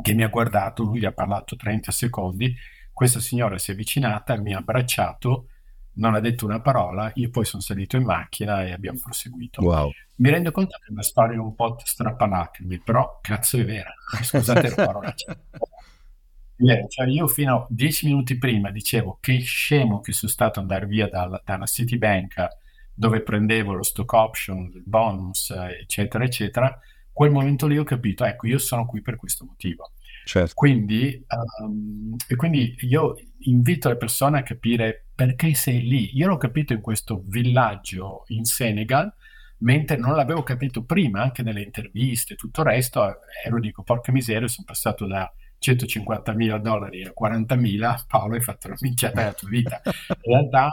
che 0.00 0.14
mi 0.14 0.22
ha 0.22 0.28
guardato, 0.28 0.84
lui 0.84 1.00
gli 1.00 1.04
ha 1.04 1.12
parlato 1.12 1.56
30 1.56 1.90
secondi, 1.90 2.54
questa 2.92 3.18
signora 3.18 3.58
si 3.58 3.72
è 3.72 3.74
avvicinata, 3.74 4.36
mi 4.36 4.54
ha 4.54 4.58
abbracciato, 4.58 5.48
non 5.94 6.14
ha 6.14 6.20
detto 6.20 6.44
una 6.46 6.60
parola, 6.60 7.10
io 7.16 7.30
poi 7.30 7.44
sono 7.44 7.62
salito 7.62 7.96
in 7.96 8.04
macchina 8.04 8.64
e 8.64 8.70
abbiamo 8.70 9.00
proseguito. 9.02 9.60
Wow. 9.60 9.90
Mi 10.16 10.30
rendo 10.30 10.52
conto 10.52 10.78
che 10.78 10.86
è 10.86 10.92
una 10.92 11.02
storia 11.02 11.42
un 11.42 11.56
po' 11.56 11.76
strappalacrimi, 11.82 12.78
però 12.78 13.18
cazzo 13.20 13.56
è 13.56 13.64
vera, 13.64 13.92
scusate 14.22 14.72
la 14.76 15.14
Cioè, 16.88 17.06
io 17.06 17.26
fino 17.26 17.56
a 17.56 17.66
dieci 17.68 18.06
minuti 18.06 18.36
prima 18.36 18.70
dicevo 18.70 19.18
che 19.20 19.38
scemo 19.38 20.00
che 20.00 20.12
sono 20.12 20.30
stato 20.30 20.60
andare 20.60 20.86
via 20.86 21.08
dalla, 21.08 21.40
dalla 21.44 21.66
Citibank 21.66 22.48
dove 22.92 23.22
prendevo 23.22 23.72
lo 23.72 23.82
stock 23.82 24.12
option, 24.12 24.70
il 24.74 24.82
bonus, 24.84 25.50
eccetera, 25.50 26.22
eccetera. 26.22 26.78
Quel 27.10 27.30
momento 27.30 27.66
lì 27.66 27.78
ho 27.78 27.84
capito, 27.84 28.24
ecco, 28.24 28.46
io 28.46 28.58
sono 28.58 28.84
qui 28.84 29.00
per 29.00 29.16
questo 29.16 29.46
motivo. 29.46 29.92
Certo. 30.26 30.52
Quindi, 30.54 31.24
um, 31.62 32.14
e 32.28 32.36
quindi 32.36 32.76
io 32.80 33.16
invito 33.44 33.88
le 33.88 33.96
persone 33.96 34.38
a 34.38 34.42
capire 34.42 35.06
perché 35.14 35.54
sei 35.54 35.80
lì. 35.80 36.16
Io 36.16 36.28
l'ho 36.28 36.36
capito 36.36 36.74
in 36.74 36.82
questo 36.82 37.22
villaggio 37.26 38.24
in 38.28 38.44
Senegal, 38.44 39.10
mentre 39.58 39.96
non 39.96 40.14
l'avevo 40.14 40.42
capito 40.42 40.84
prima, 40.84 41.22
anche 41.22 41.42
nelle 41.42 41.62
interviste 41.62 42.34
e 42.34 42.36
tutto 42.36 42.60
il 42.60 42.66
resto, 42.66 43.16
ero 43.44 43.58
dico, 43.60 43.82
porca 43.82 44.12
miseria, 44.12 44.46
sono 44.46 44.66
passato 44.66 45.06
da 45.06 45.30
150 45.60 46.32
mila 46.32 46.58
dollari 46.58 47.04
a 47.04 47.12
40 47.12 47.54
mila, 47.54 48.02
Paolo 48.08 48.34
hai 48.34 48.40
fatto 48.40 48.66
una 48.66 48.76
minchiata 48.80 49.20
della 49.20 49.32
tua 49.32 49.48
vita. 49.48 49.80
In 49.84 50.32
realtà 50.32 50.70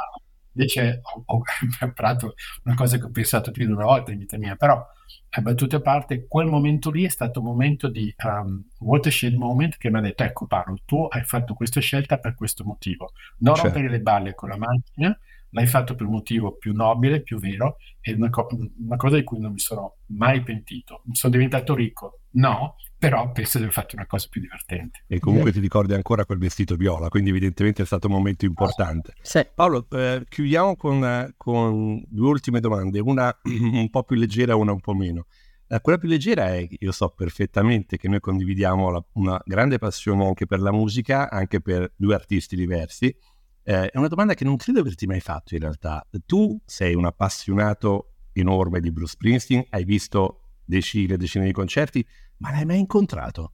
invece 0.54 1.02
ho, 1.04 1.24
ho 1.26 1.42
imparato 1.86 2.34
una 2.64 2.76
cosa 2.76 2.98
che 2.98 3.04
ho 3.04 3.12
pensato 3.12 3.52
più 3.52 3.66
di 3.66 3.72
una 3.72 3.86
volta 3.86 4.12
in 4.12 4.20
vita 4.20 4.38
mia, 4.38 4.56
però 4.56 4.84
a 5.30 5.42
battute 5.42 5.76
a 5.76 5.82
parte, 5.82 6.26
quel 6.28 6.48
momento 6.48 6.90
lì 6.90 7.04
è 7.04 7.10
stato 7.10 7.42
un 7.42 7.46
momento 7.46 7.90
di 7.90 8.14
um, 8.24 8.64
watershed 8.80 9.36
moment 9.36 9.78
che 9.78 9.90
mi 9.92 9.98
ha 9.98 10.02
detto, 10.02 10.24
ecco 10.24 10.48
Paolo, 10.48 10.78
tu 10.86 11.06
hai 11.10 11.24
fatto 11.24 11.54
questa 11.54 11.82
scelta 11.82 12.18
per 12.18 12.34
questo 12.34 12.64
motivo, 12.64 13.12
non 13.40 13.56
certo. 13.56 13.70
rompere 13.70 13.92
le 13.92 14.02
balle 14.02 14.34
con 14.34 14.50
la 14.50 14.58
macchina, 14.58 15.18
l'hai 15.50 15.68
fatto 15.68 15.96
per 15.96 16.06
un 16.06 16.14
motivo 16.14 16.56
più 16.56 16.74
nobile, 16.74 17.22
più 17.22 17.40
vero, 17.40 17.78
è 18.00 18.14
una, 18.14 18.30
co- 18.30 18.48
una 18.80 18.96
cosa 18.96 19.18
di 19.18 19.24
cui 19.24 19.40
non 19.40 19.52
mi 19.52 19.60
sono 19.60 19.98
mai 20.08 20.42
pentito. 20.44 21.04
Sono 21.12 21.34
diventato 21.34 21.76
ricco? 21.76 22.22
No, 22.32 22.76
però 22.98 23.32
penso 23.32 23.58
di 23.58 23.66
aver 23.66 23.76
fatto 23.76 23.96
una 23.96 24.08
cosa 24.08 24.28
più 24.30 24.42
divertente. 24.42 25.04
E 25.08 25.20
comunque 25.20 25.52
ti 25.52 25.60
ricordi 25.60 25.94
ancora 25.94 26.26
quel 26.26 26.40
vestito 26.40 26.76
viola, 26.76 27.10
quindi 27.10 27.30
evidentemente 27.30 27.84
è 27.84 27.86
stato 27.86 28.08
un 28.08 28.14
momento 28.14 28.46
importante. 28.46 29.14
Sì. 29.22 29.46
Paolo, 29.54 29.86
eh, 29.92 30.26
chiudiamo 30.28 30.76
con, 30.76 31.34
con, 31.38 32.04
due 32.08 32.28
ultime 32.28 32.60
domande, 32.60 33.00
una 33.00 33.36
un 33.44 33.90
po' 33.90 34.04
più 34.04 34.16
leggera 34.16 34.54
e 34.54 34.56
una 34.56 34.72
un 34.72 34.80
po' 34.80 34.96
meno. 34.96 35.28
Eh, 35.68 35.80
quella 35.82 35.98
più 36.00 36.08
leggera 36.08 36.48
è, 36.48 36.68
io 36.70 36.92
so 36.92 37.10
perfettamente 37.10 37.98
che 37.98 38.08
noi 38.08 38.20
condividiamo 38.20 38.90
la, 38.90 39.06
una 39.14 39.40
grande 39.46 39.78
passione 39.78 40.26
anche 40.26 40.46
per 40.48 40.60
la 40.60 40.72
musica, 40.72 41.30
anche 41.30 41.62
per 41.62 41.94
due 41.96 42.16
artisti 42.16 42.56
diversi, 42.56 43.16
eh, 43.64 43.90
è 43.90 43.98
una 43.98 44.08
domanda 44.08 44.34
che 44.34 44.46
non 44.46 44.56
credo 44.56 44.80
averti 44.80 45.06
mai 45.06 45.20
fatto 45.20 45.54
in 45.54 45.60
realtà. 45.60 46.04
Tu 46.26 46.60
sei 46.66 46.96
un 46.96 47.06
appassionato 47.06 48.14
enorme 48.32 48.80
di 48.80 48.92
Bruce 48.92 49.12
Springsteen, 49.12 49.66
hai 49.70 49.84
visto 49.84 50.42
decine 50.64 51.14
e 51.14 51.18
decine 51.18 51.46
di 51.46 51.52
concerti, 51.52 52.06
ma 52.38 52.52
l'hai 52.52 52.66
mai 52.66 52.80
incontrato? 52.80 53.54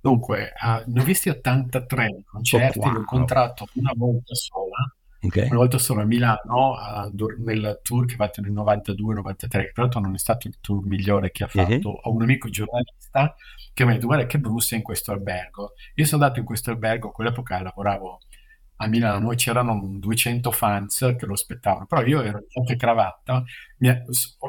Dunque, 0.00 0.52
uh, 0.60 0.90
ne 0.90 1.00
ho 1.00 1.04
visti 1.04 1.30
83 1.30 2.24
concerti, 2.26 2.78
oh, 2.78 2.82
wow. 2.82 2.92
l'ho 2.92 2.98
incontrato 2.98 3.66
una 3.74 3.92
volta 3.96 4.34
sola, 4.34 4.94
okay. 5.22 5.46
una 5.46 5.56
volta 5.56 5.78
sola 5.78 6.02
a 6.02 6.04
Milano, 6.04 6.72
uh, 6.72 7.42
nel 7.42 7.80
tour 7.82 8.04
che 8.04 8.12
ha 8.12 8.16
fatto 8.16 8.42
nel 8.42 8.52
92-93, 8.52 9.48
che 9.48 9.48
tra 9.72 9.82
l'altro 9.82 10.00
non 10.00 10.14
è 10.14 10.18
stato 10.18 10.46
il 10.46 10.58
tour 10.60 10.84
migliore 10.84 11.30
che 11.30 11.44
ha 11.44 11.46
fatto. 11.46 11.88
Uh-huh. 11.88 12.00
Ho 12.02 12.12
un 12.12 12.20
amico 12.20 12.50
giornalista 12.50 13.34
che 13.72 13.84
mi 13.84 13.92
ha 13.92 13.94
detto 13.94 14.06
guarda 14.06 14.26
che 14.26 14.38
Bruce 14.38 14.74
è 14.74 14.78
in 14.78 14.84
questo 14.84 15.10
albergo. 15.10 15.72
Io 15.94 16.04
sono 16.04 16.22
andato 16.22 16.40
in 16.40 16.44
questo 16.44 16.70
albergo, 16.70 17.08
a 17.08 17.12
quell'epoca 17.12 17.62
lavoravo 17.62 18.20
a 18.76 18.86
Milano 18.88 19.30
e 19.30 19.36
c'erano 19.36 19.80
200 19.98 20.50
fans 20.50 21.14
che 21.16 21.26
lo 21.26 21.34
aspettavano, 21.34 21.86
però 21.86 22.04
io 22.04 22.22
ero 22.22 22.44
anche 22.58 22.76
cravatta, 22.76 23.42
è, 23.78 24.02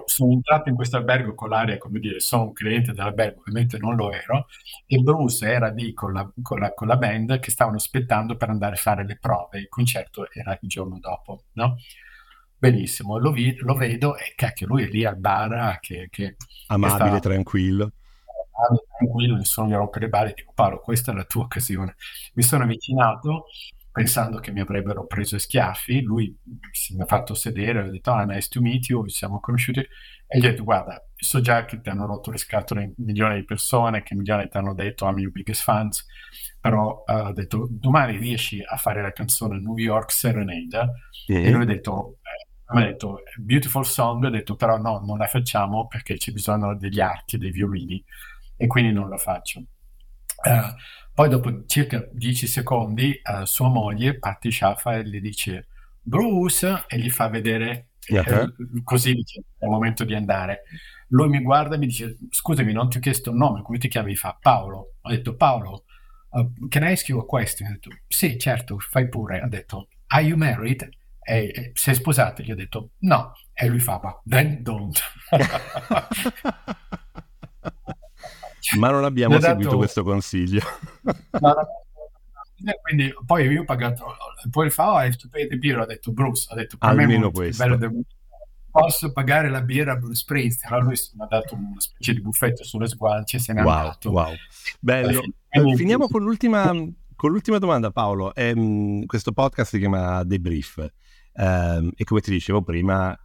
sono 0.05 0.31
entrato 0.31 0.69
in 0.69 0.75
questo 0.75 0.97
albergo 0.97 1.35
con 1.35 1.49
l'aria, 1.49 1.77
come 1.77 1.99
dire, 1.99 2.19
sono 2.19 2.43
un 2.43 2.53
cliente 2.53 2.91
dell'albergo, 2.93 3.41
ovviamente 3.41 3.77
non 3.77 3.95
lo 3.95 4.11
ero, 4.11 4.47
e 4.87 4.97
Bruce 4.97 5.45
era 5.45 5.69
lì 5.69 5.93
con 5.93 6.13
la, 6.13 6.29
con 6.41 6.59
la, 6.59 6.73
con 6.73 6.87
la 6.87 6.97
band 6.97 7.39
che 7.39 7.51
stavano 7.51 7.77
aspettando 7.77 8.35
per 8.35 8.49
andare 8.49 8.75
a 8.75 8.79
fare 8.79 9.05
le 9.05 9.17
prove, 9.19 9.59
il 9.59 9.69
concerto 9.69 10.27
era 10.31 10.57
il 10.59 10.67
giorno 10.67 10.97
dopo, 10.99 11.43
no? 11.53 11.77
Benissimo, 12.57 13.19
lo, 13.19 13.31
vi, 13.31 13.55
lo 13.57 13.75
vedo 13.75 14.17
e 14.17 14.33
cacchio, 14.35 14.65
lui 14.65 14.83
è 14.83 14.87
lì 14.87 15.05
al 15.05 15.17
bar 15.17 15.79
che... 15.79 16.07
che 16.09 16.35
Amabile, 16.67 16.99
che 16.99 17.17
sta, 17.17 17.29
tranquillo 17.29 17.91
tranquillo, 18.97 19.35
nessuno 19.35 19.67
mi 19.67 19.75
rompe 19.75 19.99
le 19.99 20.07
balle, 20.07 20.33
dico 20.33 20.51
Paolo, 20.53 20.79
questa 20.79 21.11
è 21.11 21.15
la 21.15 21.25
tua 21.25 21.43
occasione. 21.43 21.95
Mi 22.33 22.43
sono 22.43 22.63
avvicinato 22.63 23.47
pensando 23.95 24.39
che 24.39 24.51
mi 24.51 24.59
avrebbero 24.59 25.05
preso 25.05 25.37
schiaffi, 25.37 26.01
lui 26.01 26.37
si 26.69 26.95
mi 26.95 27.03
ha 27.03 27.05
fatto 27.05 27.33
sedere, 27.33 27.79
ho 27.79 27.89
detto, 27.89 28.11
ah, 28.11 28.25
nice 28.25 28.49
to 28.49 28.59
meet 28.59 28.89
you, 28.89 29.07
ci 29.07 29.15
siamo 29.15 29.39
conosciuti, 29.39 29.79
e 29.79 30.37
gli 30.37 30.45
ho 30.45 30.49
detto, 30.49 30.65
guarda, 30.65 31.01
so 31.15 31.39
già 31.39 31.63
che 31.63 31.79
ti 31.79 31.87
hanno 31.87 32.05
rotto 32.05 32.29
le 32.29 32.37
scatole 32.37 32.91
milioni 32.97 33.35
di 33.35 33.45
persone, 33.45 34.03
che 34.03 34.13
milioni 34.13 34.49
ti 34.49 34.57
hanno 34.57 34.73
detto, 34.73 35.05
I'm 35.05 35.17
your 35.17 35.31
biggest 35.31 35.63
fans, 35.63 36.05
però 36.59 37.05
uh, 37.07 37.13
ho 37.13 37.31
detto, 37.31 37.69
domani 37.71 38.17
riesci 38.17 38.61
a 38.61 38.75
fare 38.75 39.01
la 39.01 39.13
canzone 39.13 39.61
New 39.61 39.77
York 39.77 40.11
Serenade? 40.11 40.91
Mm-hmm. 41.31 41.45
E 41.45 41.51
lui 41.51 41.61
ha 41.61 41.65
detto, 41.65 42.17
eh, 42.21 42.73
mi 42.75 42.81
ha 42.81 42.85
detto, 42.87 43.21
beautiful 43.37 43.85
song, 43.85 44.25
ho 44.25 44.29
detto, 44.29 44.57
però 44.57 44.77
no, 44.77 44.99
non 45.05 45.17
la 45.17 45.27
facciamo 45.27 45.87
perché 45.87 46.17
ci 46.17 46.33
bisogno 46.33 46.75
degli 46.75 46.99
archi, 46.99 47.37
dei 47.37 47.51
violini, 47.51 48.03
e 48.57 48.67
quindi 48.67 48.91
non 48.91 49.07
la 49.07 49.17
faccio. 49.17 49.63
Uh, 50.43 50.75
poi 51.15 51.29
dopo 51.29 51.63
circa 51.65 52.05
10 52.11 52.45
secondi 52.45 53.21
uh, 53.23 53.45
sua 53.45 53.69
moglie, 53.69 54.19
Patti 54.19 54.49
Sciaffa, 54.49 55.01
gli 55.01 55.21
dice 55.21 55.67
Bruce 56.01 56.83
e 56.87 56.99
gli 56.99 57.09
fa 57.09 57.29
vedere 57.29 57.91
uh-huh. 58.09 58.19
eh, 58.19 58.53
così 58.83 59.13
dice, 59.13 59.43
è 59.57 59.63
il 59.63 59.71
momento 59.71 60.03
di 60.03 60.13
andare. 60.13 60.63
Lui 61.07 61.29
mi 61.29 61.41
guarda 61.41 61.75
e 61.75 61.77
mi 61.77 61.85
dice 61.85 62.17
scusami 62.29 62.73
non 62.73 62.89
ti 62.89 62.97
ho 62.97 62.99
chiesto 62.99 63.29
il 63.29 63.37
nome, 63.37 63.61
come 63.61 63.77
ti 63.77 63.87
chiami? 63.87 64.13
Fa 64.17 64.37
Paolo. 64.37 64.95
Ho 64.99 65.09
detto 65.09 65.37
Paolo, 65.37 65.85
uh, 66.31 66.67
can 66.67 66.83
I 66.83 66.91
ask 66.91 67.07
you 67.07 67.17
a 67.17 67.25
question? 67.25 67.69
Ho 67.69 67.71
detto 67.71 67.91
sì 68.09 68.37
certo, 68.37 68.77
fai 68.77 69.07
pure. 69.07 69.39
Ha 69.39 69.47
detto 69.47 69.87
are 70.07 70.23
you 70.25 70.35
married? 70.35 70.85
E, 71.21 71.51
e 71.55 71.71
sei 71.75 71.95
sposato? 71.95 72.43
Gli 72.43 72.51
ho 72.51 72.55
detto 72.55 72.89
no. 72.99 73.31
E 73.53 73.67
lui 73.67 73.79
fa 73.79 74.01
then 74.25 74.61
don't. 74.61 74.99
Ma 78.77 78.89
non 78.89 79.03
abbiamo 79.03 79.39
seguito 79.39 79.69
dato... 79.69 79.77
questo 79.77 80.03
consiglio. 80.03 80.61
Quindi 82.81 83.13
poi 83.25 83.47
io 83.47 83.61
ho 83.61 83.65
pagato, 83.65 84.05
poi 84.49 84.69
fa, 84.69 84.93
oh, 84.93 85.01
I 85.01 85.05
have 85.07 85.17
to 85.17 85.27
pay 85.29 85.47
the 85.47 85.57
beer, 85.57 85.79
ha 85.79 85.85
detto 85.85 86.11
Bruce, 86.11 86.47
ha 86.49 86.55
detto 86.55 86.77
almeno 86.79 87.31
questo. 87.31 87.75
Del... 87.75 88.05
Posso 88.71 89.11
pagare 89.11 89.49
la 89.49 89.61
birra 89.61 89.93
a 89.93 89.95
Bruce 89.95 90.15
Springsteen? 90.15 90.73
Allora 90.73 90.87
lui 90.89 90.97
mi 91.13 91.23
ha 91.23 91.27
dato 91.27 91.55
una 91.55 91.79
specie 91.79 92.13
di 92.13 92.21
buffetto 92.21 92.63
sulle 92.63 92.87
sguance 92.87 93.37
e 93.37 93.39
se 93.39 93.53
ne 93.53 93.61
wow, 93.61 93.71
è 93.71 93.77
andato. 93.77 94.11
Wow, 94.11 94.33
bello. 94.79 95.21
Eh, 95.49 95.75
finiamo 95.75 96.07
con 96.07 96.23
l'ultima, 96.23 96.73
con 97.15 97.31
l'ultima 97.31 97.57
domanda 97.57 97.91
Paolo. 97.91 98.33
Eh, 98.33 99.03
questo 99.05 99.31
podcast 99.31 99.71
si 99.71 99.79
chiama 99.79 100.23
Debrief 100.23 100.77
eh, 101.33 101.91
e 101.95 102.03
come 102.03 102.21
ti 102.21 102.31
dicevo 102.31 102.63
prima 102.63 103.17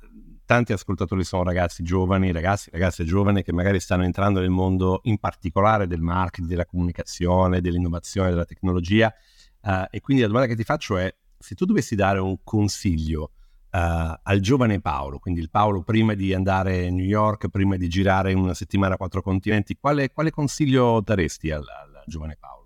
tanti 0.51 0.73
ascoltatori 0.73 1.23
sono 1.23 1.45
ragazzi 1.45 1.85
giovani, 1.85 2.33
ragazzi, 2.33 2.71
ragazze 2.73 3.05
giovani 3.05 3.45
che 3.45 3.53
magari 3.53 3.79
stanno 3.79 4.03
entrando 4.03 4.41
nel 4.41 4.51
mondo 4.51 4.99
in 5.05 5.19
particolare 5.19 5.87
del 5.87 6.01
marketing, 6.01 6.49
della 6.49 6.67
comunicazione, 6.67 7.61
dell'innovazione, 7.61 8.31
della 8.31 8.45
tecnologia. 8.45 9.15
Uh, 9.63 9.85
e 9.89 10.01
quindi 10.01 10.23
la 10.23 10.29
domanda 10.29 10.49
che 10.49 10.57
ti 10.57 10.65
faccio 10.65 10.97
è, 10.97 11.15
se 11.39 11.55
tu 11.55 11.67
dovessi 11.67 11.95
dare 11.95 12.19
un 12.19 12.39
consiglio 12.43 13.31
uh, 13.71 13.79
al 14.21 14.41
giovane 14.41 14.81
Paolo, 14.81 15.21
quindi 15.21 15.39
il 15.39 15.51
Paolo 15.51 15.85
prima 15.85 16.15
di 16.15 16.35
andare 16.35 16.89
a 16.89 16.91
New 16.91 17.05
York, 17.05 17.47
prima 17.49 17.77
di 17.77 17.87
girare 17.87 18.33
una 18.33 18.55
settimana 18.55 18.95
a 18.95 18.97
quattro 18.97 19.23
continenti, 19.23 19.77
quale, 19.77 20.11
quale 20.11 20.33
consiglio 20.33 21.01
daresti 21.01 21.53
al, 21.53 21.63
al 21.63 22.03
giovane 22.07 22.37
Paolo? 22.37 22.60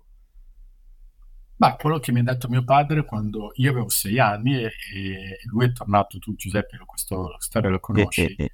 Ma 1.57 1.75
quello 1.75 1.99
che 1.99 2.11
mi 2.11 2.19
ha 2.19 2.23
detto 2.23 2.49
mio 2.49 2.63
padre 2.63 3.05
quando 3.05 3.51
io 3.55 3.71
avevo 3.71 3.87
sei 3.87 4.19
anni 4.19 4.55
e, 4.55 4.65
e 4.65 5.39
lui 5.45 5.65
è 5.65 5.71
tornato, 5.71 6.19
tu 6.19 6.35
Giuseppe, 6.35 6.77
questo 6.85 7.35
storia 7.39 7.69
lo 7.69 7.79
conosci. 7.79 8.35
uh, 8.37 8.45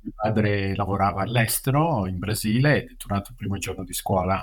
mio 0.00 0.12
padre 0.14 0.74
lavorava 0.74 1.22
all'estero, 1.22 2.06
in 2.06 2.18
Brasile, 2.18 2.82
ed 2.82 2.90
è 2.92 2.96
tornato 2.96 3.32
il 3.32 3.36
primo 3.36 3.58
giorno 3.58 3.84
di 3.84 3.92
scuola, 3.92 4.42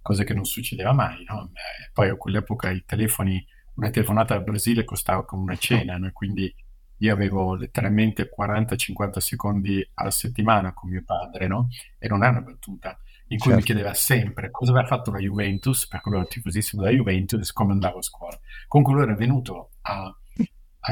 cosa 0.00 0.24
che 0.24 0.34
non 0.34 0.44
succedeva 0.44 0.92
mai. 0.92 1.24
No? 1.24 1.50
Eh, 1.52 1.90
poi 1.92 2.08
a 2.08 2.16
quell'epoca 2.16 2.70
i 2.70 2.84
telefoni, 2.84 3.44
una 3.74 3.90
telefonata 3.90 4.34
dal 4.34 4.42
Brasile 4.42 4.84
costava 4.84 5.24
come 5.24 5.42
una 5.42 5.56
cena, 5.56 5.96
no? 5.98 6.10
quindi 6.12 6.52
io 6.98 7.12
avevo 7.12 7.54
letteralmente 7.54 8.30
40-50 8.36 9.18
secondi 9.18 9.90
alla 9.94 10.10
settimana 10.10 10.72
con 10.72 10.90
mio 10.90 11.02
padre, 11.04 11.46
no? 11.46 11.68
e 11.98 12.08
non 12.08 12.24
è 12.24 12.28
una 12.28 12.40
battuta 12.40 12.98
in 13.32 13.38
cui 13.38 13.50
certo. 13.50 13.56
mi 13.56 13.62
chiedeva 13.62 13.94
sempre 13.94 14.50
cosa 14.50 14.72
aveva 14.72 14.86
fatto 14.86 15.10
la 15.10 15.18
Juventus, 15.18 15.88
perché 15.88 16.10
lui 16.10 16.18
era 16.18 16.28
tifosissimo 16.28 16.82
della 16.82 16.94
Juventus 16.94 17.48
e 17.48 17.52
come 17.52 17.72
andavo 17.72 17.98
a 17.98 18.02
scuola. 18.02 18.38
Comunque 18.68 18.94
lui 18.94 19.04
era 19.04 19.14
venuto 19.14 19.70
a, 19.82 20.14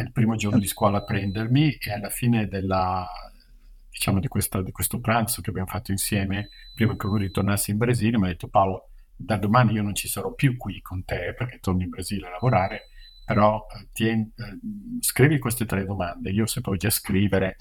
il 0.00 0.12
primo 0.12 0.36
giorno 0.36 0.58
di 0.58 0.66
scuola 0.66 0.98
a 0.98 1.04
prendermi 1.04 1.74
e 1.74 1.92
alla 1.92 2.08
fine 2.08 2.48
della, 2.48 3.06
diciamo, 3.90 4.20
di, 4.20 4.28
questa, 4.28 4.62
di, 4.62 4.72
questo 4.72 5.00
pranzo 5.00 5.42
che 5.42 5.50
abbiamo 5.50 5.68
fatto 5.68 5.90
insieme, 5.90 6.48
prima 6.74 6.96
che 6.96 7.06
lui 7.06 7.20
ritornasse 7.20 7.72
in 7.72 7.76
Brasile, 7.76 8.16
mi 8.16 8.24
ha 8.24 8.28
detto 8.28 8.48
Paolo, 8.48 8.88
da 9.14 9.36
domani 9.36 9.74
io 9.74 9.82
non 9.82 9.94
ci 9.94 10.08
sarò 10.08 10.32
più 10.32 10.56
qui 10.56 10.80
con 10.80 11.04
te 11.04 11.34
perché 11.36 11.58
torno 11.60 11.82
in 11.82 11.90
Brasile 11.90 12.28
a 12.28 12.30
lavorare, 12.30 12.88
però 13.26 13.66
eh, 13.78 13.88
tien, 13.92 14.20
eh, 14.20 14.58
scrivi 15.00 15.38
queste 15.38 15.66
tre 15.66 15.84
domande. 15.84 16.30
Io 16.30 16.46
sapevo 16.46 16.76
già 16.76 16.88
scrivere, 16.88 17.56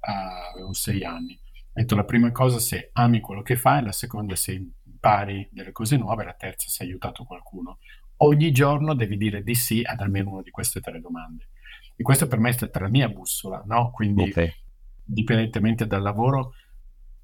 uh, 0.00 0.52
avevo 0.54 0.72
sei 0.72 1.04
anni. 1.04 1.38
Detto 1.74 1.96
la 1.96 2.04
prima 2.04 2.30
cosa 2.32 2.58
se 2.58 2.90
ami 2.92 3.20
quello 3.20 3.42
che 3.42 3.56
fai, 3.56 3.82
la 3.82 3.92
seconda 3.92 4.36
se 4.36 4.52
impari 4.52 5.48
delle 5.50 5.72
cose 5.72 5.96
nuove, 5.96 6.24
la 6.24 6.34
terza 6.34 6.68
se 6.68 6.82
hai 6.82 6.90
aiutato 6.90 7.24
qualcuno. 7.24 7.78
Ogni 8.18 8.52
giorno 8.52 8.94
devi 8.94 9.16
dire 9.16 9.42
di 9.42 9.54
sì 9.54 9.82
ad 9.82 10.00
almeno 10.00 10.32
una 10.32 10.42
di 10.42 10.50
queste 10.50 10.80
tre 10.80 11.00
domande. 11.00 11.48
E 11.96 12.02
questo 12.02 12.28
per 12.28 12.38
me 12.38 12.50
è 12.50 12.52
stata 12.52 12.78
la 12.80 12.88
mia 12.88 13.08
bussola, 13.08 13.62
no? 13.66 13.90
Quindi, 13.90 14.22
okay. 14.22 14.52
dipendentemente 15.02 15.86
dal 15.86 16.02
lavoro, 16.02 16.54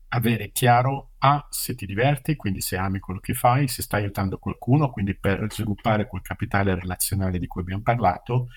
avere 0.09 0.51
chiaro 0.51 1.11
A, 1.19 1.47
se 1.51 1.75
ti 1.75 1.85
diverti, 1.85 2.35
quindi 2.35 2.61
se 2.63 2.77
ami 2.77 2.99
quello 2.99 3.21
che 3.21 3.35
fai, 3.35 3.69
se 3.69 3.83
stai 3.83 4.03
aiutando 4.03 4.39
qualcuno, 4.39 4.91
quindi 4.91 5.15
per 5.15 5.47
sviluppare 5.51 6.07
quel 6.07 6.23
capitale 6.23 6.75
relazionale 6.75 7.39
di 7.39 7.47
cui 7.47 7.61
abbiamo 7.61 7.83
parlato, 7.83 8.49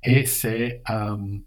e 0.00 0.26
se 0.26 0.80
um, 0.84 1.40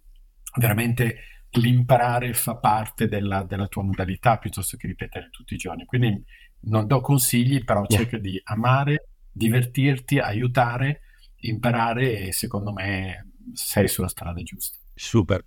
veramente 0.58 1.18
l'imparare 1.54 2.34
fa 2.34 2.56
parte 2.56 3.08
della, 3.08 3.44
della, 3.44 3.68
tua 3.68 3.84
modalità 3.84 4.38
piuttosto 4.38 4.78
che 4.78 4.88
ripetere 4.88 5.30
tutti 5.32 5.54
i 5.54 5.58
giorni. 5.58 5.86
Quindi 5.86 6.24
non 6.62 6.88
do 6.88 7.02
consigli, 7.02 7.64
però 7.64 7.84
yeah. 7.88 8.00
cerca 8.00 8.18
di 8.18 8.40
amare, 8.46 9.10
divertirti, 9.32 10.20
aiutare, 10.20 11.02
imparare 11.38 12.28
e 12.28 12.32
secondo 12.32 12.72
me 12.72 13.32
sei 13.54 13.88
sulla 13.88 14.08
strada 14.08 14.42
giusta. 14.42 14.78
Super. 14.94 15.46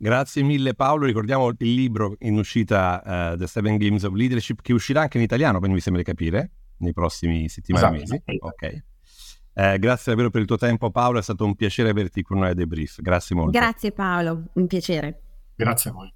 Grazie 0.00 0.42
mille 0.42 0.74
Paolo, 0.74 1.06
ricordiamo 1.06 1.48
il 1.48 1.74
libro 1.74 2.14
in 2.20 2.38
uscita 2.38 3.32
uh, 3.32 3.36
The 3.36 3.48
Seven 3.48 3.76
Games 3.78 4.04
of 4.04 4.14
Leadership 4.14 4.62
che 4.62 4.72
uscirà 4.72 5.00
anche 5.00 5.18
in 5.18 5.24
italiano, 5.24 5.58
quindi 5.58 5.74
mi 5.74 5.82
sembra 5.82 6.02
di 6.02 6.08
capire, 6.08 6.50
nei 6.78 6.92
prossimi 6.92 7.48
settimane 7.48 7.98
e 7.98 8.02
esatto. 8.02 8.22
mesi. 8.24 8.38
Ok. 8.40 8.82
Eh, 9.54 9.78
grazie 9.80 10.12
davvero 10.12 10.30
per 10.30 10.42
il 10.42 10.46
tuo 10.46 10.56
tempo 10.56 10.92
Paolo, 10.92 11.18
è 11.18 11.22
stato 11.22 11.44
un 11.44 11.56
piacere 11.56 11.88
averti 11.88 12.22
con 12.22 12.38
noi 12.38 12.50
a 12.50 12.54
Debrief, 12.54 13.00
grazie 13.00 13.34
molto. 13.34 13.50
Grazie 13.50 13.90
Paolo, 13.90 14.44
un 14.52 14.66
piacere. 14.68 15.22
Grazie 15.58 15.90
a 15.90 15.92
voi. 15.92 16.12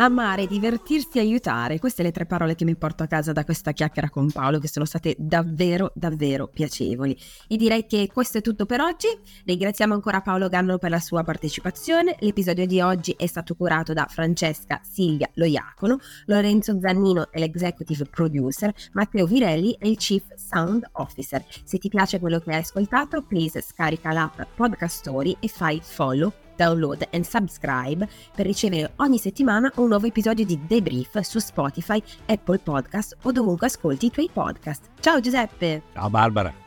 Amare, 0.00 0.46
divertirsi, 0.46 1.20
aiutare. 1.20 1.78
Queste 1.78 2.02
le 2.02 2.12
tre 2.12 2.26
parole 2.26 2.56
che 2.56 2.64
mi 2.64 2.76
porto 2.76 3.04
a 3.04 3.06
casa 3.06 3.32
da 3.32 3.44
questa 3.44 3.72
chiacchiera 3.72 4.10
con 4.10 4.30
Paolo, 4.30 4.58
che 4.58 4.68
sono 4.68 4.84
state 4.84 5.14
davvero, 5.16 5.92
davvero 5.94 6.48
piacevoli. 6.48 7.16
E 7.48 7.56
direi 7.56 7.86
che 7.86 8.08
questo 8.12 8.38
è 8.38 8.40
tutto 8.40 8.66
per 8.66 8.80
oggi. 8.80 9.06
Ringraziamo 9.44 9.94
ancora 9.94 10.20
Paolo 10.20 10.48
Ganno 10.48 10.78
per 10.78 10.90
la 10.90 10.98
sua 10.98 11.22
partecipazione. 11.22 12.16
L'episodio 12.20 12.66
di 12.66 12.80
oggi 12.80 13.14
è 13.16 13.26
stato 13.26 13.54
curato 13.54 13.92
da 13.92 14.06
Francesca 14.08 14.80
Silvia 14.82 15.28
Loiacono, 15.34 15.98
Lorenzo 16.26 16.78
Zannino 16.80 17.30
è 17.30 17.38
l'executive 17.38 18.06
producer, 18.06 18.72
Matteo 18.92 19.26
Virelli 19.26 19.76
è 19.78 19.86
il 19.86 19.96
chief 19.96 20.34
sound 20.34 20.84
officer. 20.92 21.44
Se 21.64 21.78
ti 21.78 21.88
piace 21.88 22.18
quello 22.18 22.40
che 22.40 22.50
hai 22.50 22.60
ascoltato, 22.60 23.22
please 23.22 23.60
scarica 23.60 24.12
l'app 24.12 24.40
Podcast 24.54 24.98
Story 24.98 25.36
e 25.40 25.48
fai 25.48 25.80
follow 25.82 26.32
download 26.58 27.06
e 27.08 27.22
subscribe 27.24 28.06
per 28.34 28.44
ricevere 28.44 28.92
ogni 28.96 29.18
settimana 29.18 29.70
un 29.76 29.88
nuovo 29.88 30.06
episodio 30.06 30.44
di 30.44 30.58
Debrief 30.66 31.20
su 31.20 31.38
Spotify, 31.38 32.02
Apple 32.26 32.58
Podcast 32.58 33.16
o 33.22 33.32
dovunque 33.32 33.68
ascolti 33.68 34.06
i 34.06 34.10
tuoi 34.10 34.28
podcast. 34.32 34.90
Ciao 34.98 35.20
Giuseppe! 35.20 35.82
Ciao 35.92 36.10
Barbara! 36.10 36.66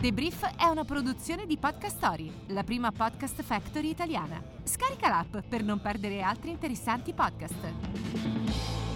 The 0.00 0.12
Brief 0.14 0.56
è 0.56 0.64
una 0.64 0.84
produzione 0.84 1.44
di 1.44 1.58
Podcast 1.58 1.96
Story, 1.96 2.32
la 2.46 2.62
prima 2.64 2.90
podcast 2.90 3.42
factory 3.42 3.90
italiana. 3.90 4.42
Scarica 4.62 5.08
l'app 5.10 5.36
per 5.46 5.62
non 5.62 5.78
perdere 5.78 6.22
altri 6.22 6.50
interessanti 6.50 7.12
podcast. 7.12 8.89